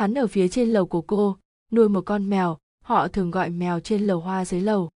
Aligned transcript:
hắn 0.00 0.14
ở 0.14 0.26
phía 0.26 0.48
trên 0.48 0.68
lầu 0.68 0.86
của 0.86 1.00
cô, 1.00 1.36
nuôi 1.72 1.88
một 1.88 2.00
con 2.06 2.30
mèo, 2.30 2.58
họ 2.84 3.08
thường 3.08 3.30
gọi 3.30 3.50
mèo 3.50 3.80
trên 3.80 4.06
lầu 4.06 4.20
hoa 4.20 4.44
dưới 4.44 4.60
lầu. 4.60 4.90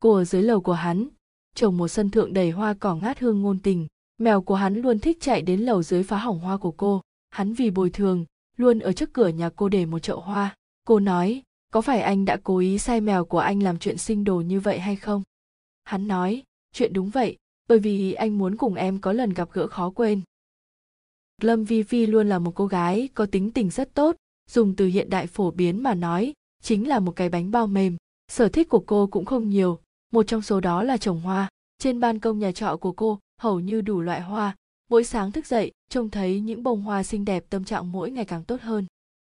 Cô 0.00 0.14
ở 0.14 0.24
dưới 0.24 0.42
lầu 0.42 0.60
của 0.60 0.72
hắn, 0.72 1.08
trồng 1.54 1.76
một 1.76 1.88
sân 1.88 2.10
thượng 2.10 2.32
đầy 2.32 2.50
hoa 2.50 2.74
cỏ 2.74 2.94
ngát 2.94 3.18
hương 3.18 3.42
ngôn 3.42 3.58
tình. 3.58 3.86
Mèo 4.18 4.42
của 4.42 4.54
hắn 4.54 4.74
luôn 4.74 4.98
thích 4.98 5.18
chạy 5.20 5.42
đến 5.42 5.60
lầu 5.60 5.82
dưới 5.82 6.02
phá 6.02 6.16
hỏng 6.16 6.38
hoa 6.38 6.56
của 6.56 6.70
cô. 6.70 7.02
Hắn 7.30 7.52
vì 7.52 7.70
bồi 7.70 7.90
thường, 7.90 8.24
luôn 8.56 8.78
ở 8.78 8.92
trước 8.92 9.12
cửa 9.12 9.28
nhà 9.28 9.50
cô 9.56 9.68
để 9.68 9.86
một 9.86 9.98
chậu 9.98 10.20
hoa. 10.20 10.56
Cô 10.86 11.00
nói, 11.00 11.42
có 11.72 11.80
phải 11.80 12.00
anh 12.00 12.24
đã 12.24 12.36
cố 12.44 12.58
ý 12.58 12.78
sai 12.78 13.00
mèo 13.00 13.24
của 13.24 13.38
anh 13.38 13.62
làm 13.62 13.78
chuyện 13.78 13.98
sinh 13.98 14.24
đồ 14.24 14.40
như 14.40 14.60
vậy 14.60 14.78
hay 14.78 14.96
không? 14.96 15.22
Hắn 15.84 16.08
nói, 16.08 16.42
chuyện 16.72 16.92
đúng 16.92 17.10
vậy, 17.10 17.36
bởi 17.68 17.78
vì 17.78 18.12
anh 18.12 18.38
muốn 18.38 18.56
cùng 18.56 18.74
em 18.74 18.98
có 18.98 19.12
lần 19.12 19.30
gặp 19.30 19.48
gỡ 19.52 19.66
khó 19.66 19.90
quên. 19.90 20.20
Lâm 21.40 21.64
vi 21.64 21.82
vi 21.82 22.06
luôn 22.06 22.28
là 22.28 22.38
một 22.38 22.52
cô 22.54 22.66
gái 22.66 23.08
có 23.14 23.26
tính 23.26 23.50
tình 23.50 23.70
rất 23.70 23.94
tốt 23.94 24.16
dùng 24.50 24.76
từ 24.76 24.86
hiện 24.86 25.10
đại 25.10 25.26
phổ 25.26 25.50
biến 25.50 25.82
mà 25.82 25.94
nói, 25.94 26.32
chính 26.62 26.88
là 26.88 26.98
một 26.98 27.12
cái 27.16 27.28
bánh 27.28 27.50
bao 27.50 27.66
mềm. 27.66 27.96
Sở 28.28 28.48
thích 28.48 28.68
của 28.68 28.82
cô 28.86 29.06
cũng 29.06 29.24
không 29.24 29.48
nhiều. 29.48 29.78
Một 30.12 30.22
trong 30.22 30.42
số 30.42 30.60
đó 30.60 30.82
là 30.82 30.96
trồng 30.96 31.20
hoa. 31.20 31.48
Trên 31.78 32.00
ban 32.00 32.18
công 32.18 32.38
nhà 32.38 32.52
trọ 32.52 32.76
của 32.76 32.92
cô, 32.92 33.18
hầu 33.40 33.60
như 33.60 33.80
đủ 33.80 34.00
loại 34.00 34.20
hoa. 34.20 34.56
Mỗi 34.90 35.04
sáng 35.04 35.32
thức 35.32 35.46
dậy, 35.46 35.72
trông 35.88 36.10
thấy 36.10 36.40
những 36.40 36.62
bông 36.62 36.82
hoa 36.82 37.02
xinh 37.02 37.24
đẹp 37.24 37.44
tâm 37.50 37.64
trạng 37.64 37.92
mỗi 37.92 38.10
ngày 38.10 38.24
càng 38.24 38.44
tốt 38.44 38.60
hơn. 38.60 38.86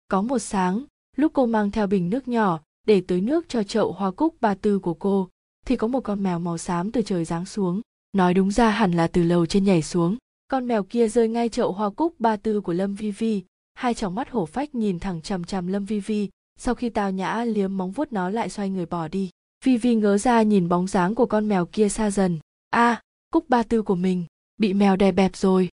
Có 0.09 0.23
một 0.23 0.39
sáng, 0.39 0.85
lúc 1.17 1.33
cô 1.35 1.47
mang 1.47 1.71
theo 1.71 1.87
bình 1.87 2.11
nước 2.11 2.29
nhỏ, 2.29 2.61
để 2.87 3.03
tưới 3.07 3.21
nước 3.21 3.49
cho 3.49 3.63
chậu 3.63 3.93
hoa 3.93 4.11
cúc 4.11 4.35
ba 4.41 4.55
tư 4.55 4.79
của 4.79 4.95
cô, 4.95 5.29
thì 5.67 5.77
có 5.77 5.87
một 5.87 6.01
con 6.01 6.23
mèo 6.23 6.39
màu 6.39 6.59
xám 6.59 6.93
từ 6.93 7.03
trời 7.03 7.25
giáng 7.25 7.47
xuống. 7.47 7.81
Nói 8.13 8.35
đúng 8.35 8.51
ra 8.51 8.71
hẳn 8.71 8.93
là 8.93 9.07
từ 9.07 9.23
lầu 9.23 9.47
trên 9.47 9.65
nhảy 9.65 9.83
xuống. 9.83 10.17
Con 10.49 10.69
mèo 10.69 10.83
kia 10.83 11.09
rơi 11.09 11.29
ngay 11.29 11.49
chậu 11.49 11.73
hoa 11.73 11.91
cúc 11.91 12.15
ba 12.19 12.37
tư 12.37 12.61
của 12.61 12.73
lâm 12.73 12.95
vi 12.95 13.11
vi 13.11 13.43
hai 13.81 13.95
tròng 13.95 14.15
mắt 14.15 14.31
hổ 14.31 14.47
phách 14.47 14.75
nhìn 14.75 14.99
thẳng 14.99 15.23
chằm 15.23 15.45
chằm 15.45 15.67
lâm 15.67 15.85
vi 15.85 16.01
vi. 16.01 16.29
Sau 16.59 16.75
khi 16.75 16.89
tao 16.89 17.11
nhã 17.11 17.45
liếm 17.45 17.77
móng 17.77 17.93
vuốt 17.93 18.13
nó 18.13 18.31
lại 18.31 18.49
xoay 18.49 18.71
người 18.71 18.87
bỏ 18.87 19.09
đi. 19.09 19.31
Vi 19.65 19.77
vi 19.77 19.95
ngớ 19.95 20.19
ra 20.19 20.43
nhìn 20.43 20.69
bóng 20.69 20.87
dáng 20.87 21.15
của 21.15 21.27
con 21.27 21.49
mèo 21.49 21.67
kia 21.67 21.89
xa 21.89 22.11
dần. 22.11 22.39
A 22.71 22.91
à, 22.91 23.03
cúc 23.33 23.49
ba 23.49 23.63
tư 23.63 23.83
của 23.83 23.95
mình. 23.95 24.25
Bị 24.57 24.75
mèo 24.75 24.97
đè 24.97 25.13
bẹp 25.13 25.37
rồi. 25.37 25.69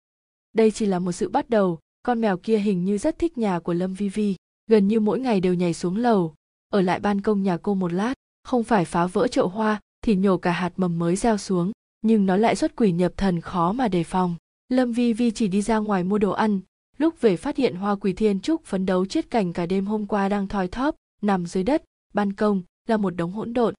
Đây 0.52 0.70
chỉ 0.70 0.86
là 0.86 0.98
một 0.98 1.12
sự 1.12 1.28
bắt 1.28 1.50
đầu. 1.50 1.78
Con 2.02 2.20
mèo 2.20 2.36
kia 2.36 2.58
hình 2.58 2.84
như 2.84 2.98
rất 2.98 3.18
thích 3.18 3.38
nhà 3.38 3.58
của 3.58 3.72
lâm 3.72 3.94
vi 3.94 4.08
vi. 4.08 4.36
Gần 4.66 4.88
như 4.88 5.00
mỗi 5.00 5.20
ngày 5.20 5.40
đều 5.40 5.54
nhảy 5.54 5.74
xuống 5.74 5.96
lầu. 5.96 6.34
Ở 6.68 6.80
lại 6.80 7.00
ban 7.00 7.20
công 7.20 7.42
nhà 7.42 7.56
cô 7.56 7.74
một 7.74 7.92
lát. 7.92 8.14
Không 8.44 8.64
phải 8.64 8.84
phá 8.84 9.06
vỡ 9.06 9.28
chậu 9.28 9.48
hoa 9.48 9.80
thì 10.04 10.16
nhổ 10.16 10.38
cả 10.38 10.52
hạt 10.52 10.72
mầm 10.76 10.98
mới 10.98 11.16
gieo 11.16 11.38
xuống. 11.38 11.72
Nhưng 12.02 12.26
nó 12.26 12.36
lại 12.36 12.56
xuất 12.56 12.76
quỷ 12.76 12.92
nhập 12.92 13.12
thần 13.16 13.40
khó 13.40 13.72
mà 13.72 13.88
đề 13.88 14.04
phòng. 14.04 14.36
Lâm 14.68 14.92
vi 14.92 15.12
vi 15.12 15.30
chỉ 15.30 15.48
đi 15.48 15.62
ra 15.62 15.78
ngoài 15.78 16.04
mua 16.04 16.18
đồ 16.18 16.30
ăn 16.30 16.60
lúc 16.98 17.20
về 17.20 17.36
phát 17.36 17.56
hiện 17.56 17.74
hoa 17.74 17.94
quỳ 17.94 18.12
thiên 18.12 18.40
trúc 18.40 18.64
phấn 18.64 18.86
đấu 18.86 19.06
chết 19.06 19.30
cảnh 19.30 19.52
cả 19.52 19.66
đêm 19.66 19.86
hôm 19.86 20.06
qua 20.06 20.28
đang 20.28 20.48
thoi 20.48 20.68
thóp 20.68 20.96
nằm 21.22 21.46
dưới 21.46 21.62
đất 21.62 21.82
ban 22.14 22.32
công 22.32 22.62
là 22.88 22.96
một 22.96 23.10
đống 23.10 23.32
hỗn 23.32 23.52
độn 23.52 23.74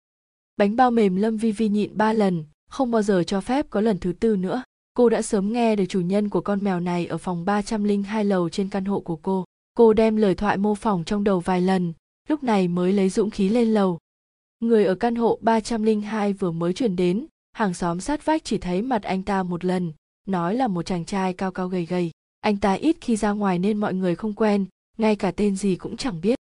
bánh 0.58 0.76
bao 0.76 0.92
mềm 0.92 1.16
lâm 1.16 1.38
vi 1.38 1.52
vi 1.52 1.70
nhịn 1.70 1.98
ba 1.98 2.14
lần 2.14 2.46
không 2.70 2.92
bao 2.92 3.02
giờ 3.02 3.24
cho 3.24 3.42
phép 3.42 3.70
có 3.70 3.82
lần 3.82 3.98
thứ 3.98 4.14
tư 4.14 4.36
nữa 4.36 4.64
cô 4.96 5.10
đã 5.10 5.22
sớm 5.22 5.54
nghe 5.54 5.76
được 5.76 5.86
chủ 5.90 6.02
nhân 6.02 6.30
của 6.30 6.42
con 6.42 6.64
mèo 6.64 6.80
này 6.80 7.06
ở 7.06 7.18
phòng 7.18 7.46
302 7.46 8.26
lầu 8.26 8.50
trên 8.50 8.70
căn 8.70 8.86
hộ 8.86 9.00
của 9.00 9.16
cô. 9.16 9.46
Cô 9.74 9.94
đem 9.94 10.16
lời 10.16 10.36
thoại 10.36 10.58
mô 10.58 10.76
phỏng 10.76 11.04
trong 11.04 11.24
đầu 11.24 11.40
vài 11.40 11.62
lần, 11.62 11.94
lúc 12.30 12.44
này 12.44 12.68
mới 12.68 12.94
lấy 12.94 13.10
dũng 13.10 13.30
khí 13.30 13.50
lên 13.50 13.74
lầu. 13.74 14.00
Người 14.60 14.86
ở 14.86 14.96
căn 14.96 15.16
hộ 15.16 15.40
302 15.42 16.34
vừa 16.34 16.52
mới 16.52 16.74
chuyển 16.74 16.96
đến, 16.96 17.26
hàng 17.54 17.74
xóm 17.74 18.00
sát 18.00 18.26
vách 18.26 18.44
chỉ 18.44 18.58
thấy 18.58 18.82
mặt 18.82 19.04
anh 19.04 19.24
ta 19.24 19.44
một 19.44 19.66
lần, 19.66 19.94
nói 20.28 20.56
là 20.56 20.68
một 20.68 20.86
chàng 20.86 21.06
trai 21.06 21.34
cao 21.34 21.52
cao 21.52 21.68
gầy 21.68 21.86
gầy. 21.86 22.12
Anh 22.44 22.58
ta 22.58 22.74
ít 22.74 22.98
khi 23.02 23.16
ra 23.16 23.32
ngoài 23.32 23.60
nên 23.60 23.78
mọi 23.78 23.94
người 23.94 24.16
không 24.16 24.34
quen, 24.34 24.66
ngay 24.98 25.16
cả 25.16 25.32
tên 25.32 25.56
gì 25.56 25.76
cũng 25.76 25.98
chẳng 25.98 26.22
biết. 26.22 26.40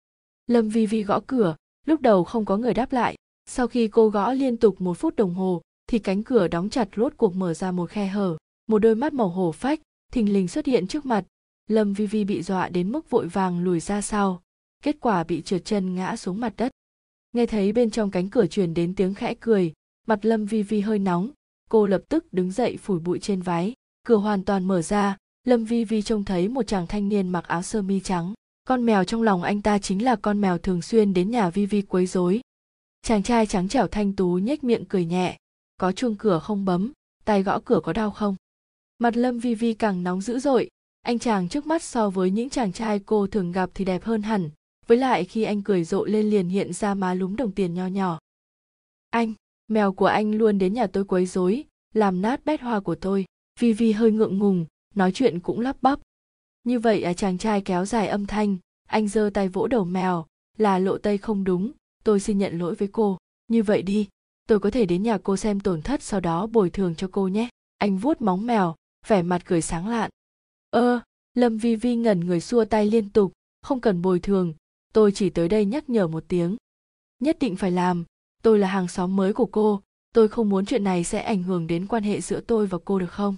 Lâm 0.47 0.69
Vi 0.69 0.87
Vi 0.87 1.03
gõ 1.03 1.21
cửa, 1.27 1.57
lúc 1.87 2.01
đầu 2.01 2.25
không 2.25 2.45
có 2.45 2.57
người 2.57 2.75
đáp 2.75 2.93
lại. 2.93 3.15
Sau 3.47 3.67
khi 3.69 3.89
cô 3.89 4.09
gõ 4.09 4.33
liên 4.33 4.57
tục 4.57 4.81
một 4.81 4.95
phút 4.95 5.17
đồng 5.17 5.35
hồ, 5.35 5.63
thì 5.87 5.99
cánh 5.99 6.23
cửa 6.23 6.49
đóng 6.49 6.69
chặt 6.69 6.89
rốt 6.97 7.13
cuộc 7.17 7.35
mở 7.35 7.55
ra 7.55 7.73
một 7.73 7.91
khe 7.91 8.07
hở 8.07 8.37
một 8.67 8.79
đôi 8.79 8.95
mắt 8.95 9.13
màu 9.13 9.29
hổ 9.29 9.53
phách 9.53 9.81
thình 10.13 10.33
lình 10.33 10.49
xuất 10.49 10.67
hiện 10.67 10.87
trước 10.87 11.07
mặt. 11.07 11.25
Lâm 11.67 11.93
vi 11.93 12.07
vi 12.07 12.25
bị 12.25 12.43
dọa 12.43 12.69
đến 12.69 12.93
mức 12.93 13.11
vội 13.11 13.29
vàng 13.29 13.65
lùi 13.65 13.81
ra 13.81 14.01
sau. 14.01 14.43
Kết 14.83 14.97
quả 15.01 15.25
bị 15.25 15.43
trượt 15.43 15.65
chân 15.65 15.95
ngã 15.95 16.17
xuống 16.17 16.41
mặt 16.41 16.55
đất. 16.57 16.73
Nghe 17.33 17.47
thấy 17.47 17.73
bên 17.73 17.91
trong 17.91 18.11
cánh 18.11 18.31
cửa 18.31 18.47
truyền 18.47 18.75
đến 18.75 18.95
tiếng 18.95 19.15
khẽ 19.15 19.35
cười 19.41 19.73
mặt 20.07 20.25
lâm 20.25 20.47
vi 20.47 20.63
vi 20.63 20.81
hơi 20.81 20.99
nóng. 20.99 21.31
Cô 21.71 21.87
lập 21.87 22.03
tức 22.09 22.33
đứng 22.33 22.51
dậy 22.51 22.77
phủi 22.77 23.01
bụi 23.01 23.19
trên 23.19 23.43
váy 23.43 23.73
cửa 24.07 24.17
hoàn 24.17 24.45
toàn 24.45 24.65
mở 24.65 24.83
ra 24.83 25.17
lâm 25.45 25.65
vi 25.65 25.85
vi 25.85 26.03
trông 26.03 26.25
thấy 26.25 26.49
một 26.49 26.67
chàng 26.67 26.87
thanh 26.87 27.09
niên 27.09 27.29
mặc 27.29 27.45
áo 27.49 27.63
sơ 27.63 27.83
mi 27.83 28.01
trắng. 28.01 28.35
Con 28.65 28.87
mèo 28.87 29.05
trong 29.05 29.23
lòng 29.23 29.43
anh 29.43 29.63
ta 29.63 29.79
chính 29.79 30.05
là 30.05 30.17
con 30.17 30.41
mèo 30.41 30.59
thường 30.59 30.83
xuyên 30.83 31.15
đến 31.15 31.31
nhà 31.31 31.51
vi 31.51 31.67
vi 31.67 31.83
quấy 31.83 32.07
rối. 32.07 32.41
Chàng 33.03 33.23
trai 33.23 33.47
trắng 33.47 33.69
trẻo 33.69 33.87
thanh 33.89 34.13
tú 34.13 34.35
nhếch 34.35 34.65
miệng 34.65 34.85
cười 34.85 35.05
nhẹ. 35.05 35.37
Có 35.77 35.93
chuông 35.93 36.17
cửa 36.17 36.39
không 36.39 36.65
bấm? 36.65 36.93
Tay 37.25 37.43
gõ 37.43 37.61
cửa 37.65 37.81
có 37.85 37.93
đau 37.93 38.11
không? 38.11 38.37
Mặt 38.99 39.17
lâm 39.17 39.39
vi 39.39 39.55
vi 39.55 39.75
càng 39.75 40.03
nóng 40.03 40.21
dữ 40.21 40.39
dội. 40.39 40.69
Anh 41.03 41.19
chàng 41.19 41.49
trước 41.49 41.67
mắt 41.67 41.83
so 41.83 42.11
với 42.11 42.31
những 42.31 42.51
chàng 42.51 42.73
trai 42.73 42.99
cô 42.99 43.27
thường 43.27 43.53
gặp 43.53 43.71
thì 43.75 43.85
đẹp 43.85 44.05
hơn 44.05 44.23
hẳn. 44.23 44.51
Với 44.87 44.99
lại 44.99 45.25
khi 45.25 45.43
anh 45.43 45.63
cười 45.63 45.85
rộ 45.85 46.05
lên 46.05 46.31
liền 46.31 46.49
hiện 46.49 46.73
ra 46.73 46.95
má 46.95 47.15
lúm 47.15 47.37
đồng 47.37 47.53
tiền 47.53 47.75
nho 47.75 47.87
nhỏ. 47.87 48.19
Anh, 49.11 49.33
mèo 49.69 49.93
của 49.93 50.07
anh 50.07 50.35
luôn 50.35 50.59
đến 50.59 50.75
nhà 50.75 50.87
tôi 50.87 51.05
quấy 51.05 51.27
rối, 51.27 51.65
làm 51.95 52.23
nát 52.23 52.45
bét 52.45 52.61
hoa 52.61 52.81
của 52.81 52.95
tôi. 52.95 53.25
Vi 53.61 53.73
vi 53.73 53.93
hơi 53.93 54.13
ngượng 54.13 54.39
ngùng 54.39 54.67
nói 54.95 55.13
chuyện 55.13 55.41
cũng 55.41 55.61
lắp 55.61 55.77
bắp. 55.83 56.01
Như 56.65 56.79
vậy 56.79 57.03
à 57.03 57.13
chàng 57.13 57.39
trai 57.39 57.61
kéo 57.61 57.85
dài 57.85 58.09
âm 58.09 58.27
thanh, 58.27 58.57
anh 58.89 59.09
giơ 59.09 59.31
tay 59.35 59.49
vỗ 59.49 59.67
đầu 59.67 59.85
mèo, 59.85 60.27
là 60.59 60.79
lộ 60.79 60.99
tây 60.99 61.19
không 61.19 61.45
đúng, 61.45 61.73
tôi 62.05 62.21
xin 62.21 62.39
nhận 62.39 62.59
lỗi 62.59 62.75
với 62.75 62.89
cô. 62.93 63.19
Như 63.49 63.63
vậy 63.63 63.83
đi, 63.83 64.09
tôi 64.49 64.61
có 64.61 64.71
thể 64.71 64.87
đến 64.87 65.03
nhà 65.03 65.19
cô 65.19 65.37
xem 65.37 65.61
tổn 65.61 65.83
thất 65.83 66.03
sau 66.03 66.21
đó 66.21 66.47
bồi 66.47 66.71
thường 66.71 66.95
cho 66.95 67.09
cô 67.13 67.29
nhé. 67.29 67.49
Anh 67.79 67.99
vuốt 67.99 68.21
móng 68.21 68.47
mèo, 68.47 68.75
vẻ 69.07 69.23
mặt 69.23 69.43
cười 69.45 69.63
sáng 69.63 69.89
lạn. 69.89 70.11
Ơ, 70.71 71.01
lâm 71.35 71.59
vi 71.59 71.77
vi 71.77 71.97
ngẩn 71.97 72.21
người 72.21 72.41
xua 72.41 72.65
tay 72.65 72.87
liên 72.87 73.11
tục, 73.11 73.33
không 73.63 73.81
cần 73.81 74.03
bồi 74.03 74.21
thường, 74.21 74.55
tôi 74.93 75.13
chỉ 75.13 75.31
tới 75.31 75.49
đây 75.49 75.65
nhắc 75.65 75.91
nhở 75.91 76.07
một 76.07 76.25
tiếng. 76.29 76.57
Nhất 77.21 77.37
định 77.41 77.57
phải 77.57 77.71
làm, 77.71 78.05
tôi 78.43 78.59
là 78.59 78.69
hàng 78.69 78.89
xóm 78.89 79.17
mới 79.17 79.33
của 79.33 79.47
cô, 79.47 79.83
tôi 80.13 80.29
không 80.29 80.49
muốn 80.49 80.67
chuyện 80.67 80.85
này 80.85 81.05
sẽ 81.05 81.23
ảnh 81.23 81.43
hưởng 81.43 81.67
đến 81.67 81.87
quan 81.87 82.03
hệ 82.03 82.21
giữa 82.21 82.41
tôi 82.41 82.67
và 82.67 82.79
cô 82.85 82.99
được 82.99 83.11
không? 83.11 83.37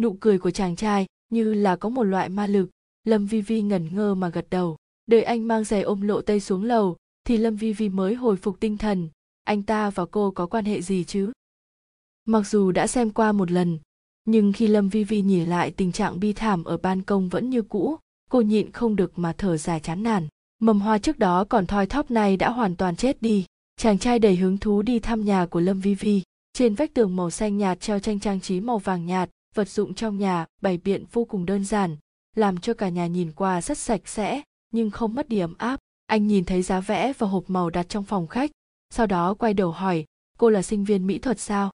Nụ 0.00 0.16
cười 0.20 0.38
của 0.38 0.50
chàng 0.50 0.76
trai 0.76 1.06
như 1.30 1.54
là 1.54 1.76
có 1.76 1.88
một 1.88 2.02
loại 2.02 2.28
ma 2.28 2.46
lực. 2.46 2.70
Lâm 3.04 3.26
vi 3.26 3.40
vi 3.40 3.62
ngẩn 3.62 3.94
ngơ 3.94 4.14
mà 4.14 4.28
gật 4.28 4.46
đầu. 4.50 4.76
Đợi 5.06 5.22
anh 5.22 5.48
mang 5.48 5.64
giày 5.64 5.82
ôm 5.82 6.00
lộ 6.00 6.20
tây 6.20 6.40
xuống 6.40 6.64
lầu, 6.64 6.96
thì 7.24 7.36
lâm 7.36 7.56
vi 7.56 7.72
vi 7.72 7.88
mới 7.88 8.14
hồi 8.14 8.36
phục 8.36 8.60
tinh 8.60 8.78
thần. 8.78 9.08
Anh 9.44 9.62
ta 9.62 9.90
và 9.90 10.06
cô 10.06 10.30
có 10.30 10.46
quan 10.46 10.64
hệ 10.64 10.82
gì 10.82 11.04
chứ? 11.04 11.32
Mặc 12.24 12.46
dù 12.46 12.72
đã 12.72 12.86
xem 12.86 13.10
qua 13.10 13.32
một 13.32 13.50
lần, 13.50 13.78
nhưng 14.24 14.52
khi 14.52 14.66
lâm 14.66 14.88
vi 14.88 15.04
vi 15.04 15.22
nhìn 15.22 15.48
lại 15.48 15.70
tình 15.70 15.92
trạng 15.92 16.20
bi 16.20 16.32
thảm 16.32 16.64
ở 16.64 16.76
ban 16.76 17.02
công 17.02 17.28
vẫn 17.28 17.50
như 17.50 17.62
cũ, 17.62 17.96
cô 18.30 18.40
nhịn 18.40 18.72
không 18.72 18.96
được 18.96 19.18
mà 19.18 19.32
thở 19.38 19.56
dài 19.56 19.80
chán 19.80 20.02
nản. 20.02 20.28
Mầm 20.58 20.80
hoa 20.80 20.98
trước 20.98 21.18
đó 21.18 21.44
còn 21.44 21.66
thoi 21.66 21.86
thóp 21.86 22.10
này 22.10 22.36
đã 22.36 22.50
hoàn 22.50 22.76
toàn 22.76 22.96
chết 22.96 23.22
đi. 23.22 23.46
Chàng 23.76 23.98
trai 23.98 24.18
đầy 24.18 24.36
hứng 24.36 24.58
thú 24.58 24.82
đi 24.82 24.98
thăm 24.98 25.24
nhà 25.24 25.46
của 25.46 25.60
lâm 25.60 25.80
vi 25.80 25.94
vi. 25.94 26.22
Trên 26.52 26.74
vách 26.74 26.94
tường 26.94 27.16
màu 27.16 27.30
xanh 27.30 27.58
nhạt 27.58 27.80
treo 27.80 27.98
tranh 27.98 28.20
trang 28.20 28.40
trí 28.40 28.60
màu 28.60 28.78
vàng 28.78 29.06
nhạt 29.06 29.30
vật 29.54 29.68
dụng 29.68 29.94
trong 29.94 30.18
nhà, 30.18 30.46
bày 30.62 30.78
biện 30.84 31.04
vô 31.12 31.24
cùng 31.24 31.46
đơn 31.46 31.64
giản, 31.64 31.96
làm 32.36 32.58
cho 32.58 32.74
cả 32.74 32.88
nhà 32.88 33.06
nhìn 33.06 33.32
qua 33.32 33.62
rất 33.62 33.78
sạch 33.78 34.08
sẽ, 34.08 34.42
nhưng 34.70 34.90
không 34.90 35.14
mất 35.14 35.28
đi 35.28 35.38
ấm 35.38 35.54
áp. 35.58 35.80
Anh 36.06 36.26
nhìn 36.26 36.44
thấy 36.44 36.62
giá 36.62 36.80
vẽ 36.80 37.12
và 37.18 37.26
hộp 37.26 37.44
màu 37.50 37.70
đặt 37.70 37.88
trong 37.88 38.04
phòng 38.04 38.26
khách, 38.26 38.50
sau 38.90 39.06
đó 39.06 39.34
quay 39.34 39.54
đầu 39.54 39.70
hỏi, 39.70 40.04
cô 40.38 40.50
là 40.50 40.62
sinh 40.62 40.84
viên 40.84 41.06
mỹ 41.06 41.18
thuật 41.18 41.40
sao? 41.40 41.70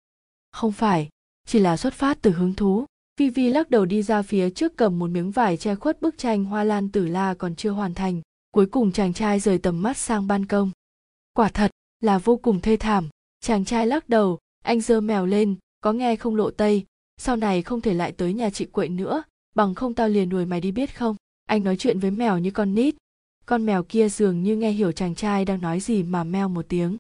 Không 0.53 0.73
phải, 0.73 1.09
chỉ 1.47 1.59
là 1.59 1.77
xuất 1.77 1.95
phát 1.95 2.19
từ 2.23 2.31
hứng 2.31 2.55
thú. 2.55 2.85
Vi 3.17 3.31
vi 3.31 3.49
lắc 3.49 3.71
đầu 3.71 3.85
đi 3.85 4.03
ra 4.03 4.23
phía 4.23 4.51
trước 4.51 4.77
cầm 4.77 4.99
một 4.99 5.11
miếng 5.11 5.31
vải 5.31 5.57
che 5.57 5.75
khuất 5.75 6.03
bức 6.03 6.19
tranh 6.19 6.45
hoa 6.45 6.65
lan 6.65 6.89
tử 6.89 7.07
la 7.07 7.35
còn 7.35 7.57
chưa 7.57 7.71
hoàn 7.71 7.95
thành, 7.95 8.21
cuối 8.51 8.67
cùng 8.67 8.93
chàng 8.93 9.13
trai 9.13 9.41
rời 9.41 9.59
tầm 9.59 9.83
mắt 9.83 9.97
sang 9.97 10.27
ban 10.27 10.47
công. 10.47 10.71
Quả 11.33 11.49
thật 11.49 11.71
là 12.01 12.19
vô 12.19 12.37
cùng 12.37 12.61
thê 12.61 12.77
thảm, 12.77 13.09
chàng 13.41 13.65
trai 13.65 13.87
lắc 13.87 14.09
đầu, 14.09 14.39
anh 14.65 14.81
giơ 14.81 15.01
mèo 15.01 15.27
lên, 15.27 15.57
có 15.81 15.93
nghe 15.93 16.17
không 16.17 16.37
lộ 16.37 16.51
tây? 16.51 16.85
Sau 17.23 17.37
này 17.37 17.63
không 17.63 17.81
thể 17.81 17.95
lại 17.95 18.13
tới 18.13 18.33
nhà 18.33 18.51
chị 18.51 18.65
quậy 18.65 18.89
nữa, 18.89 19.23
bằng 19.55 19.75
không 19.75 19.95
tao 19.95 20.09
liền 20.09 20.29
đuổi 20.29 20.47
mày 20.47 20.61
đi 20.61 20.73
biết 20.73 20.97
không? 20.97 21.17
Anh 21.47 21.65
nói 21.65 21.77
chuyện 21.77 21.99
với 21.99 22.11
mèo 22.11 22.39
như 22.39 22.51
con 22.51 22.75
nít. 22.75 22.95
Con 23.47 23.67
mèo 23.67 23.83
kia 23.83 24.09
dường 24.09 24.43
như 24.43 24.57
nghe 24.57 24.71
hiểu 24.71 24.93
chàng 24.93 25.15
trai 25.15 25.45
đang 25.45 25.61
nói 25.61 25.81
gì 25.81 26.03
mà 26.03 26.25
meo 26.25 26.49
một 26.49 26.65
tiếng. 26.69 26.97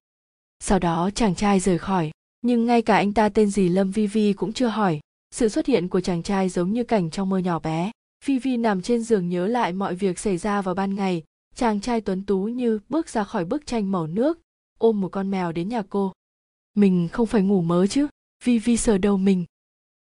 Sau 0.58 0.78
đó 0.78 1.11
chàng 1.14 1.34
trai 1.34 1.61
rời 1.61 1.78
khỏi. 1.78 2.11
Nhưng 2.43 2.67
ngay 2.67 2.82
cả 2.82 2.96
anh 2.96 3.12
ta 3.12 3.28
tên 3.28 3.50
gì 3.50 3.69
lâm 3.69 3.90
vi 3.90 4.06
vi 4.06 4.32
cũng 4.32 4.52
chưa 4.52 4.67
hỏi. 4.67 5.00
Sự 5.31 5.49
xuất 5.49 5.67
hiện 5.67 5.88
của 5.88 6.00
chàng 6.00 6.23
trai 6.23 6.49
giống 6.49 6.73
như 6.73 6.84
cảnh 6.84 7.11
trong 7.11 7.28
mơ 7.28 7.38
nhỏ 7.38 7.58
bé. 7.58 7.90
Vi 8.25 8.38
vi 8.38 8.56
nằm 8.56 8.82
trên 8.82 9.02
giường 9.02 9.28
nhớ 9.28 9.46
lại 9.46 9.73
mọi 9.73 9.94
việc 9.94 10.19
xảy 10.19 10.38
ra 10.38 10.62
vào 10.62 10.75
ban 10.75 10.94
ngày. 10.94 11.23
Chàng 11.55 11.81
trai 11.81 12.00
tuấn 12.00 12.25
tú 12.25 12.44
như 12.44 12.78
bước 12.88 13.08
ra 13.08 13.25
khỏi 13.25 13.44
bức 13.44 13.66
tranh 13.66 13.93
màu 13.93 14.06
nước, 14.06 14.38
ôm 14.78 15.00
một 15.00 15.08
con 15.08 15.31
mèo 15.31 15.52
đến 15.52 15.69
nhà 15.69 15.82
cô. 15.88 16.12
Mình 16.75 17.08
không 17.12 17.26
phải 17.26 17.43
ngủ 17.43 17.62
mớ 17.62 17.87
chứ. 17.87 18.06
Vi 18.44 18.58
vi 18.58 18.76
sờ 18.76 18.99
đầu 18.99 19.16
mình 19.16 19.44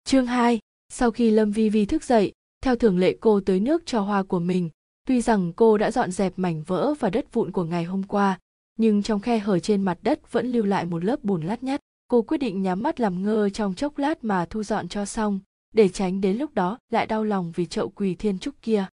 chương 0.08 0.26
2, 0.26 0.60
sau 0.90 1.12
khi 1.12 1.32
lâm 1.32 1.52
vi 1.52 1.70
vi 1.70 1.86
thức 1.86 2.04
dậy 2.04 2.32
theo 2.62 2.76
thường 2.76 2.98
lệ 2.98 3.18
cô 3.22 3.40
tới 3.40 3.60
nước 3.60 3.86
cho 3.86 4.02
hoa 4.02 4.24
của 4.24 4.40
mình 4.40 4.70
tuy 5.08 5.22
rằng 5.22 5.54
cô 5.54 5.78
đã 5.78 5.92
dọn 5.92 6.12
dẹp 6.12 6.34
mảnh 6.40 6.64
vỡ 6.64 6.94
và 7.00 7.10
đất 7.10 7.34
vụn 7.34 7.52
của 7.52 7.64
ngày 7.64 7.84
hôm 7.84 8.04
qua 8.04 8.40
nhưng 8.78 9.04
trong 9.04 9.20
khe 9.20 9.40
hở 9.40 9.60
trên 9.60 9.82
mặt 9.82 9.98
đất 10.02 10.32
vẫn 10.32 10.52
lưu 10.52 10.66
lại 10.66 10.86
một 10.86 11.04
lớp 11.04 11.24
bùn 11.24 11.42
lát 11.42 11.64
nhát. 11.64 11.82
cô 12.08 12.22
quyết 12.22 12.38
định 12.38 12.62
nhắm 12.62 12.84
mắt 12.84 13.00
làm 13.00 13.24
ngơ 13.24 13.50
trong 13.50 13.74
chốc 13.74 13.98
lát 13.98 14.24
mà 14.24 14.46
thu 14.46 14.64
dọn 14.64 14.88
cho 14.88 15.06
xong 15.06 15.40
để 15.74 15.90
tránh 15.90 16.22
đến 16.22 16.38
lúc 16.38 16.54
đó 16.54 16.78
lại 16.92 17.06
đau 17.06 17.24
lòng 17.24 17.52
vì 17.56 17.66
chậu 17.66 17.90
quỳ 17.90 18.16
thiên 18.16 18.40
trúc 18.40 18.56
kia. 18.62 18.86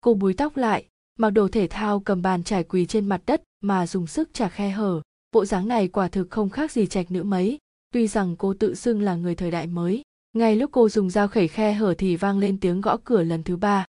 Cô 0.00 0.14
búi 0.14 0.34
tóc 0.34 0.56
lại 0.56 0.84
mặc 1.18 1.30
đồ 1.30 1.48
thể 1.48 1.66
thao 1.70 2.00
cầm 2.00 2.22
bàn 2.22 2.44
trải 2.44 2.64
quỳ 2.64 2.86
trên 2.86 3.06
mặt 3.06 3.22
đất 3.26 3.42
mà 3.60 3.86
dùng 3.86 4.06
sức 4.06 4.30
trả 4.32 4.48
khe 4.48 4.70
hở. 4.70 5.02
Bộ 5.32 5.44
dáng 5.44 5.68
này 5.68 5.88
quả 5.88 6.08
thực 6.08 6.30
không 6.30 6.50
khác 6.50 6.72
gì 6.72 6.86
trạch 6.86 7.10
nữ 7.10 7.22
mấy 7.22 7.58
tuy 7.92 8.06
rằng 8.06 8.36
cô 8.36 8.54
tự 8.54 8.74
xưng 8.74 9.02
là 9.02 9.14
người 9.14 9.34
thời 9.34 9.50
đại 9.50 9.66
mới 9.66 10.02
ngay 10.32 10.56
lúc 10.56 10.70
cô 10.72 10.88
dùng 10.88 11.10
dao 11.10 11.28
khẩy 11.28 11.48
khe 11.48 11.72
hở 11.72 11.94
thì 11.98 12.16
vang 12.16 12.38
lên 12.38 12.60
tiếng 12.60 12.80
gõ 12.80 12.96
cửa 13.04 13.22
lần 13.22 13.42
thứ 13.42 13.56
ba. 13.56 13.86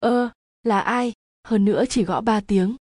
Ơ, 0.00 0.30
là 0.62 0.80
ai? 0.80 1.12
Hơn 1.44 1.64
nữa 1.64 1.84
chỉ 1.88 2.04
gõ 2.04 2.20
ba 2.20 2.40
tiếng. 2.40 2.76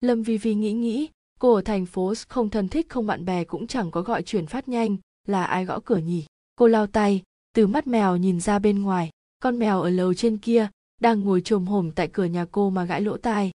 Lâm 0.00 0.22
vi 0.22 0.38
vi 0.38 0.54
nghĩ 0.54 0.72
nghĩ, 0.72 1.08
cô 1.38 1.54
ở 1.54 1.62
thành 1.62 1.86
phố 1.86 2.14
không 2.28 2.50
thân 2.50 2.68
thích, 2.68 2.88
không 2.88 3.06
bạn 3.06 3.24
bè 3.24 3.44
cũng 3.44 3.66
chẳng 3.66 3.90
có 3.90 4.02
gọi 4.02 4.22
chuyển 4.22 4.46
phát 4.46 4.68
nhanh, 4.68 4.96
là 5.26 5.44
ai 5.44 5.64
gõ 5.64 5.80
cửa 5.84 5.96
nhỉ? 5.96 6.26
Cô 6.56 6.66
lao 6.66 6.86
tay, 6.86 7.22
từ 7.54 7.66
mắt 7.66 7.86
mèo 7.86 8.16
nhìn 8.16 8.40
ra 8.40 8.58
bên 8.58 8.82
ngoài, 8.82 9.10
con 9.38 9.58
mèo 9.58 9.82
ở 9.82 9.90
lầu 9.90 10.14
trên 10.14 10.38
kia, 10.38 10.68
đang 11.00 11.20
ngồi 11.20 11.40
trồm 11.40 11.66
hổm 11.66 11.90
tại 11.90 12.08
cửa 12.12 12.24
nhà 12.24 12.46
cô 12.50 12.70
mà 12.70 12.84
gãi 12.84 13.00
lỗ 13.00 13.16
tai. 13.16 13.50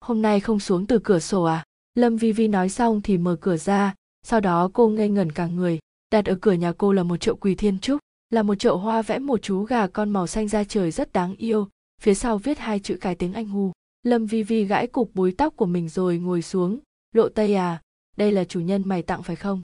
Hôm 0.00 0.22
nay 0.22 0.40
không 0.40 0.60
xuống 0.60 0.86
từ 0.86 0.98
cửa 0.98 1.18
sổ 1.18 1.42
à? 1.42 1.64
Lâm 1.94 2.16
vi 2.16 2.32
vi 2.32 2.48
nói 2.48 2.68
xong 2.68 3.00
thì 3.02 3.18
mở 3.18 3.36
cửa 3.40 3.56
ra, 3.56 3.94
sau 4.22 4.40
đó 4.40 4.70
cô 4.72 4.88
ngây 4.88 5.08
ngẩn 5.08 5.32
cả 5.32 5.46
người, 5.46 5.78
đặt 6.10 6.24
ở 6.24 6.38
cửa 6.40 6.52
nhà 6.52 6.72
cô 6.78 6.92
là 6.92 7.02
một 7.02 7.16
triệu 7.16 7.36
quỳ 7.36 7.54
thiên 7.54 7.78
trúc 7.78 8.00
là 8.32 8.42
một 8.42 8.54
chậu 8.54 8.76
hoa 8.76 9.02
vẽ 9.02 9.18
một 9.18 9.42
chú 9.42 9.62
gà 9.62 9.86
con 9.86 10.10
màu 10.10 10.26
xanh 10.26 10.48
da 10.48 10.64
trời 10.64 10.90
rất 10.90 11.12
đáng 11.12 11.36
yêu. 11.36 11.68
Phía 12.00 12.14
sau 12.14 12.38
viết 12.38 12.58
hai 12.58 12.78
chữ 12.78 12.96
cái 13.00 13.14
tiếng 13.14 13.32
anh 13.32 13.46
hù. 13.46 13.72
lâm 14.02 14.26
vi 14.26 14.42
vi 14.42 14.64
gãi 14.64 14.86
cục 14.86 15.14
búi 15.14 15.34
tóc 15.38 15.56
của 15.56 15.66
mình 15.66 15.88
rồi 15.88 16.18
ngồi 16.18 16.42
xuống. 16.42 16.78
Lộ 17.14 17.28
tây 17.28 17.54
à 17.54 17.82
đây 18.16 18.32
là 18.32 18.44
chủ 18.44 18.60
nhân 18.60 18.82
mày 18.86 19.02
tặng 19.02 19.22
phải 19.22 19.36
không? 19.36 19.62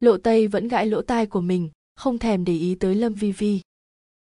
Lộ 0.00 0.18
tây 0.18 0.46
vẫn 0.46 0.68
gãi 0.68 0.86
lỗ 0.86 1.02
tai 1.02 1.26
của 1.26 1.40
mình, 1.40 1.70
không 1.96 2.18
thèm 2.18 2.44
để 2.44 2.52
ý 2.52 2.74
tới 2.74 2.94
lâm 2.94 3.14
vi 3.14 3.32
vi. 3.32 3.60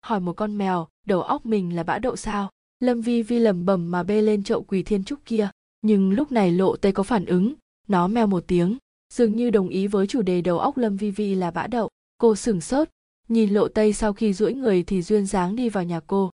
Hỏi 0.01 0.19
một 0.19 0.33
con 0.33 0.57
mèo, 0.57 0.87
đầu 1.05 1.21
óc 1.21 1.45
mình 1.45 1.75
là 1.75 1.83
bã 1.83 1.99
đậu 1.99 2.15
sao? 2.15 2.49
Lâm 2.79 3.01
vi 3.01 3.23
vi 3.23 3.39
lầm 3.39 3.65
bầm 3.65 3.91
mà 3.91 4.03
bê 4.03 4.21
lên 4.21 4.43
chậu 4.43 4.63
quỳ 4.63 4.83
thiên 4.83 5.03
trúc 5.03 5.19
kia. 5.25 5.49
Nhưng 5.81 6.11
lúc 6.11 6.31
này 6.31 6.51
lộ 6.51 6.75
tây 6.75 6.91
có 6.91 7.03
phản 7.03 7.25
ứng. 7.25 7.53
Nó 7.87 8.07
meo 8.07 8.27
một 8.27 8.43
tiếng. 8.47 8.77
Dường 9.13 9.35
như 9.35 9.49
đồng 9.49 9.69
ý 9.69 9.87
với 9.87 10.07
chủ 10.07 10.21
đề 10.21 10.41
đầu 10.41 10.59
óc 10.59 10.77
lâm 10.77 10.97
vi 10.97 11.11
vi 11.11 11.35
là 11.35 11.51
bã 11.51 11.67
đậu. 11.67 11.89
Cô 12.17 12.35
sửng 12.35 12.61
sốt 12.61 12.89
nhìn 13.27 13.53
lộ 13.53 13.67
tây 13.67 13.93
sau 13.93 14.13
khi 14.13 14.33
duỗi 14.33 14.53
người 14.53 14.83
thì 14.83 15.01
duyên 15.01 15.25
dáng 15.25 15.55
đi 15.55 15.69
vào 15.69 15.83
nhà 15.83 15.99
cô. 16.07 16.31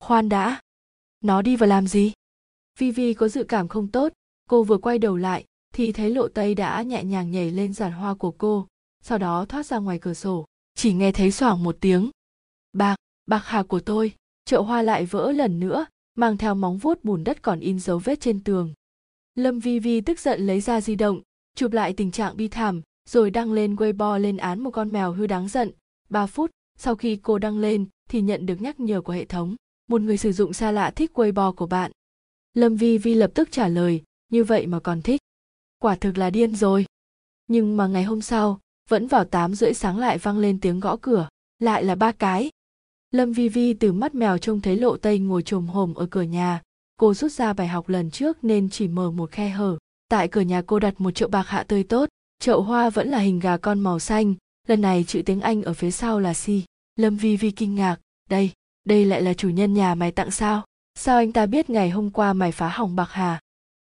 Khoan 0.00 0.28
đã. 0.28 0.60
Nó 1.20 1.42
đi 1.42 1.56
vào 1.56 1.68
làm 1.68 1.86
gì? 1.86 2.12
Vi 2.78 2.90
vi 2.90 3.14
có 3.14 3.28
dự 3.28 3.44
cảm 3.44 3.68
không 3.68 3.88
tốt. 3.88 4.12
Cô 4.50 4.62
vừa 4.62 4.78
quay 4.78 4.98
đầu 4.98 5.16
lại, 5.16 5.44
thì 5.74 5.92
thấy 5.92 6.10
lộ 6.10 6.28
tây 6.28 6.54
đã 6.54 6.82
nhẹ 6.82 7.04
nhàng 7.04 7.30
nhảy 7.30 7.50
lên 7.50 7.72
giàn 7.72 7.92
hoa 7.92 8.14
của 8.14 8.30
cô, 8.30 8.66
sau 9.02 9.18
đó 9.18 9.44
thoát 9.48 9.66
ra 9.66 9.78
ngoài 9.78 9.98
cửa 9.98 10.14
sổ. 10.14 10.44
Chỉ 10.74 10.92
nghe 10.92 11.12
thấy 11.12 11.30
xoảng 11.30 11.62
một 11.62 11.76
tiếng. 11.80 12.10
Bạc 12.72 12.96
bạc 13.26 13.42
hà 13.44 13.62
của 13.62 13.80
tôi. 13.80 14.12
Chậu 14.44 14.62
hoa 14.62 14.82
lại 14.82 15.06
vỡ 15.06 15.32
lần 15.32 15.60
nữa, 15.60 15.86
mang 16.14 16.36
theo 16.36 16.54
móng 16.54 16.78
vuốt 16.78 17.04
bùn 17.04 17.24
đất 17.24 17.42
còn 17.42 17.60
in 17.60 17.80
dấu 17.80 17.98
vết 17.98 18.20
trên 18.20 18.44
tường. 18.44 18.74
Lâm 19.34 19.58
vi 19.58 19.78
vi 19.78 20.00
tức 20.00 20.20
giận 20.20 20.46
lấy 20.46 20.60
ra 20.60 20.80
di 20.80 20.94
động, 20.94 21.20
chụp 21.54 21.72
lại 21.72 21.92
tình 21.92 22.10
trạng 22.10 22.36
bi 22.36 22.48
thảm, 22.48 22.82
rồi 23.08 23.30
đăng 23.30 23.52
lên 23.52 23.74
weibo 23.74 24.18
lên 24.18 24.36
án 24.36 24.60
một 24.60 24.70
con 24.70 24.92
mèo 24.92 25.12
hư 25.12 25.26
đáng 25.26 25.48
giận. 25.48 25.70
3 26.08 26.26
phút, 26.26 26.50
sau 26.78 26.96
khi 26.96 27.16
cô 27.22 27.38
đăng 27.38 27.58
lên 27.58 27.86
thì 28.08 28.20
nhận 28.20 28.46
được 28.46 28.60
nhắc 28.62 28.80
nhở 28.80 29.00
của 29.00 29.12
hệ 29.12 29.24
thống. 29.24 29.56
Một 29.88 30.00
người 30.00 30.16
sử 30.16 30.32
dụng 30.32 30.52
xa 30.52 30.70
lạ 30.70 30.90
thích 30.90 31.10
weibo 31.14 31.52
của 31.52 31.66
bạn. 31.66 31.92
Lâm 32.54 32.76
vi 32.76 32.98
vi 32.98 33.14
lập 33.14 33.30
tức 33.34 33.48
trả 33.52 33.68
lời, 33.68 34.02
như 34.28 34.44
vậy 34.44 34.66
mà 34.66 34.80
còn 34.80 35.02
thích. 35.02 35.20
Quả 35.78 35.96
thực 35.96 36.18
là 36.18 36.30
điên 36.30 36.54
rồi. 36.54 36.86
Nhưng 37.48 37.76
mà 37.76 37.86
ngày 37.86 38.04
hôm 38.04 38.20
sau, 38.20 38.60
vẫn 38.88 39.06
vào 39.06 39.24
tám 39.24 39.54
rưỡi 39.54 39.74
sáng 39.74 39.98
lại 39.98 40.18
vang 40.18 40.38
lên 40.38 40.60
tiếng 40.60 40.80
gõ 40.80 40.96
cửa. 40.96 41.28
Lại 41.58 41.84
là 41.84 41.94
ba 41.94 42.12
cái. 42.12 42.50
Lâm 43.10 43.32
vi 43.32 43.48
vi 43.48 43.74
từ 43.74 43.92
mắt 43.92 44.14
mèo 44.14 44.38
trông 44.38 44.60
thấy 44.60 44.76
lộ 44.76 44.96
tây 44.96 45.18
ngồi 45.18 45.42
trồm 45.42 45.66
hồm 45.66 45.94
ở 45.94 46.06
cửa 46.10 46.22
nhà. 46.22 46.62
Cô 46.96 47.14
rút 47.14 47.32
ra 47.32 47.52
bài 47.52 47.68
học 47.68 47.88
lần 47.88 48.10
trước 48.10 48.44
nên 48.44 48.70
chỉ 48.70 48.88
mở 48.88 49.10
một 49.10 49.30
khe 49.30 49.48
hở. 49.48 49.78
Tại 50.08 50.28
cửa 50.28 50.40
nhà 50.40 50.62
cô 50.66 50.78
đặt 50.78 51.00
một 51.00 51.10
chậu 51.10 51.28
bạc 51.28 51.48
hạ 51.48 51.64
tươi 51.68 51.82
tốt. 51.84 52.08
Chậu 52.38 52.62
hoa 52.62 52.90
vẫn 52.90 53.08
là 53.08 53.18
hình 53.18 53.38
gà 53.38 53.56
con 53.56 53.80
màu 53.80 53.98
xanh 53.98 54.34
lần 54.66 54.80
này 54.80 55.04
chữ 55.04 55.22
tiếng 55.26 55.40
anh 55.40 55.62
ở 55.62 55.74
phía 55.74 55.90
sau 55.90 56.20
là 56.20 56.34
si. 56.34 56.64
Lâm 56.96 57.16
vi 57.16 57.36
vi 57.36 57.50
kinh 57.50 57.74
ngạc, 57.74 58.00
đây 58.30 58.50
đây 58.84 59.04
lại 59.04 59.22
là 59.22 59.34
chủ 59.34 59.48
nhân 59.48 59.74
nhà 59.74 59.94
mày 59.94 60.12
tặng 60.12 60.30
sao? 60.30 60.64
Sao 60.94 61.16
anh 61.16 61.32
ta 61.32 61.46
biết 61.46 61.70
ngày 61.70 61.90
hôm 61.90 62.10
qua 62.10 62.32
mày 62.32 62.52
phá 62.52 62.68
hỏng 62.68 62.96
bạc 62.96 63.08
hà? 63.10 63.40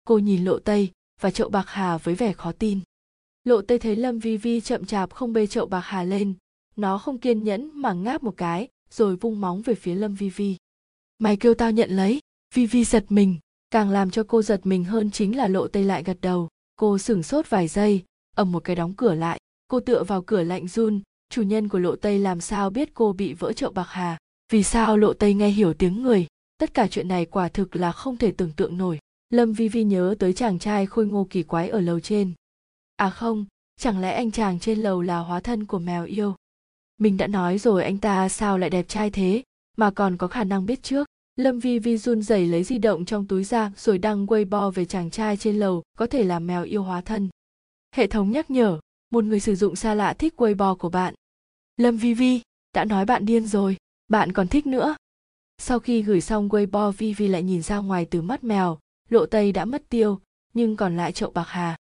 Cô 0.04 0.18
nhìn 0.18 0.44
lộ 0.44 0.58
tây 0.58 0.90
và 1.20 1.30
chậu 1.30 1.48
bạc 1.48 1.64
hà 1.66 1.98
với 1.98 2.14
vẻ 2.14 2.32
khó 2.32 2.52
tin. 2.52 2.80
Lộ 3.44 3.62
tây 3.62 3.78
thấy 3.78 3.96
lâm 3.96 4.18
vi 4.18 4.36
vi 4.36 4.60
chậm 4.60 4.86
chạp 4.86 5.12
không 5.12 5.32
bê 5.32 5.46
chậu 5.46 5.66
bạc 5.66 5.80
hà 5.80 6.02
lên. 6.02 6.34
Nó 6.76 6.98
không 6.98 7.18
kiên 7.18 7.44
nhẫn 7.44 7.70
mà 7.74 7.92
ngáp 7.92 8.22
một 8.22 8.34
cái, 8.36 8.68
rồi 8.90 9.16
vung 9.16 9.40
móng 9.40 9.62
về 9.62 9.74
phía 9.74 9.94
lâm 9.94 10.14
vi 10.14 10.28
vi. 10.28 10.56
Mày 11.18 11.36
kêu 11.36 11.54
tao 11.54 11.70
nhận 11.70 11.90
lấy. 11.90 12.20
Vi 12.54 12.66
vi 12.66 12.84
giật 12.84 13.04
mình. 13.08 13.36
Càng 13.70 13.90
làm 13.90 14.10
cho 14.10 14.24
cô 14.28 14.42
giật 14.42 14.60
mình 14.64 14.84
hơn 14.84 15.10
chính 15.10 15.36
là 15.36 15.48
lộ 15.48 15.68
tây 15.68 15.84
lại 15.84 16.02
gật 16.02 16.20
đầu. 16.20 16.48
Cô 16.76 16.98
sửng 16.98 17.22
sốt 17.22 17.50
vài 17.50 17.68
giây, 17.68 18.04
ầm 18.36 18.52
một 18.52 18.64
cái 18.64 18.76
đóng 18.76 18.94
cửa 18.96 19.14
lại 19.14 19.40
cô 19.70 19.80
tựa 19.80 20.04
vào 20.04 20.22
cửa 20.22 20.42
lạnh 20.42 20.68
run. 20.68 21.00
Chủ 21.28 21.42
nhân 21.42 21.68
của 21.68 21.78
lộ 21.78 21.96
tây 21.96 22.18
làm 22.18 22.40
sao 22.40 22.70
biết 22.70 22.94
cô 22.94 23.12
bị 23.12 23.32
vỡ 23.32 23.52
chậu 23.52 23.70
bạc 23.70 23.86
hà? 23.88 24.18
Vì 24.52 24.62
sao 24.62 24.96
lộ 24.96 25.12
tây 25.12 25.34
nghe 25.34 25.48
hiểu 25.48 25.74
tiếng 25.74 26.02
người? 26.02 26.26
Tất 26.58 26.74
cả 26.74 26.88
chuyện 26.90 27.08
này 27.08 27.26
quả 27.26 27.48
thực 27.48 27.76
là 27.76 27.92
không 27.92 28.16
thể 28.16 28.30
tưởng 28.30 28.52
tượng 28.56 28.78
nổi. 28.78 28.98
Lâm 29.30 29.52
vi 29.52 29.68
vi 29.68 29.84
nhớ 29.84 30.14
tới 30.18 30.32
chàng 30.32 30.58
trai 30.58 30.86
khôi 30.86 31.06
ngô 31.06 31.26
kỳ 31.30 31.42
quái 31.42 31.68
ở 31.68 31.80
lầu 31.80 32.00
trên. 32.00 32.32
À 32.96 33.10
không, 33.10 33.44
chẳng 33.80 34.00
lẽ 34.00 34.12
anh 34.12 34.30
chàng 34.30 34.58
trên 34.58 34.78
lầu 34.78 35.02
là 35.02 35.18
hóa 35.18 35.40
thân 35.40 35.66
của 35.66 35.78
mèo 35.78 36.04
yêu? 36.04 36.34
Mình 36.98 37.16
đã 37.16 37.26
nói 37.26 37.58
rồi 37.58 37.84
anh 37.84 37.98
ta 37.98 38.28
sao 38.28 38.58
lại 38.58 38.70
đẹp 38.70 38.88
trai 38.88 39.10
thế? 39.10 39.42
Mà 39.76 39.90
còn 39.90 40.16
có 40.16 40.26
khả 40.26 40.44
năng 40.44 40.66
biết 40.66 40.82
trước. 40.82 41.08
Lâm 41.36 41.58
vi 41.58 41.78
vi 41.78 41.96
run 41.96 42.22
rẩy 42.22 42.46
lấy 42.46 42.64
di 42.64 42.78
động 42.78 43.04
trong 43.04 43.26
túi 43.26 43.44
ra 43.44 43.72
rồi 43.76 43.98
đăng 43.98 44.26
weibo 44.26 44.70
về 44.70 44.84
chàng 44.84 45.10
trai 45.10 45.36
trên 45.36 45.56
lầu, 45.56 45.82
có 45.98 46.06
thể 46.06 46.22
là 46.22 46.38
mèo 46.38 46.64
yêu 46.64 46.82
hóa 46.82 47.00
thân. 47.00 47.28
Hệ 47.94 48.06
thống 48.06 48.30
nhắc 48.30 48.50
nhở 48.50 48.80
một 49.10 49.24
người 49.24 49.40
sử 49.40 49.54
dụng 49.54 49.76
xa 49.76 49.94
lạ 49.94 50.12
thích 50.12 50.34
weibo 50.36 50.74
của 50.74 50.88
bạn. 50.88 51.14
Lâm 51.76 51.96
vi 51.96 52.14
vi, 52.14 52.40
đã 52.74 52.84
nói 52.84 53.04
bạn 53.04 53.26
điên 53.26 53.46
rồi, 53.46 53.76
bạn 54.08 54.32
còn 54.32 54.48
thích 54.48 54.66
nữa. 54.66 54.96
Sau 55.58 55.78
khi 55.78 56.02
gửi 56.02 56.20
xong 56.20 56.48
weibo, 56.48 56.90
vi 56.90 57.14
vi 57.14 57.28
lại 57.28 57.42
nhìn 57.42 57.62
ra 57.62 57.78
ngoài 57.78 58.06
từ 58.10 58.22
mắt 58.22 58.44
mèo, 58.44 58.78
lộ 59.08 59.26
tây 59.26 59.52
đã 59.52 59.64
mất 59.64 59.88
tiêu, 59.88 60.20
nhưng 60.54 60.76
còn 60.76 60.96
lại 60.96 61.12
chậu 61.12 61.30
bạc 61.30 61.48
hà. 61.48 61.76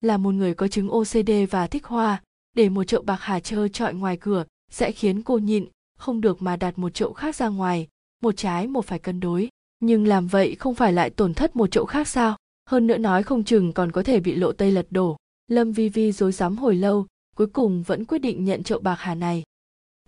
Là 0.00 0.16
một 0.16 0.30
người 0.30 0.54
có 0.54 0.68
chứng 0.68 0.90
ocd 0.90 1.30
và 1.50 1.66
thích 1.66 1.84
hoa, 1.84 2.22
để 2.56 2.68
một 2.68 2.84
chậu 2.84 3.02
bạc 3.02 3.18
hà 3.20 3.40
trơ 3.40 3.68
trọi 3.68 3.94
ngoài 3.94 4.16
cửa 4.16 4.44
sẽ 4.70 4.92
khiến 4.92 5.22
cô 5.22 5.38
nhịn, 5.38 5.66
không 5.96 6.20
được 6.20 6.42
mà 6.42 6.56
đặt 6.56 6.78
một 6.78 6.94
chậu 6.94 7.12
khác 7.12 7.36
ra 7.36 7.48
ngoài, 7.48 7.88
một 8.22 8.36
trái 8.36 8.66
một 8.66 8.84
phải 8.84 8.98
cân 8.98 9.20
đối. 9.20 9.48
Nhưng 9.80 10.06
làm 10.06 10.26
vậy 10.26 10.54
không 10.54 10.74
phải 10.74 10.92
lại 10.92 11.10
tổn 11.10 11.34
thất 11.34 11.56
một 11.56 11.70
chậu 11.70 11.84
khác 11.84 12.08
sao? 12.08 12.36
Hơn 12.66 12.86
nữa 12.86 12.98
nói 12.98 13.22
không 13.22 13.44
chừng 13.44 13.72
còn 13.72 13.92
có 13.92 14.02
thể 14.02 14.20
bị 14.20 14.34
lộ 14.34 14.52
tây 14.52 14.70
lật 14.70 14.86
đổ 14.90 15.16
lâm 15.46 15.72
vi 15.72 15.88
vi 15.88 16.12
rối 16.12 16.32
rắm 16.32 16.56
hồi 16.56 16.76
lâu, 16.76 17.06
cuối 17.36 17.46
cùng 17.46 17.82
vẫn 17.82 18.04
quyết 18.04 18.18
định 18.18 18.44
nhận 18.44 18.62
chậu 18.62 18.78
bạc 18.78 18.96
hà 18.98 19.14
này. 19.14 19.42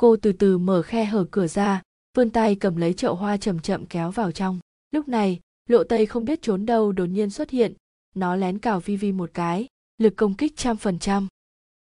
Cô 0.00 0.16
từ 0.16 0.33
từ 0.33 0.59
mở 0.59 0.83
khe 0.83 1.05
hở 1.05 1.26
cửa 1.31 1.47
ra, 1.47 1.83
vươn 2.16 2.31
tay 2.31 2.55
cầm 2.55 2.76
lấy 2.76 2.93
chậu 2.93 3.14
hoa 3.14 3.37
chậm 3.37 3.61
chậm 3.61 3.87
kéo 3.87 4.11
vào 4.11 4.33
trong. 4.33 4.59
Lúc 4.90 5.09
này, 5.09 5.40
lộ 5.69 5.85
tây 5.85 6.07
không 6.07 6.25
biết 6.25 6.43
trốn 6.43 6.66
đâu 6.66 6.93
đột 6.93 7.07
nhiên 7.07 7.31
xuất 7.31 7.50
hiện, 7.50 7.73
nó 8.14 8.37
lén 8.37 8.59
cào 8.59 8.81
vi 8.81 8.97
vi 8.97 9.12
một 9.12 9.31
cái, 9.35 9.66
lực 9.99 10.16
công 10.16 10.35
kích 10.35 10.57
trăm 10.57 10.76
phần 10.76 10.99
trăm. 10.99 11.28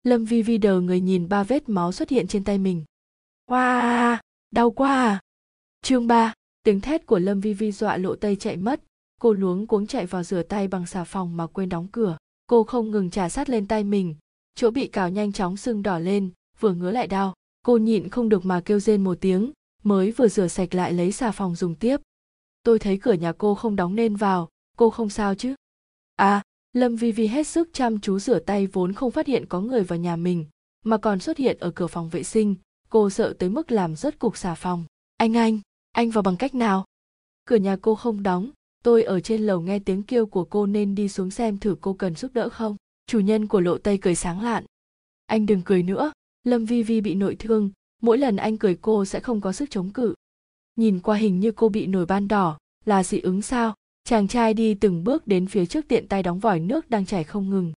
Lâm 0.03 0.25
vi 0.25 0.41
vi 0.41 0.57
đờ 0.57 0.81
người 0.81 1.01
nhìn 1.01 1.29
ba 1.29 1.43
vết 1.43 1.69
máu 1.69 1.91
xuất 1.91 2.09
hiện 2.09 2.27
trên 2.27 2.43
tay 2.43 2.57
mình. 2.57 2.83
Wow 3.47 4.17
đau 4.51 4.71
quá 4.71 4.95
à. 4.95 5.19
Chương 5.81 6.07
ba, 6.07 6.33
tiếng 6.63 6.81
thét 6.81 7.05
của 7.05 7.19
lâm 7.19 7.39
vi 7.39 7.53
vi 7.53 7.71
dọa 7.71 7.97
lộ 7.97 8.15
tây 8.15 8.35
chạy 8.35 8.57
mất. 8.57 8.81
Cô 9.21 9.33
luống 9.33 9.67
cuống 9.67 9.87
chạy 9.87 10.05
vào 10.05 10.23
rửa 10.23 10.43
tay 10.43 10.67
bằng 10.67 10.85
xà 10.85 11.03
phòng 11.03 11.37
mà 11.37 11.47
quên 11.47 11.69
đóng 11.69 11.87
cửa 11.91 12.17
cô 12.49 12.63
không 12.63 12.91
ngừng 12.91 13.09
trà 13.09 13.29
sát 13.29 13.49
lên 13.49 13.67
tay 13.67 13.83
mình. 13.83 14.15
Chỗ 14.55 14.71
bị 14.71 14.87
cào 14.87 15.09
nhanh 15.09 15.31
chóng 15.31 15.57
sưng 15.57 15.83
đỏ 15.83 15.99
lên, 15.99 16.29
vừa 16.59 16.73
ngứa 16.73 16.91
lại 16.91 17.07
đau. 17.07 17.33
Cô 17.65 17.77
nhịn 17.77 18.09
không 18.09 18.29
được 18.29 18.45
mà 18.45 18.61
kêu 18.65 18.79
rên 18.79 19.03
một 19.03 19.17
tiếng, 19.21 19.51
mới 19.83 20.11
vừa 20.11 20.27
rửa 20.27 20.47
sạch 20.47 20.75
lại 20.75 20.93
lấy 20.93 21.11
xà 21.11 21.31
phòng 21.31 21.55
dùng 21.55 21.75
tiếp. 21.75 21.97
Tôi 22.63 22.79
thấy 22.79 22.97
cửa 22.97 23.13
nhà 23.13 23.33
cô 23.37 23.55
không 23.55 23.75
đóng 23.75 23.95
nên 23.95 24.15
vào, 24.15 24.49
cô 24.77 24.89
không 24.89 25.09
sao 25.09 25.35
chứ? 25.35 25.55
À 26.15 26.43
lâm 26.73 26.95
vi 26.95 27.11
vi 27.11 27.27
hết 27.27 27.47
sức 27.47 27.69
chăm 27.73 27.99
chú 27.99 28.19
rửa 28.19 28.39
tay 28.39 28.67
vốn 28.67 28.93
không 28.93 29.11
phát 29.11 29.27
hiện 29.27 29.45
có 29.45 29.61
người 29.61 29.83
vào 29.83 29.99
nhà 29.99 30.15
mình, 30.15 30.45
mà 30.85 30.97
còn 30.97 31.19
xuất 31.19 31.37
hiện 31.37 31.57
ở 31.59 31.71
cửa 31.71 31.87
phòng 31.87 32.09
vệ 32.09 32.23
sinh. 32.23 32.55
Cô 32.89 33.09
sợ 33.09 33.33
tới 33.39 33.49
mức 33.49 33.71
làm 33.71 33.95
rớt 33.95 34.19
cục 34.19 34.37
xà 34.37 34.55
phòng. 34.55 34.85
Anh 35.17 35.37
anh 35.37 35.59
anh 35.91 36.09
vào 36.09 36.21
bằng 36.21 36.37
cách 36.37 36.55
nào? 36.55 36.85
Cửa 37.45 37.55
nhà 37.55 37.77
cô 37.81 37.95
không 37.95 38.23
đóng 38.23 38.51
tôi 38.83 39.03
ở 39.03 39.19
trên 39.19 39.41
lầu 39.41 39.61
nghe 39.61 39.79
tiếng 39.79 40.03
kêu 40.03 40.25
của 40.25 40.43
cô 40.43 40.65
nên 40.65 40.95
đi 40.95 41.09
xuống 41.09 41.31
xem 41.31 41.57
thử 41.57 41.75
cô 41.81 41.93
cần 41.93 42.15
giúp 42.15 42.31
đỡ 42.33 42.49
không. 42.49 42.75
Chủ 43.07 43.19
nhân 43.19 43.47
của 43.47 43.59
lộ 43.59 43.77
tây 43.77 43.97
cười 43.97 44.15
sáng 44.15 44.41
lạn. 44.41 44.65
Anh 45.25 45.45
đừng 45.45 45.61
cười 45.65 45.83
nữa. 45.83 46.11
Lâm 46.43 46.65
vi 46.65 46.83
vi 46.83 47.01
bị 47.01 47.15
nội 47.15 47.35
thương. 47.35 47.71
Mỗi 48.01 48.17
lần 48.17 48.35
anh 48.35 48.57
cười 48.57 48.75
cô 48.81 49.05
sẽ 49.05 49.19
không 49.19 49.41
có 49.41 49.51
sức 49.51 49.69
chống 49.69 49.89
cự. 49.89 50.13
Nhìn 50.75 50.99
qua 50.99 51.17
hình 51.17 51.39
như 51.39 51.51
cô 51.51 51.69
bị 51.69 51.87
nổi 51.87 52.05
ban 52.05 52.27
đỏ. 52.27 52.57
Là 52.85 53.03
dị 53.03 53.19
ứng 53.19 53.41
sao? 53.41 53.75
Chàng 54.03 54.27
trai 54.27 54.53
đi 54.53 54.73
từng 54.73 55.03
bước 55.03 55.27
đến 55.27 55.47
phía 55.47 55.65
trước 55.65 55.87
tiện 55.87 56.07
tay 56.07 56.23
đóng 56.23 56.39
vòi 56.39 56.59
nước 56.59 56.89
đang 56.89 57.05
chảy 57.05 57.23
không 57.23 57.49
ngừng. 57.49 57.73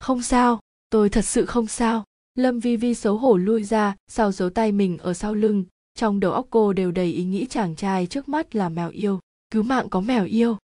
Không 0.00 0.22
sao. 0.22 0.60
Tôi 0.90 1.08
thật 1.08 1.24
sự 1.24 1.46
không 1.46 1.66
sao. 1.66 2.04
Lâm 2.34 2.60
vi 2.60 2.76
vi 2.76 2.94
xấu 2.94 3.18
hổ 3.18 3.36
lui 3.36 3.64
ra 3.64 3.96
sau 4.08 4.32
giấu 4.32 4.50
tay 4.50 4.72
mình 4.72 4.98
ở 4.98 5.14
sau 5.14 5.34
lưng. 5.34 5.64
Trong 5.94 6.20
đầu 6.20 6.32
óc 6.32 6.46
cô 6.50 6.72
đều 6.72 6.90
đầy 6.90 7.12
ý 7.12 7.24
nghĩ 7.24 7.46
chàng 7.50 7.76
trai 7.76 8.06
trước 8.06 8.28
mắt 8.28 8.54
là 8.56 8.68
mèo 8.68 8.90
yêu 8.90 9.20
cứu 9.54 9.62
mạng 9.62 9.88
có 9.90 10.00
mèo 10.00 10.24
yêu. 10.24 10.56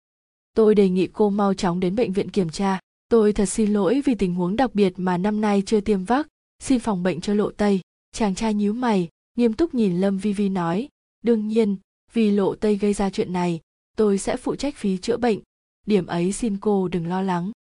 Tôi 0.54 0.74
đề 0.74 0.88
nghị 0.88 1.06
cô 1.06 1.30
mau 1.30 1.54
chóng 1.54 1.80
đến 1.80 1.96
bệnh 1.96 2.12
viện 2.12 2.30
kiểm 2.30 2.50
tra. 2.50 2.78
Tôi 3.08 3.32
thật 3.32 3.46
xin 3.46 3.72
lỗi 3.72 4.02
vì 4.04 4.14
tình 4.14 4.34
huống 4.34 4.56
đặc 4.56 4.74
biệt 4.74 4.92
mà 4.96 5.18
năm 5.18 5.40
nay 5.40 5.62
chưa 5.66 5.80
tiêm 5.80 6.04
vắc. 6.04 6.28
Xin 6.62 6.80
phòng 6.80 7.02
bệnh 7.02 7.20
cho 7.20 7.34
lộ 7.34 7.50
tây. 7.50 7.80
Chàng 8.12 8.34
trai 8.34 8.54
nhíu 8.54 8.72
mày, 8.72 9.08
nghiêm 9.36 9.52
túc 9.52 9.74
nhìn 9.74 10.00
lâm 10.00 10.18
vi 10.18 10.32
vi 10.32 10.48
nói, 10.48 10.88
đương 11.22 11.48
nhiên, 11.48 11.76
vì 12.12 12.30
lộ 12.30 12.54
tây 12.54 12.76
gây 12.76 12.92
ra 12.92 13.10
chuyện 13.10 13.32
này, 13.32 13.60
tôi 13.96 14.18
sẽ 14.18 14.36
phụ 14.36 14.56
trách 14.56 14.76
phí 14.76 14.98
chữa 14.98 15.16
bệnh. 15.16 15.40
Điểm 15.86 16.06
ấy 16.06 16.32
xin 16.32 16.58
cô 16.60 16.88
đừng 16.88 17.06
lo 17.06 17.22
lắng. 17.22 17.52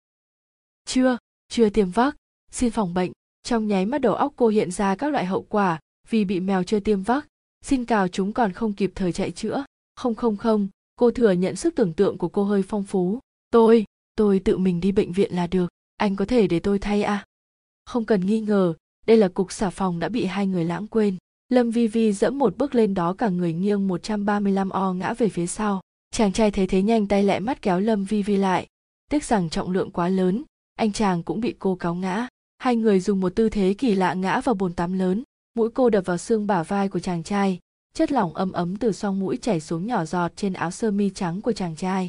Chưa 0.84 1.18
chưa 1.48 1.70
tiêm 1.70 1.90
vắc. 1.90 2.16
Xin 2.50 2.70
phòng 2.70 2.94
bệnh. 2.94 3.12
Trong 3.42 3.66
nháy 3.66 3.86
mắt 3.86 4.00
đầu 4.00 4.14
óc 4.14 4.32
cô 4.36 4.48
hiện 4.48 4.70
ra 4.70 4.94
các 4.94 5.12
loại 5.12 5.24
hậu 5.24 5.42
quả 5.42 5.80
vì 6.08 6.24
bị 6.24 6.40
mèo 6.40 6.62
chưa 6.62 6.80
tiêm 6.80 7.02
vắc. 7.02 7.26
Xin 7.62 7.84
cào 7.84 8.08
chúng 8.08 8.32
còn 8.32 8.52
không 8.52 8.72
kịp 8.72 8.92
thời 8.94 9.12
chạy 9.12 9.30
chữa. 9.30 9.64
Không 9.96 10.14
không 10.14 10.36
không 10.36 10.68
cô 10.98 11.10
thừa 11.10 11.32
nhận 11.32 11.56
sức 11.56 11.74
tưởng 11.74 11.92
tượng 11.92 12.18
của 12.18 12.28
cô 12.28 12.44
hơi 12.44 12.62
phong 12.62 12.84
phú. 12.84 13.18
Tôi 13.50 13.84
tôi 14.16 14.38
tự 14.38 14.58
mình 14.58 14.80
đi 14.80 14.92
bệnh 14.92 15.12
viện 15.12 15.34
là 15.34 15.46
được. 15.46 15.68
Anh 15.96 16.16
có 16.16 16.24
thể 16.24 16.46
để 16.46 16.60
tôi 16.60 16.78
thay 16.78 17.02
à? 17.02 17.24
Không 17.86 18.04
cần 18.04 18.26
nghi 18.26 18.40
ngờ, 18.40 18.74
đây 19.06 19.16
là 19.16 19.28
cục 19.28 19.52
xà 19.52 19.70
phòng 19.70 19.98
đã 19.98 20.08
bị 20.08 20.24
hai 20.24 20.46
người 20.46 20.64
lãng 20.64 20.86
quên. 20.86 21.16
Lâm 21.48 21.70
vi 21.70 21.86
vi 21.86 22.12
dẫm 22.12 22.38
một 22.38 22.56
bước 22.56 22.74
lên 22.74 22.94
đó 22.94 23.12
cả 23.12 23.28
người 23.28 23.52
nghiêng 23.52 23.88
135 23.88 24.70
o 24.70 24.92
ngã 24.92 25.14
về 25.14 25.28
phía 25.28 25.46
sau. 25.46 25.80
Chàng 26.10 26.32
trai 26.32 26.50
thấy 26.50 26.66
thế 26.66 26.82
nhanh 26.82 27.06
tay 27.06 27.22
lẹ 27.22 27.40
mắt 27.40 27.62
kéo 27.62 27.80
lâm 27.80 28.04
vi 28.04 28.22
vi 28.22 28.36
lại. 28.36 28.66
Tiếc 29.10 29.24
rằng 29.24 29.50
trọng 29.50 29.70
lượng 29.70 29.90
quá 29.90 30.08
lớn, 30.08 30.42
anh 30.74 30.92
chàng 30.92 31.22
cũng 31.22 31.40
bị 31.40 31.54
cô 31.58 31.74
cáo 31.74 31.94
ngã. 31.94 32.28
Hai 32.58 32.76
người 32.76 33.00
dùng 33.00 33.20
một 33.20 33.32
tư 33.36 33.48
thế 33.48 33.74
kỳ 33.78 33.94
lạ 33.94 34.14
ngã 34.14 34.40
vào 34.40 34.54
bồn 34.54 34.74
tắm 34.74 34.98
lớn. 34.98 35.22
Mũi 35.54 35.70
cô 35.74 35.90
đập 35.90 36.06
vào 36.06 36.16
xương 36.16 36.46
bả 36.46 36.62
vai 36.62 36.88
của 36.88 36.98
chàng 36.98 37.22
trai 37.22 37.58
chất 37.98 38.12
lỏng 38.12 38.34
ấm 38.34 38.52
ấm 38.52 38.76
từ 38.76 38.92
song 38.92 39.20
mũi 39.20 39.36
chảy 39.36 39.60
xuống 39.60 39.86
nhỏ 39.86 40.04
giọt 40.04 40.32
trên 40.36 40.52
áo 40.52 40.70
sơ 40.70 40.90
mi 40.90 41.10
trắng 41.10 41.40
của 41.40 41.52
chàng 41.52 41.76
trai. 41.76 42.08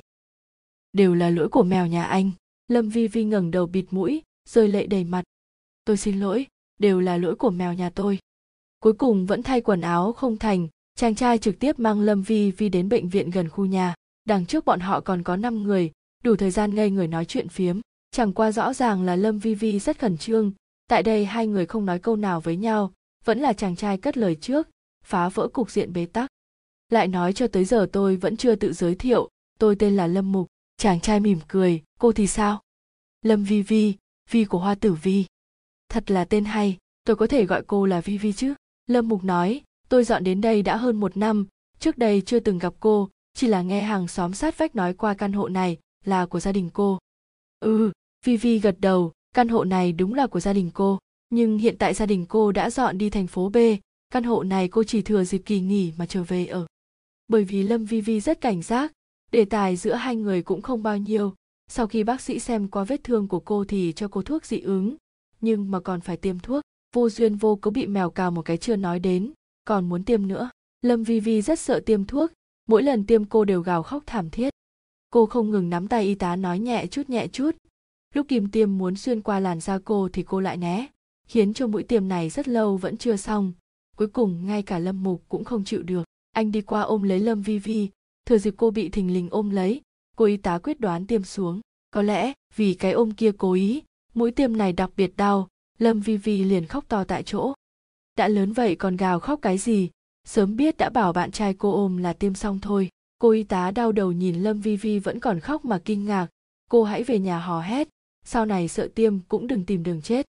Đều 0.93 1.15
là 1.15 1.29
lỗi 1.29 1.50
của 1.50 1.63
mèo 1.63 1.88
nhà 1.88 2.03
anh. 2.03 2.31
Lâm 2.67 2.89
vi 2.89 3.08
vi 3.08 3.24
ngẩng 3.24 3.51
đầu 3.51 3.65
bịt 3.65 3.86
mũi, 3.91 4.22
rơi 4.50 4.67
lệ 4.67 4.88
đầy 4.88 5.03
mặt. 5.03 5.24
Tôi 5.86 5.98
xin 5.98 6.19
lỗi, 6.19 6.48
đều 6.79 7.00
là 7.00 7.17
lỗi 7.17 7.36
của 7.36 7.50
mèo 7.50 7.74
nhà 7.74 7.89
tôi. 7.89 8.19
Cuối 8.79 8.93
cùng 8.93 9.25
vẫn 9.25 9.43
thay 9.43 9.62
quần 9.62 9.81
áo 9.81 10.13
không 10.13 10.38
thành, 10.38 10.67
chàng 10.96 11.15
trai 11.15 11.38
trực 11.38 11.60
tiếp 11.60 11.79
mang 11.79 12.01
lâm 12.01 12.22
vi 12.22 12.51
vi 12.51 12.69
đến 12.69 12.89
bệnh 12.89 13.10
viện 13.10 13.29
gần 13.29 13.50
khu 13.50 13.65
nhà. 13.65 13.96
Đằng 14.25 14.46
trước 14.46 14.65
bọn 14.65 14.79
họ 14.79 15.01
còn 15.01 15.24
có 15.24 15.36
5 15.36 15.63
người, 15.63 15.91
đủ 16.24 16.36
thời 16.36 16.51
gian 16.51 16.75
ngây 16.75 16.89
người 16.89 17.08
nói 17.08 17.25
chuyện 17.25 17.50
phiếm. 17.50 17.79
Chẳng 18.12 18.34
qua 18.34 18.51
rõ 18.51 18.74
ràng 18.74 19.03
là 19.03 19.15
lâm 19.15 19.39
vi 19.39 19.55
vi 19.55 19.79
rất 19.79 20.00
khẩn 20.00 20.17
trương. 20.17 20.51
Tại 20.88 21.03
đây 21.03 21.25
hai 21.25 21.48
người 21.48 21.65
không 21.65 21.86
nói 21.86 22.00
câu 22.00 22.15
nào 22.15 22.41
với 22.41 22.58
nhau, 22.58 22.93
vẫn 23.25 23.39
là 23.39 23.53
chàng 23.53 23.75
trai 23.75 23.98
cất 23.98 24.17
lời 24.17 24.36
trước 24.36 24.69
phá 25.09 25.29
vỡ 25.29 25.47
cục 25.47 25.71
diện 25.71 25.93
bế 25.93 26.05
tắc. 26.05 26.29
Lại 26.89 27.07
nói 27.07 27.33
cho 27.33 27.47
tới 27.47 27.65
giờ 27.65 27.87
tôi 27.91 28.15
vẫn 28.15 28.37
chưa 28.37 28.55
tự 28.55 28.73
giới 28.73 28.95
thiệu, 28.95 29.29
tôi 29.59 29.75
tên 29.75 29.95
là 29.95 30.07
lâm 30.07 30.31
mục, 30.31 30.47
chàng 30.77 30.99
trai 30.99 31.19
mỉm 31.19 31.39
cười, 31.47 31.83
cô 31.99 32.11
thì 32.11 32.27
sao? 32.27 32.61
Lâm 33.21 33.43
vi 33.43 33.61
vi 33.61 33.93
vi 34.31 34.45
của 34.45 34.59
hoa 34.59 34.75
tử 34.75 34.93
vi. 34.93 35.25
Thật 35.89 36.11
là 36.11 36.25
tên 36.25 36.45
hay, 36.45 36.77
tôi 37.03 37.15
có 37.15 37.27
thể 37.27 37.45
gọi 37.45 37.63
cô 37.67 37.85
là 37.85 38.01
vi 38.01 38.17
vi 38.17 38.33
chứ? 38.33 38.53
Lâm 38.87 39.07
mục 39.07 39.23
nói, 39.23 39.61
tôi 39.89 40.03
dọn 40.03 40.23
đến 40.23 40.41
đây 40.41 40.61
đã 40.61 40.77
hơn 40.77 40.99
một 40.99 41.17
năm, 41.17 41.47
trước 41.79 41.97
đây 41.97 42.21
chưa 42.25 42.39
từng 42.39 42.59
gặp 42.59 42.73
cô, 42.79 43.09
chỉ 43.33 43.47
là 43.47 43.61
nghe 43.61 43.81
hàng 43.81 44.07
xóm 44.07 44.33
sát 44.33 44.57
vách 44.57 44.75
nói 44.75 44.93
qua 44.93 45.13
căn 45.13 45.33
hộ 45.33 45.47
này 45.47 45.77
là 46.05 46.25
của 46.25 46.39
gia 46.39 46.51
đình 46.51 46.69
cô. 46.73 46.99
Ừ 47.59 47.91
vi 48.25 48.37
vi 48.37 48.59
gật 48.59 48.75
đầu, 48.79 49.11
căn 49.35 49.47
hộ 49.47 49.63
này 49.63 49.91
đúng 49.91 50.13
là 50.13 50.27
của 50.27 50.39
gia 50.39 50.53
đình 50.53 50.71
cô, 50.73 50.99
nhưng 51.29 51.57
hiện 51.57 51.75
tại 51.77 51.93
gia 51.93 52.05
đình 52.05 52.25
cô 52.29 52.51
đã 52.51 52.69
dọn 52.69 52.97
đi 52.97 53.09
thành 53.09 53.27
phố 53.27 53.49
b 53.49 53.57
căn 54.09 54.23
hộ 54.23 54.43
này 54.43 54.67
cô 54.67 54.83
chỉ 54.83 55.01
thừa 55.01 55.23
dịp 55.23 55.41
kỳ 55.45 55.59
nghỉ 55.59 55.93
mà 55.97 56.05
trở 56.05 56.23
về 56.23 56.45
ở. 56.45 56.65
Bởi 57.27 57.43
vì 57.43 57.63
lâm 57.63 57.85
vi 57.85 58.01
vi 58.01 58.19
rất 58.19 58.41
cảnh 58.41 58.61
giác, 58.61 58.91
đề 59.31 59.45
tài 59.45 59.75
giữa 59.75 59.93
hai 59.93 60.15
người 60.15 60.41
cũng 60.41 60.61
không 60.61 60.83
bao 60.83 60.97
nhiêu. 60.97 61.33
Sau 61.67 61.87
khi 61.87 62.03
bác 62.03 62.21
sĩ 62.21 62.39
xem 62.39 62.67
qua 62.67 62.83
vết 62.83 63.03
thương 63.03 63.27
của 63.27 63.39
cô 63.39 63.65
thì 63.65 63.93
cho 63.95 64.07
cô 64.07 64.21
thuốc 64.21 64.45
dị 64.45 64.59
ứng, 64.59 64.95
nhưng 65.41 65.71
mà 65.71 65.79
còn 65.79 66.01
phải 66.01 66.17
tiêm 66.17 66.39
thuốc. 66.39 66.61
Vô 66.95 67.09
duyên 67.09 67.35
vô 67.35 67.55
cớ 67.55 67.71
bị 67.71 67.87
mèo 67.87 68.09
cào 68.09 68.31
một 68.31 68.41
cái 68.41 68.57
chưa 68.57 68.75
nói 68.75 68.99
đến, 68.99 69.31
còn 69.65 69.89
muốn 69.89 70.03
tiêm 70.03 70.27
nữa. 70.27 70.49
Lâm 70.81 71.03
vi 71.03 71.19
vi 71.19 71.41
rất 71.41 71.59
sợ 71.59 71.79
tiêm 71.85 72.05
thuốc, 72.05 72.31
mỗi 72.67 72.83
lần 72.83 73.05
tiêm 73.05 73.25
cô 73.25 73.45
đều 73.45 73.61
gào 73.61 73.83
khóc 73.83 74.03
thảm 74.05 74.29
thiết. 74.29 74.49
Cô 75.09 75.25
không 75.25 75.49
ngừng 75.49 75.69
nắm 75.69 75.87
tay 75.87 76.03
y 76.03 76.15
tá 76.15 76.35
nói 76.35 76.59
nhẹ 76.59 76.87
chút 76.87 77.09
nhẹ 77.09 77.27
chút. 77.27 77.51
Lúc 78.13 78.27
kim 78.27 78.51
tiêm 78.51 78.77
muốn 78.77 78.95
xuyên 78.95 79.21
qua 79.21 79.39
làn 79.39 79.59
da 79.59 79.79
cô 79.85 80.09
thì 80.13 80.23
cô 80.23 80.39
lại 80.39 80.57
né, 80.57 80.87
khiến 81.27 81.53
cho 81.53 81.67
mũi 81.67 81.83
tiêm 81.83 82.07
này 82.07 82.29
rất 82.29 82.47
lâu 82.47 82.77
vẫn 82.77 82.97
chưa 82.97 83.15
xong 83.15 83.53
cuối 83.99 84.07
cùng, 84.07 84.47
ngay 84.47 84.61
cả 84.61 84.79
lâm 84.79 85.03
mục 85.03 85.23
cũng 85.29 85.43
không 85.43 85.63
chịu 85.63 85.83
được. 85.83 86.03
Anh 86.31 86.51
đi 86.51 86.61
qua 86.61 86.81
ôm 86.81 87.03
lấy 87.03 87.19
lâm 87.19 87.41
vi 87.41 87.59
vi. 87.59 87.89
Thừa 88.25 88.37
dịp 88.37 88.53
cô 88.57 88.71
bị 88.71 88.89
thình 88.89 89.13
lình 89.13 89.29
ôm 89.29 89.49
lấy, 89.49 89.81
cô 90.17 90.25
y 90.25 90.37
tá 90.37 90.59
quyết 90.63 90.79
đoán 90.79 91.07
tiêm 91.07 91.23
xuống. 91.23 91.61
Có 91.91 92.01
lẽ 92.01 92.33
vì 92.55 92.73
cái 92.73 92.91
ôm 92.91 93.11
kia 93.11 93.31
cố 93.37 93.53
ý, 93.53 93.83
mũi 94.13 94.31
tiêm 94.31 94.57
này 94.57 94.73
đặc 94.73 94.91
biệt 94.97 95.17
đau, 95.17 95.47
lâm 95.77 95.99
vi 95.99 96.17
vi 96.17 96.43
liền 96.43 96.65
khóc 96.65 96.85
to 96.87 97.03
tại 97.03 97.23
chỗ. 97.23 97.53
Đã 98.17 98.27
lớn 98.27 98.53
vậy 98.53 98.75
còn 98.75 98.95
gào 98.97 99.19
khóc 99.19 99.39
cái 99.41 99.57
gì? 99.57 99.89
Sớm 100.27 100.55
biết 100.55 100.77
đã 100.77 100.89
bảo 100.89 101.13
bạn 101.13 101.31
trai 101.31 101.53
cô 101.53 101.71
ôm 101.71 101.97
là 101.97 102.13
tiêm 102.13 102.33
xong 102.33 102.59
thôi. 102.59 102.89
Cô 103.19 103.29
y 103.29 103.43
tá 103.43 103.71
đau 103.71 103.91
đầu 103.91 104.11
nhìn 104.11 104.35
lâm 104.35 104.61
vi 104.61 104.75
vi 104.75 104.99
vẫn 104.99 105.19
còn 105.19 105.39
khóc 105.39 105.65
mà 105.65 105.81
kinh 105.85 106.05
ngạc. 106.05 106.27
Cô 106.69 106.83
hãy 106.83 107.03
về 107.03 107.19
nhà 107.19 107.39
hò 107.39 107.61
hét. 107.61 107.87
Sau 108.25 108.45
này 108.45 108.67
sợ 108.67 108.89
tiêm 108.95 109.19
cũng 109.19 109.47
đừng 109.47 109.65
tìm 109.65 109.83
đường 109.83 110.01
chết. 110.01 110.25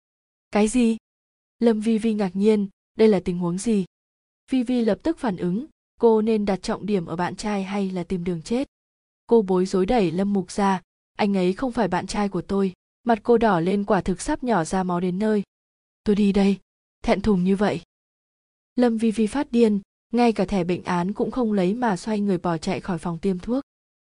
Cái 0.51 0.69
gì? 0.69 0.97
Lâm 1.59 1.81
vi 1.81 1.99
vi 1.99 2.15
ngạc 2.15 2.37
nhiên 2.37 2.69
đây 2.95 3.09
là 3.09 3.21
tình 3.21 3.39
huống 3.39 3.59
gì? 3.59 3.85
Vi 4.51 4.63
vi 4.63 4.85
lập 4.85 4.99
tức 5.03 5.19
phản 5.19 5.37
ứng 5.37 5.67
cô 6.01 6.23
nên 6.23 6.45
đặt 6.45 6.63
trọng 6.63 6.87
điểm 6.87 7.07
ở 7.07 7.17
bạn 7.17 7.37
trai 7.37 7.65
hay 7.65 7.91
là 7.91 8.05
tìm 8.05 8.25
đường 8.25 8.43
chết? 8.43 8.69
Cô 9.27 9.43
bối 9.43 9.67
rối 9.67 9.87
đẩy 9.87 10.11
lâm 10.11 10.33
mục 10.33 10.51
ra 10.51 10.83
anh 11.19 11.37
ấy 11.37 11.53
không 11.53 11.73
phải 11.73 11.89
bạn 11.89 12.07
trai 12.07 12.29
của 12.29 12.43
tôi 12.43 12.73
mặt 13.05 13.19
cô 13.23 13.39
đỏ 13.39 13.61
lên 13.61 13.85
quả 13.85 14.01
thực 14.01 14.21
sắp 14.21 14.45
nhỏ 14.45 14.65
ra 14.65 14.83
máu 14.83 15.01
đến 15.01 15.19
nơi. 15.19 15.43
Tôi 16.05 16.17
đi 16.17 16.33
đây 16.33 16.59
thẹn 17.03 17.21
thùng 17.21 17.45
như 17.45 17.57
vậy. 17.57 17.81
Lâm 18.77 18.97
vi 18.97 19.11
vi 19.11 19.27
phát 19.27 19.53
điên 19.53 19.81
ngay 20.13 20.33
cả 20.33 20.45
thẻ 20.45 20.65
bệnh 20.65 20.85
án 20.85 21.13
cũng 21.13 21.31
không 21.31 21.53
lấy 21.53 21.75
mà 21.75 21.97
xoay 21.97 22.21
người 22.21 22.39
bỏ 22.39 22.59
chạy 22.59 22.81
khỏi 22.81 22.99
phòng 22.99 23.19
tiêm 23.19 23.39
thuốc. 23.39 23.63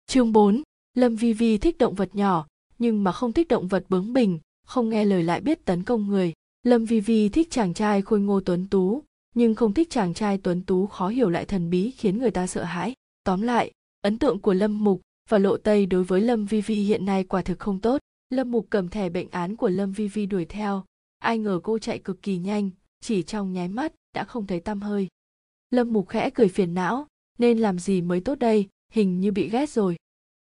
Chương 0.07 0.33
4, 0.33 0.63
lâm 0.95 1.17
vi 1.17 1.33
vi 1.33 1.59
thích 1.59 1.79
động 1.79 1.95
vật 1.95 2.15
nhỏ 2.15 2.47
nhưng 2.79 3.05
mà 3.05 3.13
không 3.13 3.33
thích 3.33 3.49
động 3.49 3.69
vật 3.69 3.85
bướng 3.89 4.13
bỉnh 4.13 4.39
không 4.67 4.89
nghe 4.89 5.05
lời 5.05 5.23
lại 5.23 5.41
biết 5.41 5.65
tấn 5.65 5.85
công 5.85 6.09
người 6.09 6.33
lâm 6.63 6.85
vi 6.85 7.01
vi 7.01 7.29
thích 7.29 7.49
chàng 7.51 7.75
trai 7.75 8.03
khôi 8.03 8.21
ngô 8.21 8.41
tuấn 8.41 8.67
tú, 8.71 9.03
nhưng 9.35 9.55
không 9.55 9.75
thích 9.75 9.91
chàng 9.91 10.15
trai 10.15 10.39
tuấn 10.39 10.63
tú 10.63 10.87
khó 10.87 11.09
hiểu 11.09 11.31
lại 11.31 11.45
thần 11.45 11.71
bí 11.71 11.91
khiến 11.91 12.19
người 12.19 12.31
ta 12.31 12.47
sợ 12.47 12.65
hãi. 12.65 12.95
Tóm 13.25 13.43
lại, 13.43 13.73
ấn 14.03 14.19
tượng 14.19 14.41
của 14.41 14.55
lâm 14.55 14.85
mục 14.85 15.01
và 15.29 15.39
lộ 15.39 15.57
tây 15.57 15.87
đối 15.87 16.05
với 16.05 16.21
lâm 16.21 16.47
vi 16.47 16.61
vi 16.61 16.75
hiện 16.75 17.05
nay 17.05 17.25
quả 17.25 17.43
thực 17.43 17.59
không 17.59 17.81
tốt. 17.81 18.01
Lâm 18.31 18.51
mục 18.51 18.67
cầm 18.71 18.89
thẻ 18.89 19.09
bệnh 19.09 19.31
án 19.31 19.57
của 19.57 19.69
lâm 19.69 19.93
vi 19.93 20.09
vi 20.09 20.27
đuổi 20.27 20.45
theo. 20.45 20.85
Ai 21.19 21.39
ngờ 21.39 21.61
cô 21.63 21.79
chạy 21.79 21.99
cực 21.99 22.23
kỳ 22.23 22.39
nhanh, 22.39 22.71
chỉ 23.01 23.23
trong 23.23 23.53
nháy 23.53 23.69
mắt 23.69 23.93
đã 24.15 24.25
không 24.25 24.47
thấy 24.47 24.61
tăm 24.61 24.81
hơi. 24.81 25.09
Lâm 25.71 25.93
mục 25.93 26.09
khẽ 26.09 26.31
cười 26.31 26.49
phiền 26.49 26.75
não, 26.75 27.07
nên 27.39 27.59
làm 27.59 27.79
gì 27.79 28.03
mới 28.03 28.21
tốt 28.21 28.39
đây? 28.39 28.69
Hình 28.93 29.21
như 29.21 29.33
bị 29.33 29.49
ghét 29.49 29.71
rồi. 29.71 29.97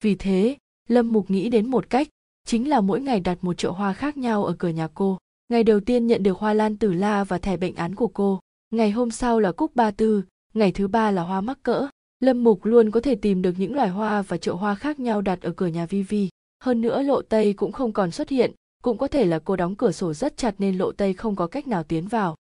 Vì 0.04 0.14
thế, 0.14 0.56
lâm 0.88 1.12
mục 1.12 1.30
nghĩ 1.30 1.48
đến 1.48 1.70
một 1.70 1.90
cách, 1.90 2.08
chính 2.46 2.68
là 2.68 2.80
mỗi 2.80 3.00
ngày 3.00 3.20
đặt 3.20 3.38
một 3.44 3.58
chậu 3.58 3.72
hoa 3.72 3.92
khác 3.92 4.16
nhau 4.16 4.44
ở 4.44 4.54
cửa 4.58 4.68
nhà 4.68 4.88
cô 4.94 5.18
ngày 5.50 5.64
đầu 5.64 5.80
tiên 5.80 6.06
nhận 6.06 6.22
được 6.22 6.38
hoa 6.38 6.54
lan 6.54 6.76
tử 6.76 6.92
la 6.92 7.24
và 7.24 7.38
thẻ 7.38 7.56
bệnh 7.56 7.74
án 7.74 7.94
của 7.94 8.08
cô. 8.08 8.40
Ngày 8.70 8.90
hôm 8.90 9.10
sau 9.10 9.40
là 9.40 9.52
cúc 9.52 9.76
ba 9.76 9.90
tư, 9.90 10.22
ngày 10.54 10.72
thứ 10.72 10.88
ba 10.88 11.10
là 11.10 11.22
hoa 11.22 11.40
mắc 11.40 11.58
cỡ. 11.62 11.88
Lâm 12.20 12.44
mục 12.44 12.64
luôn 12.64 12.90
có 12.90 13.00
thể 13.00 13.14
tìm 13.14 13.42
được 13.42 13.54
những 13.58 13.74
loài 13.74 13.88
hoa 13.88 14.22
và 14.22 14.36
chậu 14.36 14.56
hoa 14.56 14.74
khác 14.74 15.00
nhau 15.00 15.20
đặt 15.20 15.42
ở 15.42 15.52
cửa 15.56 15.66
nhà 15.66 15.86
vi 15.86 16.02
vi. 16.02 16.28
Hơn 16.64 16.80
nữa 16.80 17.02
lộ 17.02 17.22
tây 17.22 17.52
cũng 17.52 17.72
không 17.72 17.92
còn 17.92 18.10
xuất 18.10 18.28
hiện, 18.28 18.52
cũng 18.82 18.98
có 18.98 19.08
thể 19.08 19.24
là 19.24 19.38
cô 19.38 19.56
đóng 19.56 19.76
cửa 19.76 19.92
sổ 19.92 20.12
rất 20.12 20.36
chặt 20.36 20.54
nên 20.58 20.78
lộ 20.78 20.92
tây 20.92 21.14
không 21.14 21.36
có 21.36 21.46
cách 21.46 21.68
nào 21.68 21.82
tiến 21.82 22.08
vào. 22.08 22.36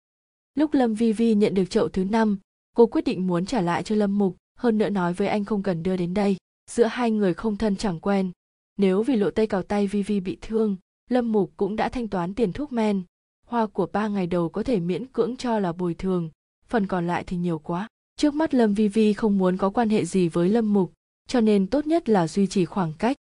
Lúc 0.55 0.73
lâm 0.73 0.93
vi 0.93 1.13
vi 1.13 1.35
nhận 1.35 1.53
được 1.53 1.69
chậu 1.69 1.89
thứ 1.89 2.03
năm, 2.03 2.39
cô 2.75 2.85
quyết 2.85 3.03
định 3.03 3.27
muốn 3.27 3.45
trả 3.45 3.61
lại 3.61 3.83
cho 3.83 3.95
lâm 3.95 4.17
mục, 4.17 4.35
hơn 4.57 4.77
nữa 4.77 4.89
nói 4.89 5.13
với 5.13 5.27
anh 5.27 5.45
không 5.45 5.63
cần 5.63 5.83
đưa 5.83 5.97
đến 5.97 6.13
đây. 6.13 6.37
Giữa 6.71 6.85
hai 6.85 7.11
người 7.11 7.33
không 7.33 7.57
thân 7.57 7.75
chẳng 7.75 7.99
quen. 7.99 8.31
Nếu 8.77 9.03
vì 9.03 9.15
lộ 9.15 9.31
tây 9.31 9.47
cào 9.47 9.63
tay 9.63 9.87
vi 9.87 10.03
vi 10.03 10.19
bị 10.19 10.37
thương 10.41 10.77
lâm 11.09 11.31
mục 11.31 11.51
cũng 11.57 11.75
đã 11.75 11.89
thanh 11.89 12.07
toán 12.07 12.33
tiền 12.33 12.53
thuốc 12.53 12.71
men. 12.71 13.03
Hoa 13.47 13.65
của 13.65 13.85
ba 13.85 14.07
ngày 14.07 14.27
đầu 14.27 14.49
có 14.49 14.63
thể 14.63 14.79
miễn 14.79 15.05
cưỡng 15.05 15.37
cho 15.37 15.59
là 15.59 15.71
bồi 15.71 15.93
thường 15.93 16.29
phần 16.67 16.87
còn 16.87 17.07
lại 17.07 17.23
thì 17.27 17.37
nhiều 17.37 17.59
quá. 17.59 17.87
Trước 18.17 18.33
mắt 18.33 18.53
lâm 18.53 18.73
vi 18.73 18.87
vi 18.87 19.13
không 19.13 19.37
muốn 19.37 19.57
có 19.57 19.69
quan 19.69 19.89
hệ 19.89 20.05
gì 20.05 20.29
với 20.29 20.49
lâm 20.49 20.73
mục 20.73 20.93
cho 21.27 21.41
nên 21.41 21.67
tốt 21.67 21.87
nhất 21.87 22.09
là 22.09 22.27
duy 22.27 22.47
trì 22.47 22.65
khoảng 22.65 22.93
cách. 22.93 23.17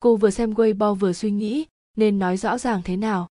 Cô 0.00 0.16
vừa 0.16 0.30
xem 0.30 0.54
weibo 0.54 0.94
vừa 0.94 1.12
suy 1.12 1.30
nghĩ 1.30 1.64
nên 1.96 2.18
nói 2.18 2.36
rõ 2.36 2.58
ràng 2.58 2.82
thế 2.84 2.96
nào. 2.96 3.28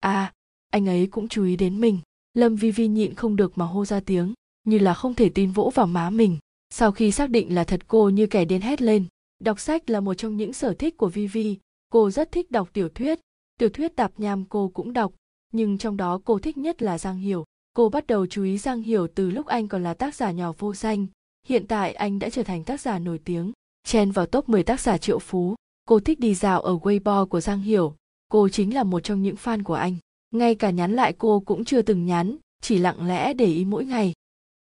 À 0.00 0.32
anh 0.70 0.88
ấy 0.88 1.06
cũng 1.06 1.28
chú 1.28 1.44
ý 1.44 1.56
đến 1.56 1.80
mình. 1.80 1.98
Lâm 2.34 2.56
vi 2.56 2.70
vi 2.70 2.88
nhịn 2.88 3.14
không 3.14 3.36
được 3.36 3.58
mà 3.58 3.64
hô 3.64 3.84
ra 3.84 4.00
tiếng 4.00 4.34
như 4.64 4.78
là 4.78 4.94
không 4.94 5.14
thể 5.14 5.28
tin 5.28 5.50
vỗ 5.50 5.72
vào 5.74 5.86
má 5.86 6.10
mình. 6.10 6.38
Sau 6.70 6.92
khi 6.92 7.12
xác 7.12 7.30
định 7.30 7.54
là 7.54 7.64
thật 7.64 7.80
cô 7.88 8.08
như 8.08 8.26
kẻ 8.26 8.44
điên 8.44 8.60
hét 8.60 8.82
lên 8.82 9.04
Đọc 9.38 9.60
sách 9.60 9.90
là 9.90 10.00
một 10.00 10.14
trong 10.14 10.36
những 10.36 10.52
sở 10.52 10.74
thích 10.74 10.96
của 10.96 11.08
Vi 11.08 11.26
Vi, 11.26 11.56
cô 11.90 12.10
rất 12.10 12.32
thích 12.32 12.50
đọc 12.50 12.68
tiểu 12.72 12.88
thuyết. 12.88 13.20
Tiểu 13.58 13.68
thuyết 13.68 13.96
tạp 13.96 14.20
nham 14.20 14.44
cô 14.44 14.68
cũng 14.74 14.92
đọc, 14.92 15.12
nhưng 15.52 15.78
trong 15.78 15.96
đó 15.96 16.20
cô 16.24 16.38
thích 16.38 16.56
nhất 16.56 16.82
là 16.82 16.98
Giang 16.98 17.16
Hiểu. 17.16 17.44
Cô 17.74 17.88
bắt 17.88 18.06
đầu 18.06 18.26
chú 18.26 18.44
ý 18.44 18.58
Giang 18.58 18.82
Hiểu 18.82 19.06
từ 19.14 19.30
lúc 19.30 19.46
anh 19.46 19.68
còn 19.68 19.82
là 19.82 19.94
tác 19.94 20.14
giả 20.14 20.30
nhỏ 20.30 20.52
vô 20.58 20.74
danh. 20.74 21.06
Hiện 21.46 21.66
tại 21.66 21.92
anh 21.92 22.18
đã 22.18 22.30
trở 22.30 22.42
thành 22.42 22.64
tác 22.64 22.80
giả 22.80 22.98
nổi 22.98 23.18
tiếng, 23.24 23.52
chen 23.84 24.10
vào 24.10 24.26
top 24.26 24.48
10 24.48 24.62
tác 24.62 24.80
giả 24.80 24.98
triệu 24.98 25.18
phú. 25.18 25.54
Cô 25.84 26.00
thích 26.00 26.20
đi 26.20 26.34
dạo 26.34 26.60
ở 26.60 26.76
Weibo 26.76 27.26
của 27.26 27.40
Giang 27.40 27.60
Hiểu. 27.60 27.94
Cô 28.28 28.48
chính 28.48 28.74
là 28.74 28.82
một 28.82 29.00
trong 29.00 29.22
những 29.22 29.36
fan 29.36 29.62
của 29.62 29.74
anh. 29.74 29.96
Ngay 30.30 30.54
cả 30.54 30.70
nhắn 30.70 30.92
lại 30.92 31.14
cô 31.18 31.40
cũng 31.40 31.64
chưa 31.64 31.82
từng 31.82 32.06
nhắn, 32.06 32.36
chỉ 32.62 32.78
lặng 32.78 33.06
lẽ 33.06 33.34
để 33.34 33.46
ý 33.46 33.64
mỗi 33.64 33.84
ngày. 33.84 34.12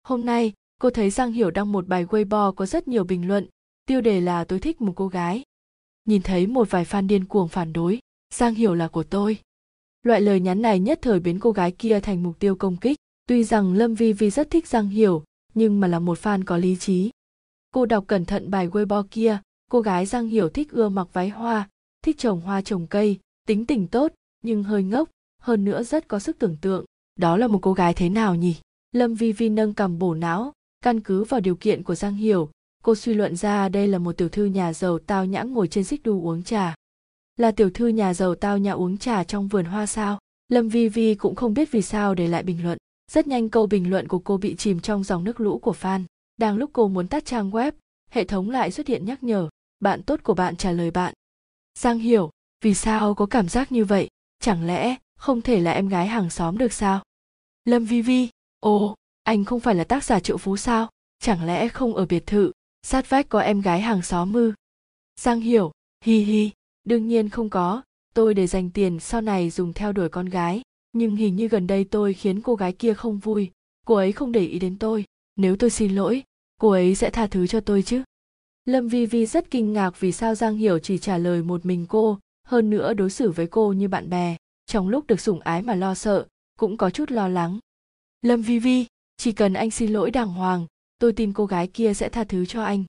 Hôm 0.03 0.25
nay, 0.25 0.53
cô 0.81 0.89
thấy 0.89 1.09
Giang 1.09 1.31
Hiểu 1.31 1.51
đăng 1.51 1.71
một 1.71 1.87
bài 1.87 2.05
Weibo 2.05 2.51
có 2.53 2.65
rất 2.65 2.87
nhiều 2.87 3.03
bình 3.03 3.27
luận, 3.27 3.47
tiêu 3.85 4.01
đề 4.01 4.21
là 4.21 4.43
tôi 4.43 4.59
thích 4.59 4.81
một 4.81 4.93
cô 4.95 5.07
gái. 5.07 5.43
Nhìn 6.05 6.21
thấy 6.21 6.47
một 6.47 6.71
vài 6.71 6.85
fan 6.85 7.07
điên 7.07 7.25
cuồng 7.25 7.47
phản 7.47 7.73
đối, 7.73 7.99
Giang 8.33 8.55
Hiểu 8.55 8.75
là 8.75 8.87
của 8.87 9.03
tôi. 9.03 9.37
Loại 10.03 10.21
lời 10.21 10.39
nhắn 10.39 10.61
này 10.61 10.79
nhất 10.79 10.99
thời 11.01 11.19
biến 11.19 11.39
cô 11.39 11.51
gái 11.51 11.71
kia 11.71 11.99
thành 11.99 12.23
mục 12.23 12.39
tiêu 12.39 12.55
công 12.55 12.77
kích. 12.77 12.97
Tuy 13.27 13.43
rằng 13.43 13.73
Lâm 13.73 13.95
Vi 13.95 14.13
Vi 14.13 14.29
rất 14.29 14.49
thích 14.49 14.67
Giang 14.67 14.89
Hiểu, 14.89 15.23
nhưng 15.53 15.79
mà 15.79 15.87
là 15.87 15.99
một 15.99 16.19
fan 16.21 16.43
có 16.45 16.57
lý 16.57 16.75
trí. 16.75 17.11
Cô 17.73 17.85
đọc 17.85 18.03
cẩn 18.07 18.25
thận 18.25 18.51
bài 18.51 18.67
Weibo 18.67 19.03
kia, 19.11 19.37
cô 19.71 19.81
gái 19.81 20.05
Giang 20.05 20.27
Hiểu 20.27 20.49
thích 20.49 20.71
ưa 20.71 20.89
mặc 20.89 21.07
váy 21.13 21.29
hoa, 21.29 21.69
thích 22.03 22.17
trồng 22.17 22.41
hoa 22.41 22.61
trồng 22.61 22.87
cây, 22.87 23.19
tính 23.47 23.65
tình 23.65 23.87
tốt, 23.87 24.11
nhưng 24.43 24.63
hơi 24.63 24.83
ngốc, 24.83 25.09
hơn 25.41 25.65
nữa 25.65 25.83
rất 25.83 26.07
có 26.07 26.19
sức 26.19 26.39
tưởng 26.39 26.57
tượng. 26.61 26.85
Đó 27.15 27.37
là 27.37 27.47
một 27.47 27.59
cô 27.61 27.73
gái 27.73 27.93
thế 27.93 28.09
nào 28.09 28.35
nhỉ? 28.35 28.55
Lâm 28.91 29.15
Vi 29.15 29.31
Vi 29.31 29.49
nâng 29.49 29.73
cầm 29.73 29.99
bổ 29.99 30.13
não, 30.13 30.51
căn 30.81 30.99
cứ 30.99 31.23
vào 31.23 31.39
điều 31.39 31.55
kiện 31.55 31.83
của 31.83 31.95
Giang 31.95 32.15
Hiểu, 32.15 32.49
cô 32.83 32.95
suy 32.95 33.13
luận 33.13 33.35
ra 33.35 33.69
đây 33.69 33.87
là 33.87 33.97
một 33.97 34.17
tiểu 34.17 34.29
thư 34.29 34.45
nhà 34.45 34.73
giàu 34.73 34.99
tao 34.99 35.25
nhã 35.25 35.43
ngồi 35.43 35.67
trên 35.67 35.83
xích 35.83 36.03
đu 36.03 36.27
uống 36.27 36.43
trà. 36.43 36.75
Là 37.37 37.51
tiểu 37.51 37.69
thư 37.69 37.87
nhà 37.87 38.13
giàu 38.13 38.35
tao 38.35 38.57
nhã 38.57 38.71
uống 38.71 38.97
trà 38.97 39.23
trong 39.23 39.47
vườn 39.47 39.65
hoa 39.65 39.85
sao? 39.85 40.19
Lâm 40.49 40.69
Vi 40.69 40.89
Vi 40.89 41.15
cũng 41.15 41.35
không 41.35 41.53
biết 41.53 41.71
vì 41.71 41.81
sao 41.81 42.15
để 42.15 42.27
lại 42.27 42.43
bình 42.43 42.63
luận. 42.63 42.77
Rất 43.11 43.27
nhanh 43.27 43.49
câu 43.49 43.67
bình 43.67 43.89
luận 43.89 44.07
của 44.07 44.19
cô 44.19 44.37
bị 44.37 44.55
chìm 44.55 44.79
trong 44.79 45.03
dòng 45.03 45.23
nước 45.23 45.39
lũ 45.39 45.59
của 45.59 45.75
fan. 45.81 46.03
Đang 46.37 46.57
lúc 46.57 46.69
cô 46.73 46.87
muốn 46.87 47.07
tắt 47.07 47.25
trang 47.25 47.51
web, 47.51 47.71
hệ 48.09 48.23
thống 48.23 48.49
lại 48.49 48.71
xuất 48.71 48.87
hiện 48.87 49.05
nhắc 49.05 49.23
nhở. 49.23 49.49
Bạn 49.79 50.03
tốt 50.03 50.19
của 50.23 50.33
bạn 50.33 50.55
trả 50.55 50.71
lời 50.71 50.91
bạn. 50.91 51.13
Giang 51.79 51.99
hiểu, 51.99 52.29
vì 52.61 52.73
sao 52.73 53.13
có 53.13 53.25
cảm 53.25 53.49
giác 53.49 53.71
như 53.71 53.85
vậy? 53.85 54.09
Chẳng 54.39 54.65
lẽ 54.65 54.95
không 55.15 55.41
thể 55.41 55.59
là 55.59 55.71
em 55.71 55.87
gái 55.87 56.07
hàng 56.07 56.29
xóm 56.29 56.57
được 56.57 56.73
sao? 56.73 57.03
Lâm 57.65 57.85
Vi 57.85 58.01
Vi, 58.01 58.29
ồ, 58.59 58.95
anh 59.23 59.45
không 59.45 59.59
phải 59.59 59.75
là 59.75 59.83
tác 59.83 60.03
giả 60.03 60.19
triệu 60.19 60.37
phú 60.37 60.57
sao? 60.57 60.89
Chẳng 61.19 61.45
lẽ 61.45 61.67
không 61.67 61.95
ở 61.95 62.05
biệt 62.05 62.27
thự, 62.27 62.51
sát 62.81 63.09
vách 63.09 63.29
có 63.29 63.39
em 63.39 63.61
gái 63.61 63.81
hàng 63.81 64.01
xóm 64.01 64.33
ư? 64.33 64.53
Giang 65.19 65.41
hiểu, 65.41 65.71
hi 66.05 66.19
hi, 66.19 66.51
đương 66.83 67.07
nhiên 67.07 67.29
không 67.29 67.49
có, 67.49 67.81
tôi 68.13 68.33
để 68.33 68.47
dành 68.47 68.69
tiền 68.69 68.99
sau 68.99 69.21
này 69.21 69.49
dùng 69.49 69.73
theo 69.73 69.91
đuổi 69.91 70.09
con 70.09 70.25
gái. 70.25 70.61
Nhưng 70.91 71.15
hình 71.15 71.35
như 71.35 71.47
gần 71.47 71.67
đây 71.67 71.83
tôi 71.83 72.13
khiến 72.13 72.41
cô 72.41 72.55
gái 72.55 72.73
kia 72.73 72.93
không 72.93 73.17
vui. 73.17 73.51
Cô 73.85 73.95
ấy 73.95 74.11
không 74.11 74.31
để 74.31 74.45
ý 74.45 74.59
đến 74.59 74.77
tôi. 74.79 75.05
Nếu 75.35 75.55
tôi 75.55 75.69
xin 75.69 75.95
lỗi 75.95 76.23
cô 76.61 76.69
ấy 76.69 76.95
sẽ 76.95 77.09
tha 77.09 77.27
thứ 77.27 77.47
cho 77.47 77.59
tôi 77.59 77.81
chứ. 77.81 78.03
Lâm 78.65 78.87
vi 78.87 79.05
vi 79.05 79.25
rất 79.25 79.51
kinh 79.51 79.73
ngạc 79.73 79.99
vì 79.99 80.11
sao 80.11 80.35
giang 80.35 80.57
hiểu 80.57 80.79
chỉ 80.79 80.97
trả 80.97 81.17
lời 81.17 81.43
một 81.43 81.65
mình 81.65 81.85
cô 81.89 82.19
hơn 82.47 82.69
nữa 82.69 82.93
đối 82.93 83.09
xử 83.09 83.31
với 83.31 83.47
cô 83.47 83.73
như 83.73 83.87
bạn 83.87 84.09
bè. 84.09 84.37
Trong 84.65 84.89
lúc 84.89 85.07
được 85.07 85.19
sủng 85.19 85.39
ái 85.39 85.61
mà 85.61 85.75
lo 85.75 85.95
sợ 85.95 86.27
cũng 86.59 86.77
có 86.77 86.89
chút 86.89 87.11
lo 87.11 87.27
lắng. 87.27 87.59
Lâm 88.21 88.41
vi 88.41 88.59
vi 88.59 88.85
chỉ 89.17 89.31
cần 89.31 89.53
anh 89.53 89.71
xin 89.71 89.93
lỗi 89.93 90.11
đàng 90.11 90.29
hoàng 90.29 90.65
tôi 90.99 91.13
tin 91.13 91.33
cô 91.33 91.45
gái 91.45 91.67
kia 91.67 91.93
sẽ 91.93 92.09
tha 92.09 92.23
thứ 92.23 92.45
cho 92.45 92.63
anh. 92.63 92.83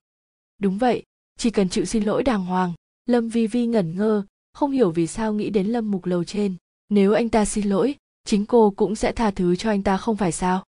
Đúng 0.58 0.78
vậy 0.78 1.02
chỉ 1.38 1.50
cần 1.50 1.68
chịu 1.68 1.84
xin 1.84 2.02
lỗi 2.02 2.22
đàng 2.22 2.44
hoàng 2.44 2.72
lâm 3.06 3.28
vi 3.28 3.46
vi 3.46 3.66
ngẩn 3.66 3.96
ngơ 3.96 4.22
không 4.52 4.70
hiểu 4.70 4.90
vì 4.90 5.06
sao 5.06 5.32
nghĩ 5.32 5.50
đến 5.50 5.66
lâm 5.66 5.90
mục 5.90 6.06
lầu 6.06 6.24
trên 6.24 6.54
nếu 6.88 7.12
anh 7.12 7.28
ta 7.28 7.44
xin 7.44 7.68
lỗi 7.68 7.94
chính 8.24 8.46
cô 8.46 8.70
cũng 8.70 8.94
sẽ 8.94 9.12
tha 9.12 9.30
thứ 9.30 9.56
cho 9.56 9.70
anh 9.70 9.82
ta 9.82 9.96
không 9.96 10.16
phải 10.16 10.32
sao 10.32 10.64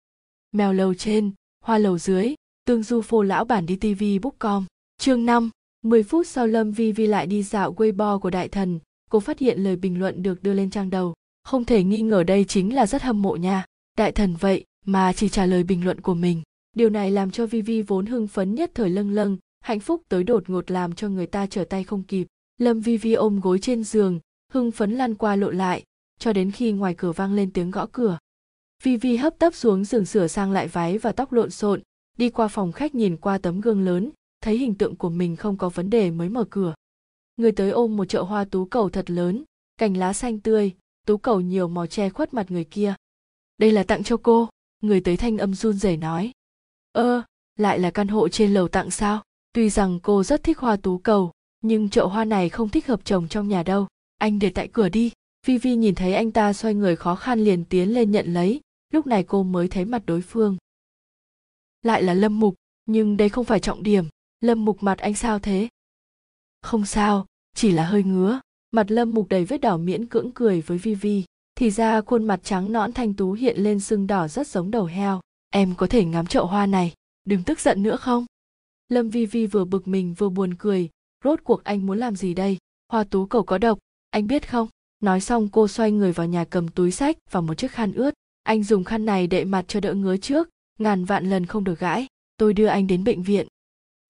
mèo 0.51 0.73
lầu 0.73 0.93
trên 0.93 1.31
hoa 1.63 1.77
lầu 1.77 1.97
dưới 1.97 2.35
tương 2.65 2.83
du 2.83 3.01
phô 3.01 3.21
lão 3.21 3.45
bản 3.45 3.65
đi 3.65 3.75
tv 3.75 4.03
bookcom 4.21 4.65
chương 5.01 5.25
5, 5.25 5.49
10 5.81 6.03
phút 6.03 6.27
sau 6.27 6.47
Lâm 6.47 6.71
Vi 6.71 6.91
Vi 6.91 7.07
lại 7.07 7.27
đi 7.27 7.43
dạo 7.43 7.73
Weibo 7.73 8.19
của 8.19 8.29
đại 8.29 8.47
thần, 8.47 8.79
cô 9.09 9.19
phát 9.19 9.39
hiện 9.39 9.59
lời 9.59 9.75
bình 9.75 9.99
luận 9.99 10.23
được 10.23 10.43
đưa 10.43 10.53
lên 10.53 10.69
trang 10.69 10.89
đầu. 10.89 11.13
Không 11.43 11.65
thể 11.65 11.83
nghi 11.83 12.01
ngờ 12.01 12.23
đây 12.23 12.45
chính 12.45 12.75
là 12.75 12.87
rất 12.87 13.01
hâm 13.01 13.21
mộ 13.21 13.35
nha. 13.35 13.65
Đại 13.97 14.11
thần 14.11 14.35
vậy 14.35 14.65
mà 14.85 15.13
chỉ 15.13 15.29
trả 15.29 15.45
lời 15.45 15.63
bình 15.63 15.85
luận 15.85 16.01
của 16.01 16.13
mình. 16.13 16.41
Điều 16.73 16.89
này 16.89 17.11
làm 17.11 17.31
cho 17.31 17.45
Vi 17.45 17.61
Vi 17.61 17.81
vốn 17.81 18.05
hưng 18.05 18.27
phấn 18.27 18.55
nhất 18.55 18.71
thời 18.73 18.89
lâng 18.89 19.11
lâng, 19.11 19.37
hạnh 19.61 19.79
phúc 19.79 20.01
tới 20.09 20.23
đột 20.23 20.49
ngột 20.49 20.71
làm 20.71 20.95
cho 20.95 21.09
người 21.09 21.27
ta 21.27 21.47
trở 21.47 21.63
tay 21.63 21.83
không 21.83 22.03
kịp. 22.03 22.27
Lâm 22.57 22.81
Vi 22.81 22.97
Vi 22.97 23.13
ôm 23.13 23.39
gối 23.39 23.59
trên 23.59 23.83
giường, 23.83 24.19
hưng 24.51 24.71
phấn 24.71 24.91
lăn 24.91 25.15
qua 25.15 25.35
lộ 25.35 25.49
lại, 25.49 25.83
cho 26.19 26.33
đến 26.33 26.51
khi 26.51 26.71
ngoài 26.71 26.95
cửa 26.97 27.11
vang 27.11 27.33
lên 27.33 27.51
tiếng 27.51 27.71
gõ 27.71 27.87
cửa. 27.91 28.17
Vi 28.83 28.97
Vi 28.97 29.17
hấp 29.17 29.39
tấp 29.39 29.55
xuống 29.55 29.85
giường 29.85 30.05
sửa 30.05 30.27
sang 30.27 30.51
lại 30.51 30.67
váy 30.67 30.97
và 30.97 31.11
tóc 31.11 31.33
lộn 31.33 31.49
xộn, 31.49 31.81
đi 32.17 32.29
qua 32.29 32.47
phòng 32.47 32.71
khách 32.71 32.95
nhìn 32.95 33.17
qua 33.17 33.37
tấm 33.37 33.61
gương 33.61 33.85
lớn, 33.85 34.09
thấy 34.41 34.57
hình 34.57 34.75
tượng 34.75 34.95
của 34.95 35.09
mình 35.09 35.35
không 35.35 35.57
có 35.57 35.69
vấn 35.69 35.89
đề 35.89 36.11
mới 36.11 36.29
mở 36.29 36.45
cửa. 36.49 36.73
Người 37.37 37.51
tới 37.51 37.69
ôm 37.69 37.97
một 37.97 38.05
chậu 38.05 38.23
hoa 38.25 38.45
tú 38.45 38.65
cầu 38.65 38.89
thật 38.89 39.09
lớn, 39.09 39.43
cành 39.77 39.97
lá 39.97 40.13
xanh 40.13 40.39
tươi, 40.39 40.71
tú 41.07 41.17
cầu 41.17 41.41
nhiều 41.41 41.67
màu 41.67 41.87
che 41.87 42.09
khuất 42.09 42.33
mặt 42.33 42.51
người 42.51 42.63
kia. 42.63 42.93
Đây 43.57 43.71
là 43.71 43.83
tặng 43.83 44.03
cho 44.03 44.17
cô, 44.17 44.49
người 44.81 45.01
tới 45.01 45.17
thanh 45.17 45.37
âm 45.37 45.53
run 45.53 45.77
rẩy 45.77 45.97
nói. 45.97 46.31
Ơ, 46.91 47.23
lại 47.55 47.79
là 47.79 47.91
căn 47.91 48.07
hộ 48.07 48.29
trên 48.29 48.53
lầu 48.53 48.67
tặng 48.67 48.91
sao? 48.91 49.23
Tuy 49.53 49.69
rằng 49.69 49.99
cô 50.03 50.23
rất 50.23 50.43
thích 50.43 50.57
hoa 50.57 50.75
tú 50.75 50.97
cầu, 50.97 51.31
nhưng 51.61 51.89
chậu 51.89 52.07
hoa 52.07 52.25
này 52.25 52.49
không 52.49 52.69
thích 52.69 52.87
hợp 52.87 53.05
trồng 53.05 53.27
trong 53.27 53.47
nhà 53.47 53.63
đâu. 53.63 53.87
Anh 54.17 54.39
để 54.39 54.49
tại 54.49 54.67
cửa 54.67 54.89
đi. 54.89 55.11
Vi 55.45 55.57
Vi 55.57 55.75
nhìn 55.75 55.95
thấy 55.95 56.13
anh 56.13 56.31
ta 56.31 56.53
xoay 56.53 56.73
người 56.73 56.95
khó 56.95 57.15
khăn 57.15 57.39
liền 57.39 57.65
tiến 57.65 57.93
lên 57.93 58.11
nhận 58.11 58.33
lấy, 58.33 58.61
lúc 58.93 59.07
này 59.07 59.23
cô 59.23 59.43
mới 59.43 59.67
thấy 59.67 59.85
mặt 59.85 60.03
đối 60.05 60.21
phương. 60.21 60.57
Lại 61.81 62.03
là 62.03 62.13
Lâm 62.13 62.39
Mục, 62.39 62.55
nhưng 62.85 63.17
đây 63.17 63.29
không 63.29 63.45
phải 63.45 63.59
trọng 63.59 63.83
điểm, 63.83 64.05
Lâm 64.41 64.65
Mục 64.65 64.83
mặt 64.83 64.99
anh 64.99 65.13
sao 65.13 65.39
thế? 65.39 65.67
Không 66.61 66.85
sao, 66.85 67.25
chỉ 67.55 67.71
là 67.71 67.85
hơi 67.85 68.03
ngứa. 68.03 68.39
Mặt 68.71 68.91
Lâm 68.91 69.11
Mục 69.11 69.29
đầy 69.29 69.45
vết 69.45 69.57
đỏ 69.57 69.77
miễn 69.77 70.05
cưỡng 70.05 70.31
cười 70.31 70.61
với 70.61 70.77
Vi 70.77 70.95
Vi. 70.95 71.23
Thì 71.55 71.71
ra 71.71 72.01
khuôn 72.01 72.23
mặt 72.23 72.39
trắng 72.43 72.71
nõn 72.71 72.93
thanh 72.93 73.13
tú 73.13 73.31
hiện 73.31 73.57
lên 73.57 73.79
sưng 73.79 74.07
đỏ 74.07 74.27
rất 74.27 74.47
giống 74.47 74.71
đầu 74.71 74.85
heo. 74.85 75.21
Em 75.49 75.75
có 75.75 75.87
thể 75.87 76.05
ngắm 76.05 76.25
chậu 76.25 76.45
hoa 76.45 76.65
này, 76.65 76.93
đừng 77.25 77.43
tức 77.43 77.59
giận 77.59 77.83
nữa 77.83 77.95
không? 77.95 78.25
Lâm 78.91 79.09
Vi 79.09 79.25
Vi 79.25 79.47
vừa 79.47 79.65
bực 79.65 79.87
mình 79.87 80.13
vừa 80.13 80.29
buồn 80.29 80.53
cười, 80.53 80.89
rốt 81.23 81.39
cuộc 81.43 81.63
anh 81.63 81.85
muốn 81.85 81.97
làm 81.97 82.15
gì 82.15 82.33
đây? 82.33 82.57
Hoa 82.89 83.03
tú 83.03 83.25
cầu 83.25 83.43
có 83.43 83.57
độc, 83.57 83.79
anh 84.09 84.27
biết 84.27 84.49
không? 84.49 84.67
Nói 84.99 85.21
xong 85.21 85.49
cô 85.51 85.67
xoay 85.67 85.91
người 85.91 86.11
vào 86.11 86.27
nhà 86.27 86.45
cầm 86.45 86.67
túi 86.67 86.91
sách 86.91 87.17
và 87.31 87.41
một 87.41 87.53
chiếc 87.53 87.71
khăn 87.71 87.93
ướt. 87.93 88.13
Anh 88.43 88.63
dùng 88.63 88.83
khăn 88.83 89.05
này 89.05 89.27
đậy 89.27 89.45
mặt 89.45 89.65
cho 89.67 89.79
đỡ 89.79 89.93
ngứa 89.93 90.17
trước, 90.17 90.49
ngàn 90.79 91.05
vạn 91.05 91.29
lần 91.29 91.45
không 91.45 91.63
được 91.63 91.79
gãi. 91.79 92.07
Tôi 92.37 92.53
đưa 92.53 92.65
anh 92.65 92.87
đến 92.87 93.03
bệnh 93.03 93.23
viện. 93.23 93.47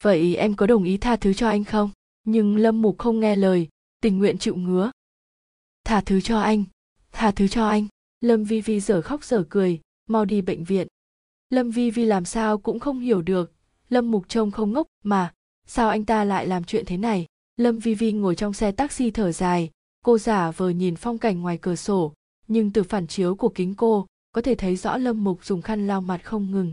Vậy 0.04 0.36
em 0.36 0.56
có 0.56 0.68
đồng 0.68 0.84
ý 0.84 0.98
tha 0.98 1.16
thứ 1.16 1.34
cho 1.34 1.50
anh 1.50 1.64
không? 1.64 1.90
Nhưng 2.24 2.58
Lâm 2.58 2.82
Mục 2.82 2.98
không 2.98 3.20
nghe 3.20 3.36
lời, 3.36 3.68
tình 4.02 4.18
nguyện 4.18 4.38
chịu 4.38 4.56
ngứa. 4.56 4.92
Tha 5.84 6.02
thứ 6.02 6.22
cho 6.22 6.40
anh, 6.40 6.64
tha 7.12 7.32
thứ 7.32 7.48
cho 7.48 7.68
anh. 7.68 7.88
Lâm 8.22 8.44
Vi 8.44 8.62
Vi 8.62 8.80
dở 8.80 9.02
khóc 9.02 9.24
dở 9.24 9.44
cười, 9.50 9.80
mau 10.10 10.26
đi 10.26 10.42
bệnh 10.42 10.64
viện. 10.64 10.88
Lâm 11.50 11.72
Vi 11.72 11.92
Vi 11.92 12.06
làm 12.06 12.26
sao 12.26 12.58
cũng 12.58 12.80
không 12.80 13.00
hiểu 13.00 13.22
được, 13.22 13.54
Lâm 13.92 14.12
Mục 14.12 14.30
trông 14.30 14.52
không 14.52 14.74
ngốc 14.74 14.88
mà, 15.04 15.34
sao 15.68 15.90
anh 15.90 16.06
ta 16.06 16.24
lại 16.24 16.48
làm 16.48 16.64
chuyện 16.64 16.86
thế 16.86 16.98
này? 16.98 17.26
Lâm 17.58 17.80
Vi 17.80 17.94
Vi 17.94 18.12
ngồi 18.12 18.36
trong 18.36 18.54
xe 18.54 18.72
taxi 18.72 19.12
thở 19.12 19.32
dài, 19.32 19.70
cô 20.06 20.18
giả 20.18 20.52
vờ 20.52 20.70
nhìn 20.70 20.96
phong 20.96 21.18
cảnh 21.18 21.42
ngoài 21.42 21.58
cửa 21.62 21.76
sổ, 21.76 22.14
nhưng 22.48 22.72
từ 22.72 22.84
phản 22.84 23.08
chiếu 23.08 23.36
của 23.36 23.50
kính 23.50 23.76
cô, 23.76 24.08
có 24.32 24.42
thể 24.42 24.56
thấy 24.56 24.76
rõ 24.76 24.98
Lâm 24.98 25.24
Mục 25.24 25.46
dùng 25.46 25.62
khăn 25.62 25.88
lau 25.88 26.02
mặt 26.02 26.24
không 26.24 26.52
ngừng. 26.52 26.72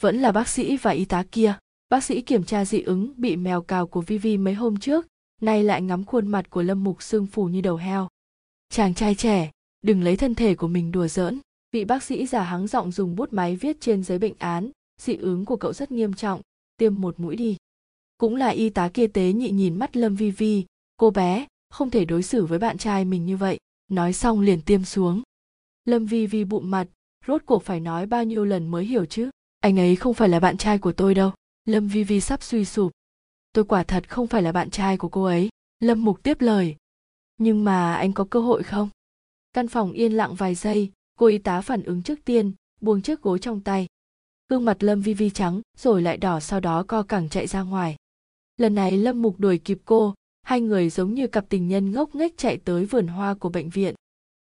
Vẫn 0.00 0.16
là 0.16 0.32
bác 0.32 0.48
sĩ 0.48 0.76
và 0.76 0.90
y 0.90 1.04
tá 1.04 1.24
kia, 1.32 1.54
bác 1.88 2.04
sĩ 2.04 2.20
kiểm 2.20 2.44
tra 2.44 2.64
dị 2.64 2.82
ứng 2.82 3.12
bị 3.16 3.36
mèo 3.36 3.62
cào 3.62 3.86
của 3.86 4.00
Vi 4.00 4.18
Vi 4.18 4.36
mấy 4.36 4.54
hôm 4.54 4.80
trước, 4.80 5.06
nay 5.40 5.64
lại 5.64 5.82
ngắm 5.82 6.04
khuôn 6.04 6.26
mặt 6.26 6.50
của 6.50 6.62
Lâm 6.62 6.84
Mục 6.84 7.02
sưng 7.02 7.26
phù 7.26 7.44
như 7.44 7.60
đầu 7.60 7.76
heo. 7.76 8.08
Chàng 8.70 8.94
trai 8.94 9.14
trẻ, 9.14 9.50
đừng 9.82 10.02
lấy 10.02 10.16
thân 10.16 10.34
thể 10.34 10.54
của 10.54 10.68
mình 10.68 10.92
đùa 10.92 11.06
giỡn. 11.08 11.40
Vị 11.72 11.84
bác 11.84 12.02
sĩ 12.02 12.26
giả 12.26 12.42
hắng 12.42 12.66
giọng 12.66 12.92
dùng 12.92 13.16
bút 13.16 13.32
máy 13.32 13.56
viết 13.56 13.80
trên 13.80 14.02
giấy 14.02 14.18
bệnh 14.18 14.34
án, 14.38 14.70
dị 15.00 15.16
ứng 15.16 15.44
của 15.44 15.56
cậu 15.56 15.72
rất 15.72 15.92
nghiêm 15.92 16.14
trọng, 16.14 16.40
tiêm 16.76 17.00
một 17.00 17.20
mũi 17.20 17.36
đi. 17.36 17.56
Cũng 18.18 18.36
là 18.36 18.48
y 18.48 18.70
tá 18.70 18.88
kia 18.94 19.06
tế 19.06 19.32
nhị 19.32 19.50
nhìn 19.50 19.78
mắt 19.78 19.96
Lâm 19.96 20.14
Vi 20.14 20.30
Vi, 20.30 20.64
cô 20.96 21.10
bé, 21.10 21.46
không 21.70 21.90
thể 21.90 22.04
đối 22.04 22.22
xử 22.22 22.46
với 22.46 22.58
bạn 22.58 22.78
trai 22.78 23.04
mình 23.04 23.26
như 23.26 23.36
vậy, 23.36 23.58
nói 23.88 24.12
xong 24.12 24.40
liền 24.40 24.60
tiêm 24.60 24.84
xuống. 24.84 25.22
Lâm 25.84 26.06
Vi 26.06 26.26
Vi 26.26 26.44
bụng 26.44 26.70
mặt, 26.70 26.88
rốt 27.26 27.42
cuộc 27.46 27.62
phải 27.62 27.80
nói 27.80 28.06
bao 28.06 28.24
nhiêu 28.24 28.44
lần 28.44 28.68
mới 28.68 28.84
hiểu 28.84 29.04
chứ, 29.04 29.30
anh 29.60 29.78
ấy 29.78 29.96
không 29.96 30.14
phải 30.14 30.28
là 30.28 30.40
bạn 30.40 30.56
trai 30.56 30.78
của 30.78 30.92
tôi 30.92 31.14
đâu. 31.14 31.32
Lâm 31.64 31.88
Vi 31.88 32.04
Vi 32.04 32.20
sắp 32.20 32.42
suy 32.42 32.64
sụp. 32.64 32.92
Tôi 33.52 33.64
quả 33.64 33.82
thật 33.82 34.10
không 34.10 34.26
phải 34.26 34.42
là 34.42 34.52
bạn 34.52 34.70
trai 34.70 34.96
của 34.96 35.08
cô 35.08 35.24
ấy. 35.24 35.48
Lâm 35.80 36.04
Mục 36.04 36.22
tiếp 36.22 36.40
lời. 36.40 36.76
Nhưng 37.36 37.64
mà 37.64 37.94
anh 37.94 38.12
có 38.12 38.24
cơ 38.30 38.40
hội 38.40 38.62
không? 38.62 38.88
Căn 39.52 39.68
phòng 39.68 39.92
yên 39.92 40.12
lặng 40.12 40.34
vài 40.34 40.54
giây, 40.54 40.92
cô 41.18 41.26
y 41.26 41.38
tá 41.38 41.60
phản 41.60 41.82
ứng 41.82 42.02
trước 42.02 42.24
tiên, 42.24 42.52
buông 42.80 43.02
chiếc 43.02 43.22
gối 43.22 43.38
trong 43.38 43.60
tay. 43.60 43.86
Gương 44.48 44.64
mặt 44.64 44.82
Lâm 44.82 45.00
Vi 45.00 45.14
Vi 45.14 45.30
trắng, 45.30 45.60
rồi 45.76 46.02
lại 46.02 46.16
đỏ 46.16 46.40
sau 46.40 46.60
đó 46.60 46.84
co 46.88 47.02
cẳng 47.02 47.28
chạy 47.28 47.46
ra 47.46 47.62
ngoài. 47.62 47.96
lần 48.56 48.74
này 48.74 48.96
lâm 48.96 49.22
mục 49.22 49.34
đuổi 49.38 49.58
kịp 49.58 49.78
cô, 49.84 50.14
hai 50.42 50.60
người 50.60 50.90
giống 50.90 51.14
như 51.14 51.26
cặp 51.26 51.48
tình 51.48 51.68
nhân 51.68 51.92
ngốc 51.92 52.14
nghếch 52.14 52.38
chạy 52.38 52.56
tới 52.56 52.84
vườn 52.84 53.06
hoa 53.06 53.34
của 53.34 53.48
bệnh 53.48 53.70
viện. 53.70 53.94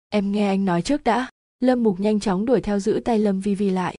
Em 0.08 0.32
nghe 0.32 0.48
anh 0.48 0.64
nói 0.64 0.82
trước 0.82 1.04
đã. 1.04 1.30
Lâm 1.60 1.82
mục 1.82 2.00
nhanh 2.00 2.20
chóng 2.20 2.46
đuổi 2.46 2.60
theo 2.60 2.78
giữ 2.78 3.00
tay 3.04 3.18
lâm 3.18 3.40
vi 3.40 3.54
vi 3.54 3.70
lại. 3.70 3.96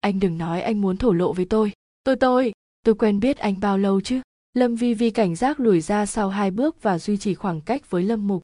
Anh 0.00 0.20
đừng 0.20 0.38
nói 0.38 0.62
anh 0.62 0.80
muốn 0.80 0.96
thổ 0.96 1.12
lộ 1.12 1.32
với 1.32 1.44
tôi. 1.44 1.72
Tôi 2.04 2.16
tôi 2.16 2.52
tôi 2.84 2.94
quen 2.94 3.20
biết 3.20 3.38
anh 3.38 3.60
bao 3.60 3.78
lâu 3.78 4.00
chứ? 4.00 4.20
Lâm 4.54 4.74
vi 4.74 4.94
vi 4.94 5.10
cảnh 5.10 5.36
giác 5.36 5.60
lùi 5.60 5.80
ra 5.80 6.06
sau 6.06 6.28
hai 6.28 6.50
bước 6.50 6.82
và 6.82 6.98
duy 6.98 7.16
trì 7.16 7.34
khoảng 7.34 7.60
cách 7.60 7.90
với 7.90 8.02
lâm 8.02 8.26
mục. 8.26 8.42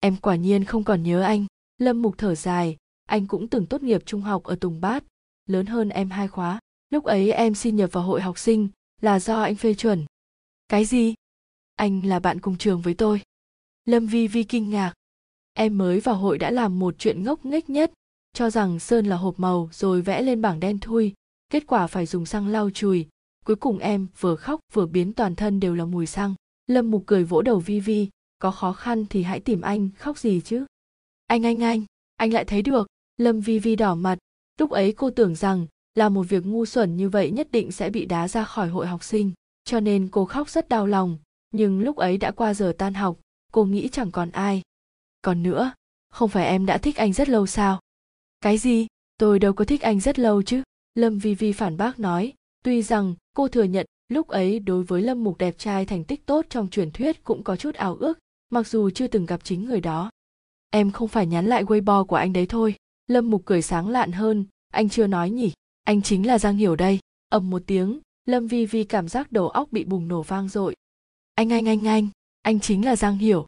Em 0.00 0.16
quả 0.16 0.36
nhiên 0.36 0.64
không 0.64 0.84
còn 0.84 1.02
nhớ 1.02 1.22
anh. 1.22 1.46
Lâm 1.78 2.02
mục 2.02 2.14
thở 2.18 2.34
dài. 2.34 2.76
Anh 3.06 3.26
cũng 3.26 3.48
từng 3.48 3.66
tốt 3.66 3.82
nghiệp 3.82 4.02
trung 4.06 4.20
học 4.20 4.44
ở 4.44 4.56
tùng 4.60 4.80
bát 4.80 5.04
lớn 5.50 5.66
hơn 5.66 5.88
em 5.88 6.10
hai 6.10 6.28
khóa. 6.28 6.58
Lúc 6.90 7.04
ấy 7.04 7.32
em 7.32 7.54
xin 7.54 7.76
nhập 7.76 7.92
vào 7.92 8.04
hội 8.04 8.20
học 8.20 8.38
sinh, 8.38 8.68
là 9.00 9.20
do 9.20 9.42
anh 9.42 9.54
phê 9.54 9.74
chuẩn. 9.74 10.04
Cái 10.68 10.84
gì? 10.84 11.14
Anh 11.76 12.06
là 12.06 12.18
bạn 12.18 12.40
cùng 12.40 12.56
trường 12.56 12.80
với 12.80 12.94
tôi. 12.94 13.22
Lâm 13.84 14.06
vi 14.06 14.28
vi 14.28 14.42
kinh 14.42 14.70
ngạc. 14.70 14.92
Em 15.52 15.78
mới 15.78 16.00
vào 16.00 16.14
hội 16.14 16.38
đã 16.38 16.50
làm 16.50 16.78
một 16.78 16.94
chuyện 16.98 17.24
ngốc 17.24 17.44
nghếch 17.44 17.70
nhất. 17.70 17.92
Cho 18.32 18.50
rằng 18.50 18.78
sơn 18.78 19.06
là 19.06 19.16
hộp 19.16 19.38
màu 19.38 19.68
rồi 19.72 20.02
vẽ 20.02 20.22
lên 20.22 20.42
bảng 20.42 20.60
đen 20.60 20.78
thui. 20.78 21.14
Kết 21.48 21.66
quả 21.66 21.86
phải 21.86 22.06
dùng 22.06 22.26
xăng 22.26 22.48
lau 22.48 22.70
chùi. 22.70 23.06
Cuối 23.44 23.56
cùng 23.56 23.78
em 23.78 24.06
vừa 24.20 24.36
khóc 24.36 24.60
vừa 24.72 24.86
biến 24.86 25.12
toàn 25.12 25.34
thân 25.34 25.60
đều 25.60 25.74
là 25.74 25.84
mùi 25.84 26.06
xăng. 26.06 26.34
Lâm 26.66 26.90
mục 26.90 27.02
cười 27.06 27.24
vỗ 27.24 27.42
đầu 27.42 27.58
vi 27.58 27.80
vi. 27.80 28.08
Có 28.38 28.50
khó 28.50 28.72
khăn 28.72 29.06
thì 29.10 29.22
hãy 29.22 29.40
tìm 29.40 29.60
anh, 29.60 29.88
khóc 29.98 30.18
gì 30.18 30.40
chứ? 30.44 30.64
Anh 31.26 31.46
anh 31.46 31.62
anh. 31.62 31.84
Anh 32.16 32.32
lại 32.32 32.44
thấy 32.44 32.62
được. 32.62 32.86
Lâm 33.16 33.40
vi 33.40 33.58
vi 33.58 33.76
đỏ 33.76 33.94
mặt 33.94 34.18
lúc 34.60 34.70
ấy 34.70 34.92
cô 34.92 35.10
tưởng 35.10 35.34
rằng 35.34 35.66
là 35.94 36.08
một 36.08 36.22
việc 36.22 36.46
ngu 36.46 36.66
xuẩn 36.66 36.96
như 36.96 37.08
vậy 37.08 37.30
nhất 37.30 37.48
định 37.52 37.72
sẽ 37.72 37.90
bị 37.90 38.04
đá 38.04 38.28
ra 38.28 38.44
khỏi 38.44 38.68
hội 38.68 38.86
học 38.86 39.04
sinh, 39.04 39.32
cho 39.64 39.80
nên 39.80 40.08
cô 40.08 40.24
khóc 40.24 40.50
rất 40.50 40.68
đau 40.68 40.86
lòng. 40.86 41.18
Nhưng 41.50 41.80
lúc 41.80 41.96
ấy 41.96 42.16
đã 42.16 42.30
qua 42.30 42.54
giờ 42.54 42.72
tan 42.78 42.94
học, 42.94 43.18
cô 43.52 43.64
nghĩ 43.64 43.88
chẳng 43.88 44.10
còn 44.10 44.30
ai. 44.30 44.62
Còn 45.22 45.42
nữa, 45.42 45.72
không 46.10 46.28
phải 46.28 46.46
em 46.46 46.66
đã 46.66 46.78
thích 46.78 46.96
anh 46.96 47.12
rất 47.12 47.28
lâu 47.28 47.46
sao? 47.46 47.80
Cái 48.40 48.58
gì? 48.58 48.86
Tôi 49.18 49.38
đâu 49.38 49.52
có 49.52 49.64
thích 49.64 49.80
anh 49.80 50.00
rất 50.00 50.18
lâu 50.18 50.42
chứ? 50.42 50.62
Lâm 50.94 51.18
vi 51.18 51.34
vi 51.34 51.52
phản 51.52 51.76
bác 51.76 51.98
nói. 51.98 52.32
Tuy 52.64 52.82
rằng 52.82 53.14
cô 53.36 53.48
thừa 53.48 53.64
nhận 53.64 53.86
lúc 54.08 54.28
ấy 54.28 54.58
đối 54.58 54.82
với 54.82 55.02
lâm 55.02 55.24
mục 55.24 55.38
đẹp 55.38 55.58
trai 55.58 55.86
thành 55.86 56.04
tích 56.04 56.26
tốt 56.26 56.46
trong 56.48 56.68
truyền 56.68 56.90
thuyết 56.90 57.24
cũng 57.24 57.42
có 57.42 57.56
chút 57.56 57.74
ảo 57.74 57.96
ước, 58.00 58.18
mặc 58.50 58.66
dù 58.66 58.90
chưa 58.90 59.06
từng 59.06 59.26
gặp 59.26 59.40
chính 59.44 59.64
người 59.64 59.80
đó. 59.80 60.10
Em 60.70 60.90
không 60.90 61.08
phải 61.08 61.26
nhắn 61.26 61.46
lại 61.46 61.64
weibo 61.64 62.04
của 62.04 62.16
anh 62.16 62.32
đấy 62.32 62.46
thôi 62.46 62.74
lâm 63.10 63.30
mục 63.30 63.42
cười 63.44 63.62
sáng 63.62 63.88
lạn 63.88 64.12
hơn, 64.12 64.44
anh 64.72 64.88
chưa 64.88 65.06
nói 65.06 65.30
nhỉ? 65.30 65.52
Anh 65.84 66.02
chính 66.02 66.26
là 66.26 66.38
giang 66.38 66.56
hiểu 66.56 66.76
đây. 66.76 66.98
Ầm 67.28 67.50
một 67.50 67.62
tiếng, 67.66 68.00
lâm 68.26 68.46
vi 68.46 68.66
vi 68.66 68.84
cảm 68.84 69.08
giác 69.08 69.32
đầu 69.32 69.48
óc 69.48 69.68
bị 69.72 69.84
bùng 69.84 70.08
nổ 70.08 70.22
vang 70.22 70.48
dội. 70.48 70.74
Anh 71.34 71.52
anh 71.52 71.68
anh 71.68 71.86
anh 71.86 72.08
anh 72.42 72.60
chính 72.60 72.84
là 72.84 72.96
giang 72.96 73.18
hiểu. 73.18 73.46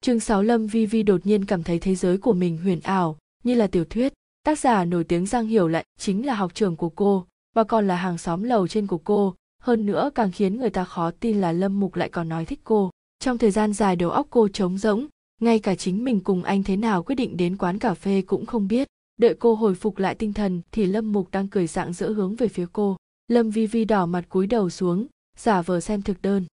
Chương 0.00 0.20
6 0.20 0.42
lâm 0.42 0.66
vi 0.66 0.86
vi 0.86 1.02
đột 1.02 1.26
nhiên 1.26 1.44
cảm 1.44 1.62
thấy 1.62 1.78
thế 1.78 1.94
giới 1.94 2.18
của 2.18 2.32
mình 2.32 2.58
huyền 2.58 2.80
ảo, 2.80 3.18
như 3.44 3.54
là 3.54 3.66
tiểu 3.66 3.84
thuyết. 3.84 4.12
Tác 4.42 4.58
giả 4.58 4.84
nổi 4.84 5.04
tiếng 5.04 5.26
giang 5.26 5.46
hiểu 5.46 5.68
lại 5.68 5.84
chính 5.98 6.26
là 6.26 6.34
học 6.34 6.54
trường 6.54 6.76
của 6.76 6.88
cô 6.88 7.26
và 7.54 7.64
còn 7.64 7.86
là 7.86 7.96
hàng 7.96 8.18
xóm 8.18 8.42
lầu 8.42 8.68
trên 8.68 8.86
của 8.86 8.98
cô. 8.98 9.34
Hơn 9.62 9.86
nữa 9.86 10.10
càng 10.14 10.32
khiến 10.32 10.56
người 10.56 10.70
ta 10.70 10.84
khó 10.84 11.10
tin 11.10 11.40
là 11.40 11.52
lâm 11.52 11.80
mục 11.80 11.96
lại 11.96 12.08
còn 12.08 12.28
nói 12.28 12.44
thích 12.44 12.60
cô. 12.64 12.90
Trong 13.18 13.38
thời 13.38 13.50
gian 13.50 13.72
dài 13.72 13.96
đầu 13.96 14.10
óc 14.10 14.26
cô 14.30 14.48
trống 14.48 14.78
rỗng 14.78 15.06
ngay 15.40 15.58
cả 15.58 15.74
chính 15.74 16.04
mình 16.04 16.20
cùng 16.20 16.42
anh 16.42 16.62
thế 16.62 16.76
nào 16.76 17.02
quyết 17.02 17.14
định 17.14 17.36
đến 17.36 17.56
quán 17.56 17.78
cà 17.78 17.94
phê 17.94 18.22
cũng 18.26 18.46
không 18.46 18.68
biết. 18.68 18.88
Đợi 19.16 19.34
cô 19.38 19.54
hồi 19.54 19.74
phục 19.74 19.98
lại 19.98 20.14
tinh 20.14 20.32
thần 20.32 20.62
thì 20.72 20.86
lâm 20.86 21.12
mục 21.12 21.30
đang 21.30 21.48
cười 21.48 21.66
dạng 21.66 21.92
dỡ 21.92 22.08
hướng 22.08 22.36
về 22.36 22.48
phía 22.48 22.66
cô. 22.72 22.96
Lâm 23.28 23.50
vi 23.50 23.66
vi 23.66 23.84
đỏ 23.84 24.06
mặt 24.06 24.24
cúi 24.28 24.46
đầu 24.46 24.70
xuống, 24.70 25.06
giả 25.38 25.62
vờ 25.62 25.80
xem 25.80 26.02
thực 26.02 26.22
đơn. 26.22 26.44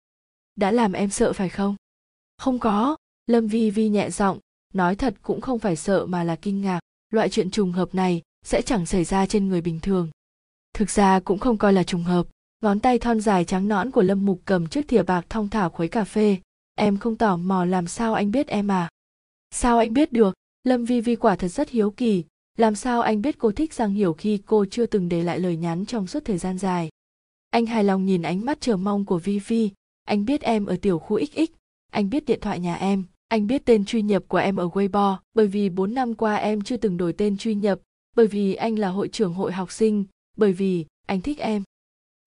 Đã 0.56 0.70
làm 0.70 0.92
em 0.92 1.10
sợ 1.10 1.32
phải 1.32 1.48
không? 1.48 1.76
Không 2.38 2.58
có. 2.58 2.96
Lâm 3.26 3.46
vi 3.46 3.70
vi 3.70 3.88
nhẹ 3.88 4.10
giọng, 4.10 4.38
nói 4.74 4.96
thật 4.96 5.14
cũng 5.22 5.40
không 5.40 5.58
phải 5.58 5.76
sợ 5.76 6.06
mà 6.06 6.24
là 6.24 6.36
kinh 6.36 6.60
ngạc. 6.60 6.80
Loại 7.10 7.28
chuyện 7.28 7.50
trùng 7.50 7.72
hợp 7.72 7.94
này 7.94 8.22
sẽ 8.44 8.62
chẳng 8.62 8.86
xảy 8.86 9.04
ra 9.04 9.26
trên 9.26 9.48
người 9.48 9.60
bình 9.60 9.80
thường. 9.80 10.10
Thực 10.74 10.90
ra 10.90 11.20
cũng 11.20 11.38
không 11.38 11.58
coi 11.58 11.72
là 11.72 11.82
trùng 11.82 12.02
hợp. 12.02 12.26
Ngón 12.60 12.80
tay 12.80 12.98
thon 12.98 13.20
dài 13.20 13.44
trắng 13.44 13.68
nõn 13.68 13.90
của 13.90 14.02
lâm 14.02 14.26
mục 14.26 14.40
cầm 14.44 14.66
chiếc 14.66 14.88
thìa 14.88 15.02
bạc 15.02 15.26
thong 15.28 15.48
thả 15.48 15.68
khuấy 15.68 15.88
cà 15.88 16.04
phê 16.04 16.36
em 16.74 16.98
không 16.98 17.16
tò 17.16 17.36
mò 17.36 17.64
làm 17.64 17.86
sao 17.86 18.14
anh 18.14 18.30
biết 18.30 18.46
em 18.46 18.70
à? 18.70 18.88
Sao 19.50 19.78
anh 19.78 19.92
biết 19.92 20.12
được? 20.12 20.34
Lâm 20.64 20.84
vi 20.84 21.00
vi 21.00 21.16
quả 21.16 21.36
thật 21.36 21.48
rất 21.48 21.70
hiếu 21.70 21.90
kỳ. 21.90 22.24
Làm 22.58 22.74
sao 22.74 23.00
anh 23.00 23.22
biết 23.22 23.38
cô 23.38 23.52
thích 23.52 23.74
giang 23.74 23.92
hiểu 23.92 24.12
khi 24.12 24.40
cô 24.46 24.64
chưa 24.70 24.86
từng 24.86 25.08
để 25.08 25.22
lại 25.22 25.38
lời 25.38 25.56
nhắn 25.56 25.86
trong 25.86 26.06
suốt 26.06 26.24
thời 26.24 26.38
gian 26.38 26.58
dài? 26.58 26.88
Anh 27.50 27.66
hài 27.66 27.84
lòng 27.84 28.06
nhìn 28.06 28.22
ánh 28.22 28.44
mắt 28.44 28.60
chờ 28.60 28.76
mong 28.76 29.04
của 29.04 29.18
vi 29.18 29.38
vi. 29.38 29.70
Anh 30.04 30.24
biết 30.24 30.40
em 30.40 30.66
ở 30.66 30.76
tiểu 30.82 30.98
khu 30.98 31.20
xx 31.24 31.52
anh 31.92 32.10
biết 32.10 32.24
điện 32.26 32.40
thoại 32.40 32.60
nhà 32.60 32.74
em. 32.74 33.04
Anh 33.28 33.46
biết 33.46 33.62
tên 33.64 33.84
truy 33.84 34.02
nhập 34.02 34.22
của 34.28 34.38
em 34.38 34.56
ở 34.56 34.68
Weibo, 34.68 35.16
bởi 35.34 35.46
vì 35.46 35.68
4 35.68 35.94
năm 35.94 36.14
qua 36.14 36.34
em 36.34 36.60
chưa 36.60 36.76
từng 36.76 36.96
đổi 36.96 37.12
tên 37.12 37.36
truy 37.36 37.54
nhập, 37.54 37.80
bởi 38.16 38.26
vì 38.26 38.54
anh 38.54 38.78
là 38.78 38.88
hội 38.88 39.08
trưởng 39.08 39.34
hội 39.34 39.52
học 39.52 39.72
sinh, 39.72 40.04
bởi 40.36 40.52
vì 40.52 40.86
anh 41.06 41.20
thích 41.20 41.38
em. 41.38 41.62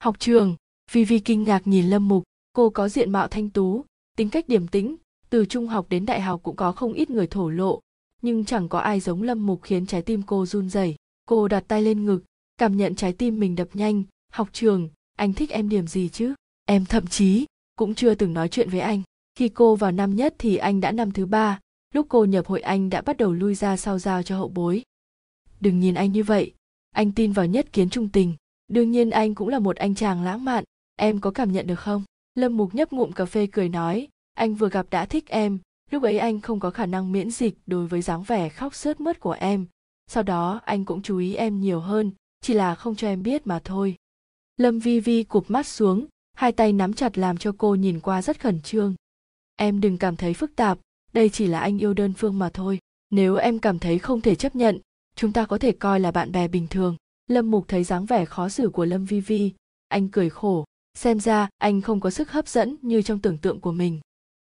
Học 0.03 0.19
trường, 0.19 0.55
Vi 0.91 1.05
Vi 1.05 1.19
kinh 1.19 1.43
ngạc 1.43 1.67
nhìn 1.67 1.89
Lâm 1.89 2.07
Mục, 2.07 2.23
cô 2.53 2.69
có 2.69 2.89
diện 2.89 3.11
mạo 3.11 3.27
thanh 3.27 3.49
tú, 3.49 3.85
tính 4.15 4.29
cách 4.29 4.47
điềm 4.47 4.67
tĩnh, 4.67 4.95
từ 5.29 5.45
trung 5.45 5.67
học 5.67 5.85
đến 5.89 6.05
đại 6.05 6.21
học 6.21 6.39
cũng 6.43 6.55
có 6.55 6.71
không 6.71 6.93
ít 6.93 7.09
người 7.09 7.27
thổ 7.27 7.49
lộ, 7.49 7.81
nhưng 8.21 8.45
chẳng 8.45 8.69
có 8.69 8.79
ai 8.79 8.99
giống 8.99 9.21
Lâm 9.21 9.45
Mục 9.45 9.59
khiến 9.63 9.85
trái 9.85 10.01
tim 10.01 10.21
cô 10.21 10.45
run 10.45 10.69
rẩy. 10.69 10.95
Cô 11.27 11.47
đặt 11.47 11.63
tay 11.67 11.81
lên 11.81 12.05
ngực, 12.05 12.23
cảm 12.57 12.77
nhận 12.77 12.95
trái 12.95 13.13
tim 13.13 13.39
mình 13.39 13.55
đập 13.55 13.67
nhanh, 13.73 14.03
học 14.31 14.49
trường, 14.51 14.89
anh 15.17 15.33
thích 15.33 15.49
em 15.49 15.69
điểm 15.69 15.87
gì 15.87 16.09
chứ? 16.09 16.33
Em 16.65 16.85
thậm 16.85 17.07
chí 17.07 17.45
cũng 17.75 17.95
chưa 17.95 18.15
từng 18.15 18.33
nói 18.33 18.49
chuyện 18.49 18.69
với 18.69 18.79
anh. 18.79 19.01
Khi 19.35 19.49
cô 19.49 19.75
vào 19.75 19.91
năm 19.91 20.15
nhất 20.15 20.35
thì 20.37 20.57
anh 20.57 20.81
đã 20.81 20.91
năm 20.91 21.11
thứ 21.11 21.25
ba, 21.25 21.59
lúc 21.93 22.05
cô 22.09 22.25
nhập 22.25 22.45
hội 22.47 22.61
anh 22.61 22.89
đã 22.89 23.01
bắt 23.01 23.17
đầu 23.17 23.33
lui 23.33 23.55
ra 23.55 23.77
sau 23.77 23.99
giao 23.99 24.23
cho 24.23 24.37
hậu 24.37 24.49
bối. 24.49 24.83
Đừng 25.59 25.79
nhìn 25.79 25.95
anh 25.95 26.11
như 26.11 26.23
vậy, 26.23 26.53
anh 26.91 27.11
tin 27.11 27.31
vào 27.31 27.45
nhất 27.45 27.73
kiến 27.73 27.89
trung 27.89 28.09
tình. 28.09 28.35
Đương 28.67 28.91
nhiên 28.91 29.09
anh 29.09 29.35
cũng 29.35 29.47
là 29.47 29.59
một 29.59 29.75
anh 29.75 29.95
chàng 29.95 30.23
lãng 30.23 30.45
mạn, 30.45 30.63
em 30.95 31.19
có 31.19 31.31
cảm 31.31 31.51
nhận 31.51 31.67
được 31.67 31.79
không? 31.79 32.03
Lâm 32.35 32.57
Mục 32.57 32.75
nhấp 32.75 32.93
ngụm 32.93 33.11
cà 33.11 33.25
phê 33.25 33.47
cười 33.51 33.69
nói, 33.69 34.07
anh 34.33 34.55
vừa 34.55 34.69
gặp 34.69 34.85
đã 34.89 35.05
thích 35.05 35.27
em, 35.27 35.59
lúc 35.91 36.03
ấy 36.03 36.17
anh 36.17 36.41
không 36.41 36.59
có 36.59 36.69
khả 36.69 36.85
năng 36.85 37.11
miễn 37.11 37.31
dịch 37.31 37.57
đối 37.65 37.87
với 37.87 38.01
dáng 38.01 38.23
vẻ 38.23 38.49
khóc 38.49 38.75
sướt 38.75 38.99
mướt 38.99 39.19
của 39.19 39.31
em. 39.31 39.65
Sau 40.07 40.23
đó 40.23 40.61
anh 40.65 40.85
cũng 40.85 41.01
chú 41.01 41.17
ý 41.17 41.35
em 41.35 41.61
nhiều 41.61 41.79
hơn, 41.79 42.11
chỉ 42.41 42.53
là 42.53 42.75
không 42.75 42.95
cho 42.95 43.07
em 43.07 43.23
biết 43.23 43.47
mà 43.47 43.59
thôi. 43.63 43.95
Lâm 44.57 44.79
Vi 44.79 44.99
Vi 44.99 45.23
cụp 45.23 45.45
mắt 45.47 45.67
xuống, 45.67 46.07
hai 46.35 46.51
tay 46.51 46.73
nắm 46.73 46.93
chặt 46.93 47.17
làm 47.17 47.37
cho 47.37 47.51
cô 47.57 47.75
nhìn 47.75 47.99
qua 47.99 48.21
rất 48.21 48.39
khẩn 48.39 48.61
trương 48.61 48.95
em 49.55 49.81
đừng 49.81 49.97
cảm 49.97 50.15
thấy 50.15 50.33
phức 50.33 50.55
tạp 50.55 50.77
đây 51.13 51.29
chỉ 51.29 51.47
là 51.47 51.59
anh 51.59 51.77
yêu 51.77 51.93
đơn 51.93 52.13
phương 52.17 52.39
mà 52.39 52.49
thôi 52.53 52.79
nếu 53.09 53.35
em 53.35 53.59
cảm 53.59 53.79
thấy 53.79 53.99
không 53.99 54.21
thể 54.21 54.35
chấp 54.35 54.55
nhận 54.55 54.79
chúng 55.15 55.31
ta 55.31 55.45
có 55.45 55.57
thể 55.57 55.71
coi 55.71 55.99
là 55.99 56.11
bạn 56.11 56.31
bè 56.31 56.47
bình 56.47 56.67
thường 56.69 56.95
lâm 57.27 57.51
mục 57.51 57.65
thấy 57.67 57.83
dáng 57.83 58.05
vẻ 58.05 58.25
khó 58.25 58.49
xử 58.49 58.69
của 58.69 58.85
lâm 58.85 59.05
vi 59.05 59.21
vi 59.21 59.53
anh 59.87 60.09
cười 60.09 60.29
khổ 60.29 60.65
xem 60.95 61.19
ra, 61.19 61.49
anh 61.57 61.81
không 61.81 61.99
có 61.99 62.09
sức 62.09 62.31
hấp 62.31 62.47
dẫn 62.47 62.75
như 62.81 63.01
trong 63.01 63.19
tưởng 63.19 63.37
tượng 63.37 63.59
của 63.59 63.71
mình. 63.71 63.99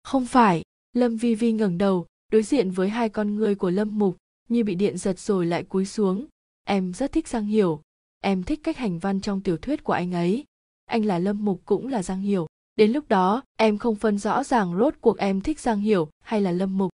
Không 0.03 0.27
phải, 0.27 0.63
lâm 0.93 1.17
vi 1.17 1.35
vi 1.35 1.53
ngẩng 1.53 1.79
đầu, 1.79 2.07
đối 2.33 2.43
diện 2.43 2.71
với 2.71 2.89
hai 2.89 3.09
con 3.09 3.35
ngươi 3.35 3.55
của 3.55 3.71
lâm 3.71 3.99
mục, 3.99 4.17
như 4.49 4.65
bị 4.65 4.75
điện 4.75 4.99
giật 4.99 5.19
rồi 5.19 5.47
lại 5.47 5.63
cúi 5.63 5.87
xuống. 5.87 6.27
Em 6.65 6.93
rất 6.93 7.13
thích 7.13 7.29
giang 7.29 7.47
hiểu. 7.47 7.81
Em 8.21 8.43
thích 8.43 8.61
cách 8.63 8.77
hành 8.77 8.99
văn 8.99 9.21
trong 9.21 9.41
tiểu 9.41 9.57
thuyết 9.57 9.85
của 9.85 9.93
anh 9.93 10.13
ấy. 10.13 10.45
Anh 10.85 11.05
là 11.05 11.19
lâm 11.19 11.45
mục 11.45 11.63
cũng 11.65 11.89
là 11.89 12.03
giang 12.03 12.21
hiểu. 12.21 12.47
Đến 12.77 12.93
lúc 12.93 13.09
đó, 13.09 13.43
em 13.57 13.79
không 13.79 13.97
phân 13.97 14.19
rõ 14.19 14.45
ràng 14.45 14.79
rốt 14.79 14.95
cuộc 15.01 15.19
em 15.19 15.41
thích 15.41 15.61
giang 15.61 15.81
hiểu 15.81 16.09
hay 16.21 16.41
là 16.41 16.53
lâm 16.53 16.79
mục. 16.79 16.91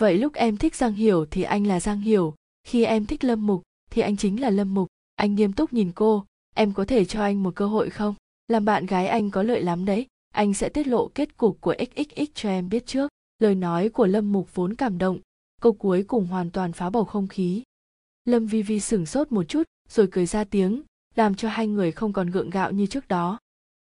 Vậy 0.00 0.18
lúc 0.18 0.34
em 0.34 0.56
thích 0.56 0.74
giang 0.74 0.92
hiểu 0.92 1.26
thì 1.30 1.42
anh 1.42 1.66
là 1.66 1.80
giang 1.80 2.00
hiểu. 2.00 2.34
Khi 2.64 2.84
em 2.84 3.06
thích 3.06 3.24
lâm 3.24 3.46
mục 3.46 3.62
thì 3.90 4.02
anh 4.02 4.16
chính 4.16 4.40
là 4.40 4.50
lâm 4.50 4.74
mục. 4.74 4.88
Anh 5.14 5.34
nghiêm 5.34 5.52
túc 5.52 5.72
nhìn 5.72 5.92
cô. 5.94 6.24
Em 6.54 6.72
có 6.72 6.84
thể 6.84 7.04
cho 7.04 7.22
anh 7.22 7.42
một 7.42 7.54
cơ 7.54 7.66
hội 7.66 7.90
không? 7.90 8.14
Làm 8.52 8.64
bạn 8.64 8.86
gái 8.86 9.06
anh 9.06 9.30
có 9.30 9.42
lợi 9.42 9.62
lắm 9.62 9.84
đấy. 9.84 10.06
Anh 10.34 10.54
sẽ 10.54 10.68
tiết 10.68 10.86
lộ 10.86 11.08
kết 11.08 11.36
cục 11.36 11.60
của 11.60 11.74
xxx 11.78 12.28
cho 12.34 12.48
em 12.48 12.68
biết 12.68 12.86
trước. 12.86 13.10
Lời 13.38 13.54
nói 13.54 13.88
của 13.88 14.06
lâm 14.06 14.32
mục 14.32 14.54
vốn 14.54 14.74
cảm 14.74 14.98
động. 14.98 15.18
Câu 15.60 15.72
cuối 15.72 16.02
cùng 16.02 16.26
hoàn 16.26 16.50
toàn 16.50 16.72
phá 16.72 16.90
bầu 16.90 17.04
không 17.04 17.28
khí. 17.28 17.62
Lâm 18.24 18.46
vi 18.46 18.62
vi 18.62 18.80
sửng 18.80 19.06
sốt 19.06 19.32
một 19.32 19.44
chút, 19.44 19.62
rồi 19.88 20.08
cười 20.10 20.26
ra 20.26 20.44
tiếng, 20.44 20.82
làm 21.14 21.34
cho 21.34 21.48
hai 21.48 21.66
người 21.66 21.92
không 21.92 22.12
còn 22.12 22.30
gượng 22.30 22.50
gạo 22.50 22.70
như 22.70 22.86
trước 22.86 23.08
đó. 23.08 23.38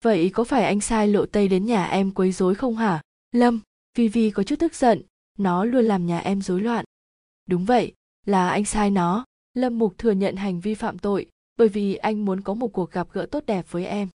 Vậy 0.03 0.29
có 0.33 0.43
phải 0.43 0.63
anh 0.63 0.81
sai 0.81 1.07
lộ 1.07 1.25
tây 1.25 1.47
đến 1.47 1.65
nhà 1.65 1.85
em 1.85 2.11
quấy 2.11 2.31
rối 2.31 2.55
không 2.55 2.75
hả? 2.75 3.01
Lâm 3.31 3.59
vi 3.97 4.07
vi 4.07 4.31
có 4.31 4.43
chút 4.43 4.59
tức 4.59 4.75
giận. 4.75 5.01
Nó 5.37 5.65
luôn 5.65 5.85
làm 5.85 6.05
nhà 6.05 6.19
em 6.19 6.41
rối 6.41 6.61
loạn. 6.61 6.85
Đúng 7.49 7.65
vậy, 7.65 7.93
là 8.25 8.49
anh 8.49 8.65
sai 8.65 8.91
nó. 8.91 9.25
Lâm 9.53 9.79
mục 9.79 9.97
thừa 9.97 10.11
nhận 10.11 10.35
hành 10.35 10.59
vi 10.59 10.73
phạm 10.75 10.99
tội, 10.99 11.25
bởi 11.57 11.69
vì 11.69 11.95
anh 11.95 12.25
muốn 12.25 12.41
có 12.41 12.53
một 12.53 12.67
cuộc 12.67 12.91
gặp 12.91 13.07
gỡ 13.11 13.25
tốt 13.31 13.43
đẹp 13.45 13.65
với 13.69 13.85
em 13.85 14.09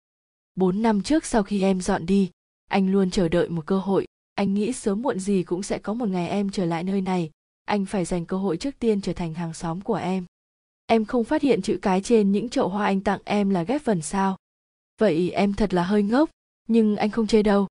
bốn 0.55 0.81
năm 0.81 1.01
trước 1.01 1.25
sau 1.25 1.43
khi 1.43 1.61
em 1.61 1.81
dọn 1.81 2.05
đi, 2.05 2.31
anh 2.69 2.91
luôn 2.91 3.09
chờ 3.09 3.29
đợi 3.29 3.49
một 3.49 3.65
cơ 3.65 3.79
hội. 3.79 4.05
Anh 4.35 4.53
nghĩ 4.53 4.73
sớm 4.73 5.01
muộn 5.01 5.19
gì 5.19 5.43
cũng 5.43 5.63
sẽ 5.63 5.77
có 5.77 5.93
một 5.93 6.09
ngày 6.09 6.29
em 6.29 6.49
trở 6.49 6.65
lại 6.65 6.83
nơi 6.83 7.01
này. 7.01 7.29
Anh 7.65 7.85
phải 7.85 8.05
dành 8.05 8.25
cơ 8.25 8.37
hội 8.37 8.57
trước 8.57 8.79
tiên 8.79 9.01
trở 9.01 9.13
thành 9.13 9.33
hàng 9.33 9.53
xóm 9.53 9.81
của 9.81 9.95
em. 9.95 10.25
Em 10.85 11.05
không 11.05 11.23
phát 11.23 11.41
hiện 11.41 11.61
chữ 11.61 11.79
cái 11.81 12.01
trên 12.01 12.31
những 12.31 12.49
chậu 12.49 12.69
hoa 12.69 12.85
anh 12.85 13.01
tặng 13.01 13.19
em 13.25 13.49
là 13.49 13.63
ghép 13.63 13.85
vần 13.85 14.01
sao? 14.01 14.37
Vậy 14.99 15.31
em 15.31 15.53
thật 15.53 15.73
là 15.73 15.83
hơi 15.83 16.03
ngốc, 16.03 16.29
nhưng 16.67 16.95
anh 16.95 17.09
không 17.09 17.27
chê 17.27 17.43
đâu. 17.43 17.67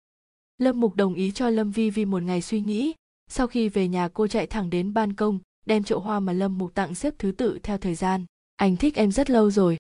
Lâm 0.59 0.81
mục 0.81 0.97
đồng 0.97 1.15
ý 1.15 1.31
cho 1.31 1.51
lâm 1.51 1.71
vi 1.71 1.91
vi 1.91 2.05
một 2.05 2.23
ngày 2.23 2.43
suy 2.43 2.61
nghĩ. 2.61 2.93
Sau 3.31 3.47
khi 3.47 3.69
về 3.69 3.89
nhà, 3.89 4.09
cô 4.09 4.27
chạy 4.27 4.47
thẳng 4.47 4.71
đến 4.71 4.95
ban 4.95 5.13
công, 5.13 5.39
đem 5.67 5.85
chậu 5.85 6.01
hoa 6.01 6.21
mà 6.21 6.33
lâm 6.33 6.59
mục 6.59 6.75
tặng 6.75 6.95
xếp 6.95 7.15
thứ 7.19 7.33
tự 7.33 7.59
theo 7.63 7.79
thời 7.79 7.95
gian. 7.95 8.25
Anh 8.57 8.77
thích 8.77 8.95
em 8.95 9.13
rất 9.13 9.31
lâu 9.31 9.51
rồi 9.51 9.77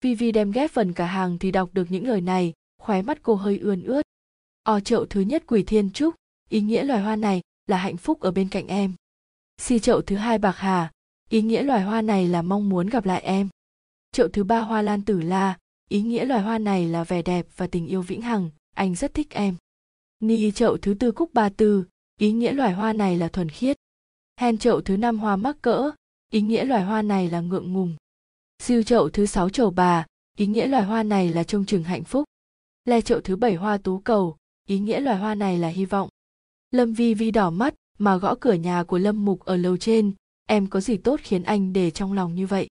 Vivi 0.00 0.32
đem 0.32 0.50
ghép 0.50 0.70
phần 0.70 0.92
cả 0.92 1.06
hàng 1.06 1.38
thì 1.38 1.50
đọc 1.50 1.70
được 1.72 1.90
những 1.90 2.06
lời 2.06 2.20
này, 2.20 2.52
khóe 2.78 3.02
mắt 3.02 3.18
cô 3.22 3.34
hơi 3.34 3.58
ươn 3.58 3.82
ướt. 3.82 4.02
O 4.62 4.80
chậu 4.80 5.06
thứ 5.06 5.20
nhất 5.20 5.44
quỷ 5.46 5.62
thiên 5.62 5.90
trúc, 5.90 6.14
ý 6.48 6.60
nghĩa 6.60 6.84
loài 6.84 7.02
hoa 7.02 7.16
này 7.16 7.40
là 7.66 7.76
hạnh 7.76 7.96
phúc 7.96 8.20
ở 8.20 8.30
bên 8.30 8.48
cạnh 8.48 8.66
em. 8.66 8.94
Si 9.58 9.78
chậu 9.78 10.02
thứ 10.02 10.16
hai 10.16 10.38
bạc 10.38 10.56
hà, 10.56 10.92
ý 11.30 11.42
nghĩa 11.42 11.62
loài 11.62 11.82
hoa 11.82 12.02
này 12.02 12.28
là 12.28 12.42
mong 12.42 12.68
muốn 12.68 12.88
gặp 12.88 13.04
lại 13.04 13.22
em. 13.22 13.48
Chậu 14.12 14.28
thứ 14.28 14.44
ba 14.44 14.60
hoa 14.60 14.82
lan 14.82 15.02
tử 15.02 15.20
la, 15.20 15.58
ý 15.88 16.02
nghĩa 16.02 16.24
loài 16.24 16.42
hoa 16.42 16.58
này 16.58 16.86
là 16.86 17.04
vẻ 17.04 17.22
đẹp 17.22 17.46
và 17.56 17.66
tình 17.66 17.86
yêu 17.86 18.02
vĩnh 18.02 18.22
hằng, 18.22 18.50
anh 18.74 18.94
rất 18.94 19.14
thích 19.14 19.30
em. 19.30 19.56
Ni 20.20 20.50
chậu 20.50 20.76
thứ 20.76 20.94
tư 20.94 21.12
cúc 21.12 21.34
ba 21.34 21.48
tư, 21.48 21.84
ý 22.20 22.32
nghĩa 22.32 22.52
loài 22.52 22.72
hoa 22.72 22.92
này 22.92 23.16
là 23.16 23.28
thuần 23.28 23.48
khiết. 23.48 23.76
Hen 24.40 24.58
chậu 24.58 24.80
thứ 24.80 24.96
năm 24.96 25.18
hoa 25.18 25.36
mắc 25.36 25.56
cỡ, 25.62 25.90
ý 26.32 26.40
nghĩa 26.40 26.64
loài 26.64 26.82
hoa 26.82 27.02
này 27.02 27.30
là 27.30 27.40
ngượng 27.40 27.72
ngùng 27.72 27.96
siêu 28.58 28.82
chậu 28.82 29.08
thứ 29.08 29.26
sáu 29.26 29.48
chầu 29.48 29.70
bà, 29.70 30.06
ý 30.38 30.46
nghĩa 30.46 30.66
loài 30.66 30.82
hoa 30.82 31.02
này 31.02 31.28
là 31.28 31.44
trông 31.44 31.64
chừng 31.64 31.84
hạnh 31.84 32.04
phúc. 32.04 32.24
Le 32.84 33.00
chậu 33.00 33.20
thứ 33.20 33.36
bảy 33.36 33.54
hoa 33.54 33.78
tú 33.78 33.98
cầu, 33.98 34.36
ý 34.68 34.78
nghĩa 34.78 35.00
loài 35.00 35.18
hoa 35.18 35.34
này 35.34 35.58
là 35.58 35.68
hy 35.68 35.84
vọng. 35.84 36.08
Lâm 36.70 36.92
vi 36.92 37.14
vi 37.14 37.30
đỏ 37.30 37.50
mắt, 37.50 37.74
mà 37.98 38.16
gõ 38.16 38.34
cửa 38.40 38.52
nhà 38.52 38.84
của 38.84 38.98
lâm 38.98 39.24
mục 39.24 39.40
ở 39.40 39.56
lầu 39.56 39.76
trên. 39.76 40.12
Em 40.48 40.66
có 40.66 40.80
gì 40.80 40.96
tốt 40.96 41.20
khiến 41.22 41.42
anh 41.42 41.72
để 41.72 41.90
trong 41.90 42.12
lòng 42.12 42.34
như 42.34 42.46
vậy? 42.46 42.68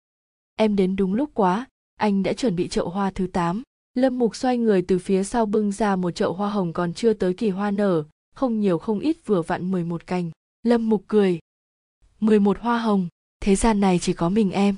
Em 0.56 0.76
đến 0.76 0.96
đúng 0.96 1.14
lúc 1.14 1.30
quá, 1.34 1.68
anh 1.96 2.24
đã 2.24 2.34
chuẩn 2.34 2.56
bị 2.56 2.68
chậu 2.68 2.90
hoa 2.90 3.12
thứ 3.12 3.28
tám. 3.28 3.64
Lâm 3.94 4.20
mục 4.20 4.36
xoay 4.36 4.58
người 4.58 4.82
từ 4.82 5.00
phía 5.00 5.24
sau 5.24 5.46
bưng 5.46 5.72
ra 5.72 5.96
một 5.96 6.12
chậu 6.12 6.34
hoa 6.34 6.50
hồng 6.50 6.74
còn 6.74 6.94
chưa 6.94 7.14
tới 7.14 7.34
kỳ 7.34 7.50
hoa 7.50 7.72
nở, 7.72 8.04
không 8.36 8.60
nhiều 8.60 8.78
không 8.78 9.00
ít 9.00 9.18
vừa 9.26 9.42
vặn 9.42 9.72
11 9.72 10.08
cành. 10.08 10.32
Lâm 10.64 10.90
mục 10.90 11.04
cười. 11.08 11.40
11 12.20 12.60
hoa 12.60 12.78
hồng, 12.78 13.08
thế 13.40 13.56
gian 13.56 13.80
này 13.80 14.00
chỉ 14.00 14.14
có 14.14 14.30
mình 14.30 14.52
em 14.52 14.76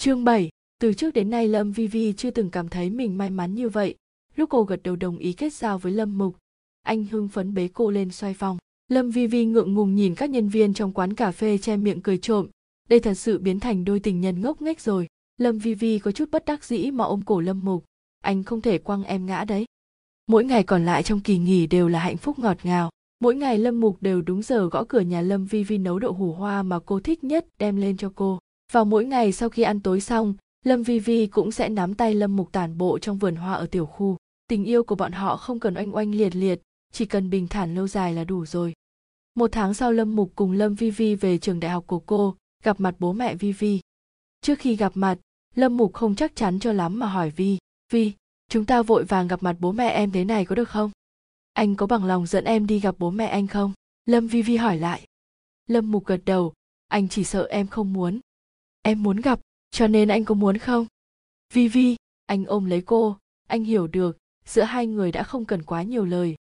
chương 0.00 0.24
7, 0.24 0.48
từ 0.78 0.92
trước 0.92 1.14
đến 1.14 1.30
nay 1.30 1.48
lâm 1.48 1.72
vi 1.72 1.86
vi 1.86 2.12
chưa 2.12 2.30
từng 2.30 2.50
cảm 2.50 2.68
thấy 2.68 2.90
mình 2.90 3.18
may 3.18 3.30
mắn 3.30 3.54
như 3.54 3.68
vậy. 3.68 3.94
Lúc 4.36 4.50
cô 4.50 4.62
gật 4.62 4.82
đầu 4.82 4.96
đồng 4.96 5.18
ý 5.18 5.32
kết 5.32 5.52
giao 5.52 5.78
với 5.78 5.92
lâm 5.92 6.18
mục 6.18 6.36
anh 6.82 7.04
hưng 7.04 7.28
phấn 7.28 7.54
bế 7.54 7.68
cô 7.68 7.90
lên 7.90 8.10
xoay 8.10 8.34
vòng. 8.34 8.58
Lâm 8.88 9.10
vi 9.10 9.26
vi 9.26 9.44
ngượng 9.44 9.74
ngùng 9.74 9.94
nhìn 9.94 10.14
các 10.14 10.30
nhân 10.30 10.48
viên 10.48 10.74
trong 10.74 10.92
quán 10.92 11.14
cà 11.14 11.30
phê 11.32 11.58
che 11.58 11.76
miệng 11.76 12.02
cười 12.02 12.18
trộm. 12.18 12.46
Đây 12.88 13.00
thật 13.00 13.14
sự 13.14 13.38
biến 13.38 13.60
thành 13.60 13.84
đôi 13.84 14.00
tình 14.00 14.20
nhân 14.20 14.40
ngốc 14.40 14.62
nghếch 14.62 14.80
rồi. 14.80 15.06
Lâm 15.38 15.58
vi 15.58 15.74
vi 15.74 15.98
có 15.98 16.12
chút 16.12 16.30
bất 16.30 16.44
đắc 16.44 16.64
dĩ 16.64 16.90
mà 16.90 17.04
ôm 17.04 17.22
cổ 17.22 17.40
lâm 17.40 17.60
mục. 17.64 17.84
Anh 18.22 18.42
không 18.42 18.60
thể 18.60 18.78
quăng 18.78 19.04
em 19.04 19.26
ngã 19.26 19.44
đấy. 19.44 19.64
Mỗi 20.26 20.44
ngày 20.44 20.62
còn 20.62 20.84
lại 20.84 21.02
trong 21.02 21.20
kỳ 21.20 21.38
nghỉ 21.38 21.66
đều 21.66 21.88
là 21.88 21.98
hạnh 21.98 22.16
phúc 22.16 22.38
ngọt 22.38 22.56
ngào. 22.62 22.90
Mỗi 23.20 23.34
ngày 23.34 23.58
lâm 23.58 23.80
mục 23.80 23.96
đều 24.00 24.22
đúng 24.22 24.42
giờ 24.42 24.68
gõ 24.68 24.84
cửa 24.84 25.00
nhà 25.00 25.20
lâm 25.20 25.46
vi 25.46 25.64
vi 25.64 25.78
nấu 25.78 25.98
đậu 25.98 26.12
hủ 26.12 26.32
hoa 26.32 26.62
mà 26.62 26.78
cô 26.78 27.00
thích 27.00 27.24
nhất 27.24 27.46
đem 27.58 27.76
lên 27.76 27.96
cho 27.96 28.12
cô 28.14 28.38
vào 28.70 28.84
mỗi 28.84 29.04
ngày 29.04 29.32
sau 29.32 29.48
khi 29.48 29.62
ăn 29.62 29.80
tối 29.80 30.00
xong, 30.00 30.34
lâm 30.64 30.82
vi 30.82 30.98
vi 30.98 31.26
cũng 31.26 31.52
sẽ 31.52 31.68
nắm 31.68 31.94
tay 31.94 32.14
lâm 32.14 32.36
mục 32.36 32.52
tản 32.52 32.78
bộ 32.78 32.98
trong 32.98 33.18
vườn 33.18 33.36
hoa 33.36 33.54
ở 33.54 33.66
tiểu 33.66 33.86
khu. 33.86 34.16
Tình 34.48 34.64
yêu 34.64 34.84
của 34.84 34.94
bọn 34.94 35.12
họ 35.12 35.36
không 35.36 35.60
cần 35.60 35.74
oanh 35.74 35.96
oanh 35.96 36.14
liệt 36.14 36.36
liệt, 36.36 36.60
chỉ 36.92 37.06
cần 37.06 37.30
bình 37.30 37.48
thản 37.48 37.74
lâu 37.74 37.88
dài 37.88 38.14
là 38.14 38.24
đủ 38.24 38.46
rồi. 38.46 38.74
Một 39.34 39.52
tháng 39.52 39.74
sau 39.74 39.92
lâm 39.92 40.16
mục 40.16 40.32
cùng 40.34 40.52
lâm 40.52 40.74
vi 40.74 40.90
vi 40.90 41.14
về 41.14 41.38
trường 41.38 41.60
đại 41.60 41.70
học 41.70 41.84
của 41.86 41.98
cô, 41.98 42.36
gặp 42.62 42.80
mặt 42.80 42.94
bố 42.98 43.12
mẹ 43.12 43.34
vi 43.34 43.52
vi. 43.52 43.80
Trước 44.40 44.58
khi 44.58 44.76
gặp 44.76 44.92
mặt, 44.94 45.18
lâm 45.54 45.76
mục 45.76 45.92
không 45.92 46.14
chắc 46.14 46.36
chắn 46.36 46.58
cho 46.58 46.72
lắm 46.72 46.98
mà 46.98 47.06
hỏi 47.06 47.30
vi 47.30 47.58
vi, 47.92 48.12
chúng 48.48 48.64
ta 48.64 48.82
vội 48.82 49.04
vàng 49.04 49.28
gặp 49.28 49.42
mặt 49.42 49.56
bố 49.60 49.72
mẹ 49.72 49.88
em 49.88 50.12
thế 50.12 50.24
này 50.24 50.44
có 50.44 50.54
được 50.54 50.68
không? 50.68 50.90
Anh 51.52 51.76
có 51.76 51.86
bằng 51.86 52.04
lòng 52.04 52.26
dẫn 52.26 52.44
em 52.44 52.66
đi 52.66 52.80
gặp 52.80 52.94
bố 52.98 53.10
mẹ 53.10 53.26
anh 53.26 53.46
không? 53.46 53.72
Lâm 54.06 54.26
vi 54.26 54.42
vi 54.42 54.56
hỏi 54.56 54.78
lại. 54.78 55.06
Lâm 55.66 55.92
mục 55.92 56.06
gật 56.06 56.20
đầu, 56.24 56.52
anh 56.88 57.08
chỉ 57.08 57.24
sợ 57.24 57.46
em 57.50 57.66
không 57.66 57.92
muốn 57.92 58.20
em 58.82 59.02
muốn 59.02 59.16
gặp 59.16 59.40
cho 59.70 59.86
nên 59.86 60.08
anh 60.08 60.24
có 60.24 60.34
muốn 60.34 60.58
không? 60.58 60.86
Vi 61.54 61.68
vi 61.68 61.96
anh 62.26 62.44
ôm 62.44 62.64
lấy 62.64 62.82
cô. 62.82 63.16
Anh 63.48 63.64
hiểu 63.64 63.86
được 63.86 64.18
giữa 64.44 64.62
hai 64.62 64.86
người 64.86 65.12
đã 65.12 65.22
không 65.22 65.44
cần 65.44 65.62
quá 65.62 65.82
nhiều 65.82 66.04
lời. 66.04 66.34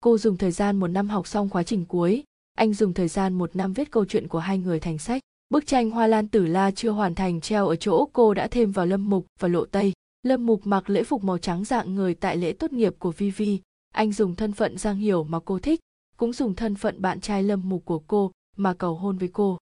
Cô 0.00 0.18
dùng 0.18 0.36
thời 0.36 0.50
gian 0.50 0.76
một 0.76 0.86
năm 0.86 1.08
học 1.08 1.26
xong 1.26 1.48
khóa 1.48 1.62
trình 1.62 1.84
cuối. 1.84 2.24
Anh 2.54 2.74
dùng 2.74 2.94
thời 2.94 3.08
gian 3.08 3.34
một 3.34 3.56
năm 3.56 3.72
viết 3.72 3.90
câu 3.90 4.04
chuyện 4.04 4.28
của 4.28 4.38
hai 4.38 4.58
người 4.58 4.80
thành 4.80 4.98
sách. 4.98 5.22
Bức 5.50 5.66
tranh 5.66 5.90
hoa 5.90 6.06
lan 6.06 6.28
tử 6.28 6.46
la 6.46 6.70
chưa 6.70 6.90
hoàn 6.90 7.14
thành 7.14 7.40
treo 7.40 7.68
ở 7.68 7.76
chỗ 7.76 8.08
cô 8.12 8.34
đã 8.34 8.48
thêm 8.48 8.72
vào 8.72 8.86
lâm 8.86 9.10
mục 9.10 9.26
và 9.40 9.48
lộ 9.48 9.64
tây. 9.64 9.92
Lâm 10.22 10.46
mục 10.46 10.60
mặc 10.64 10.90
lễ 10.90 11.04
phục 11.04 11.24
màu 11.24 11.38
trắng 11.38 11.64
dạng 11.64 11.94
người 11.94 12.14
tại 12.14 12.36
lễ 12.36 12.52
tốt 12.52 12.72
nghiệp 12.72 12.94
của 12.98 13.12
Vi 13.12 13.30
Vi, 13.30 13.60
anh 13.94 14.12
dùng 14.12 14.34
thân 14.34 14.52
phận 14.52 14.78
giang 14.78 14.96
hiểu 14.96 15.24
mà 15.24 15.40
cô 15.44 15.58
thích 15.58 15.80
cũng 16.16 16.32
dùng 16.32 16.54
thân 16.54 16.74
phận 16.74 17.02
bạn 17.02 17.20
trai 17.20 17.42
lâm 17.42 17.68
mục 17.68 17.84
của 17.84 17.98
cô 17.98 18.32
mà 18.56 18.74
cầu 18.74 18.94
hôn 18.94 19.18
với 19.18 19.28
cô 19.32 19.58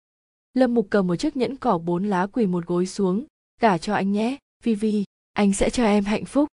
lâm 0.59 0.75
mục 0.75 0.87
cầm 0.91 1.07
một 1.07 1.17
chiếc 1.17 1.37
nhẫn 1.37 1.57
cỏ 1.57 1.79
bốn 1.79 2.05
lá 2.05 2.27
quỳ 2.27 2.47
một 2.47 2.67
gối 2.67 2.87
xuống. 2.87 3.25
Gả 3.61 3.79
cho 3.79 3.95
anh 3.95 4.13
nhé 4.13 4.39
Vi 4.65 4.75
Vi, 4.75 5.05
anh 5.33 5.53
sẽ 5.53 5.71
cho 5.71 5.85
em 5.85 6.05
hạnh 6.05 6.25
phúc. 6.25 6.49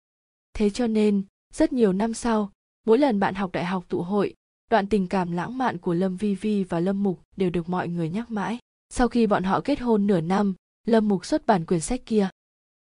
Thế 0.53 0.69
cho 0.69 0.87
nên 0.87 1.23
rất 1.53 1.73
nhiều 1.73 1.93
năm 1.93 2.13
sau 2.13 2.51
mỗi 2.85 2.97
lần 2.97 3.19
bạn 3.19 3.35
học 3.35 3.51
đại 3.51 3.65
học 3.65 3.85
tụ 3.89 4.01
hội 4.01 4.33
đoạn 4.69 4.87
tình 4.87 5.07
cảm 5.07 5.31
lãng 5.31 5.57
mạn 5.57 5.77
của 5.77 5.93
lâm 5.93 6.17
vi 6.17 6.35
vi 6.35 6.63
và 6.63 6.79
lâm 6.79 7.03
mục 7.03 7.19
đều 7.35 7.49
được 7.49 7.69
mọi 7.69 7.87
người 7.87 8.09
nhắc 8.09 8.31
mãi. 8.31 8.57
Sau 8.89 9.07
khi 9.07 9.27
bọn 9.27 9.43
họ 9.43 9.61
kết 9.61 9.79
hôn 9.79 10.07
nửa 10.07 10.21
năm 10.21 10.53
lâm 10.87 11.07
mục 11.07 11.25
xuất 11.25 11.45
bản 11.45 11.65
quyển 11.65 11.79
sách 11.79 12.01
kia. 12.05 12.29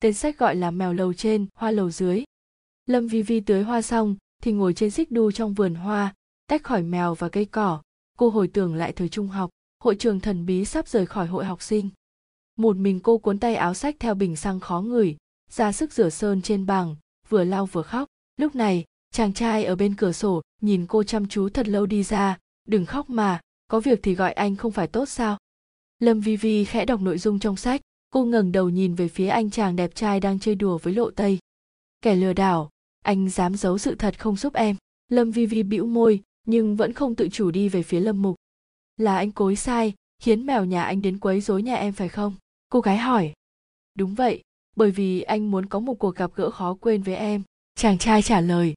Tên 0.01 0.15
sách 0.15 0.39
gọi 0.39 0.57
là 0.57 0.71
mèo 0.71 0.93
lầu 0.93 1.13
trên 1.13 1.47
hoa 1.55 1.71
lầu 1.71 1.91
dưới. 1.91 2.25
Lâm 2.87 3.09
vi 3.09 3.23
vi 3.23 3.41
tưới 3.41 3.63
hoa 3.63 3.83
xong 3.83 4.17
thì 4.43 4.53
ngồi 4.53 4.75
trên 4.75 4.91
xích 4.91 5.11
đu 5.11 5.33
trong 5.33 5.55
vườn 5.55 5.75
hoa 5.75 6.15
tách 6.47 6.63
khỏi 6.63 6.83
mèo 6.83 7.15
và 7.15 7.29
cây 7.29 7.45
cỏ. 7.45 7.83
Cô 8.19 8.29
hồi 8.29 8.49
tưởng 8.49 8.75
lại 8.75 8.93
thời 8.93 9.09
trung 9.09 9.29
học 9.29 9.51
hội 9.83 9.97
trường 9.97 10.21
thần 10.21 10.47
bí 10.47 10.65
sắp 10.65 10.89
rời 10.89 11.07
khỏi 11.07 11.27
hội 11.27 11.45
học 11.45 11.63
sinh. 11.63 11.89
Một 12.57 12.77
mình 12.77 13.01
cô 13.01 13.19
cuốn 13.19 13.39
tay 13.39 13.55
áo 13.55 13.75
sách 13.75 13.97
theo 13.99 14.15
bình 14.15 14.37
xăng 14.37 14.61
khó 14.61 14.81
ngửi, 14.81 15.17
ra 15.51 15.73
sức 15.73 15.93
rửa 15.93 16.11
sơn 16.11 16.43
trên 16.43 16.67
bảng, 16.67 16.97
vừa 17.29 17.45
lau 17.45 17.67
vừa 17.67 17.83
khóc. 17.83 18.09
Lúc 18.37 18.55
này, 18.55 18.85
chàng 19.13 19.33
trai 19.33 19.65
ở 19.65 19.77
bên 19.77 19.95
cửa 19.95 20.13
sổ 20.13 20.43
nhìn 20.61 20.87
cô 20.87 21.03
chăm 21.03 21.29
chú 21.29 21.49
thật 21.49 21.69
lâu 21.69 21.87
đi 21.87 22.03
ra, 22.03 22.39
đừng 22.69 22.87
khóc 22.87 23.11
mà, 23.11 23.41
có 23.69 23.81
việc 23.81 24.01
thì 24.03 24.15
gọi 24.15 24.33
anh 24.33 24.57
không 24.57 24.73
phải 24.73 24.87
tốt 24.87 25.09
sao? 25.09 25.39
Lâm 25.99 26.21
vi 26.21 26.37
vi 26.37 26.65
khẽ 26.65 26.85
đọc 26.85 27.01
nội 27.01 27.19
dung 27.19 27.39
trong 27.39 27.57
sách, 27.57 27.81
cô 28.11 28.25
ngẩng 28.25 28.53
đầu 28.53 28.69
nhìn 28.69 28.95
về 28.95 29.09
phía 29.09 29.29
anh 29.29 29.51
chàng 29.51 29.77
đẹp 29.77 29.95
trai 29.95 30.21
đang 30.21 30.39
chơi 30.39 30.55
đùa 30.55 30.79
với 30.79 30.95
lộ 30.95 31.11
tây. 31.11 31.39
Kẻ 32.03 32.15
lừa 32.15 32.33
đảo, 32.33 32.71
anh 33.05 33.31
dám 33.31 33.57
giấu 33.57 33.79
sự 33.79 33.95
thật 33.95 34.21
không 34.21 34.37
giúp 34.37 34.55
em? 34.55 34.77
Lâm 35.09 35.31
vi 35.31 35.47
vi 35.47 35.63
bĩu 35.63 35.87
môi, 35.87 36.21
nhưng 36.47 36.77
vẫn 36.77 36.93
không 36.93 37.15
tự 37.15 37.29
chủ 37.29 37.51
đi 37.51 37.69
về 37.69 37.83
phía 37.83 38.01
lâm 38.01 38.23
mục 38.23 38.37
là 38.97 39.17
anh 39.17 39.33
cối 39.33 39.57
sai, 39.57 39.95
khiến 40.23 40.47
mèo 40.47 40.65
nhà 40.65 40.83
anh 40.83 41.03
đến 41.03 41.19
quấy 41.19 41.41
rối 41.41 41.63
nhà 41.63 41.75
em 41.75 41.93
phải 41.93 42.09
không? 42.09 42.35
Cô 42.69 42.81
gái 42.81 42.97
hỏi. 42.97 43.33
Đúng 43.99 44.15
vậy, 44.15 44.43
bởi 44.77 44.91
vì 44.91 45.23
anh 45.23 45.51
muốn 45.51 45.67
có 45.67 45.81
một 45.81 45.95
cuộc 45.95 46.17
gặp 46.17 46.31
gỡ 46.35 46.51
khó 46.51 46.77
quên 46.81 47.03
với 47.03 47.17
em. 47.17 47.43
Chàng 47.75 47.99
trai 47.99 48.23
trả 48.23 48.41
lời. 48.41 48.71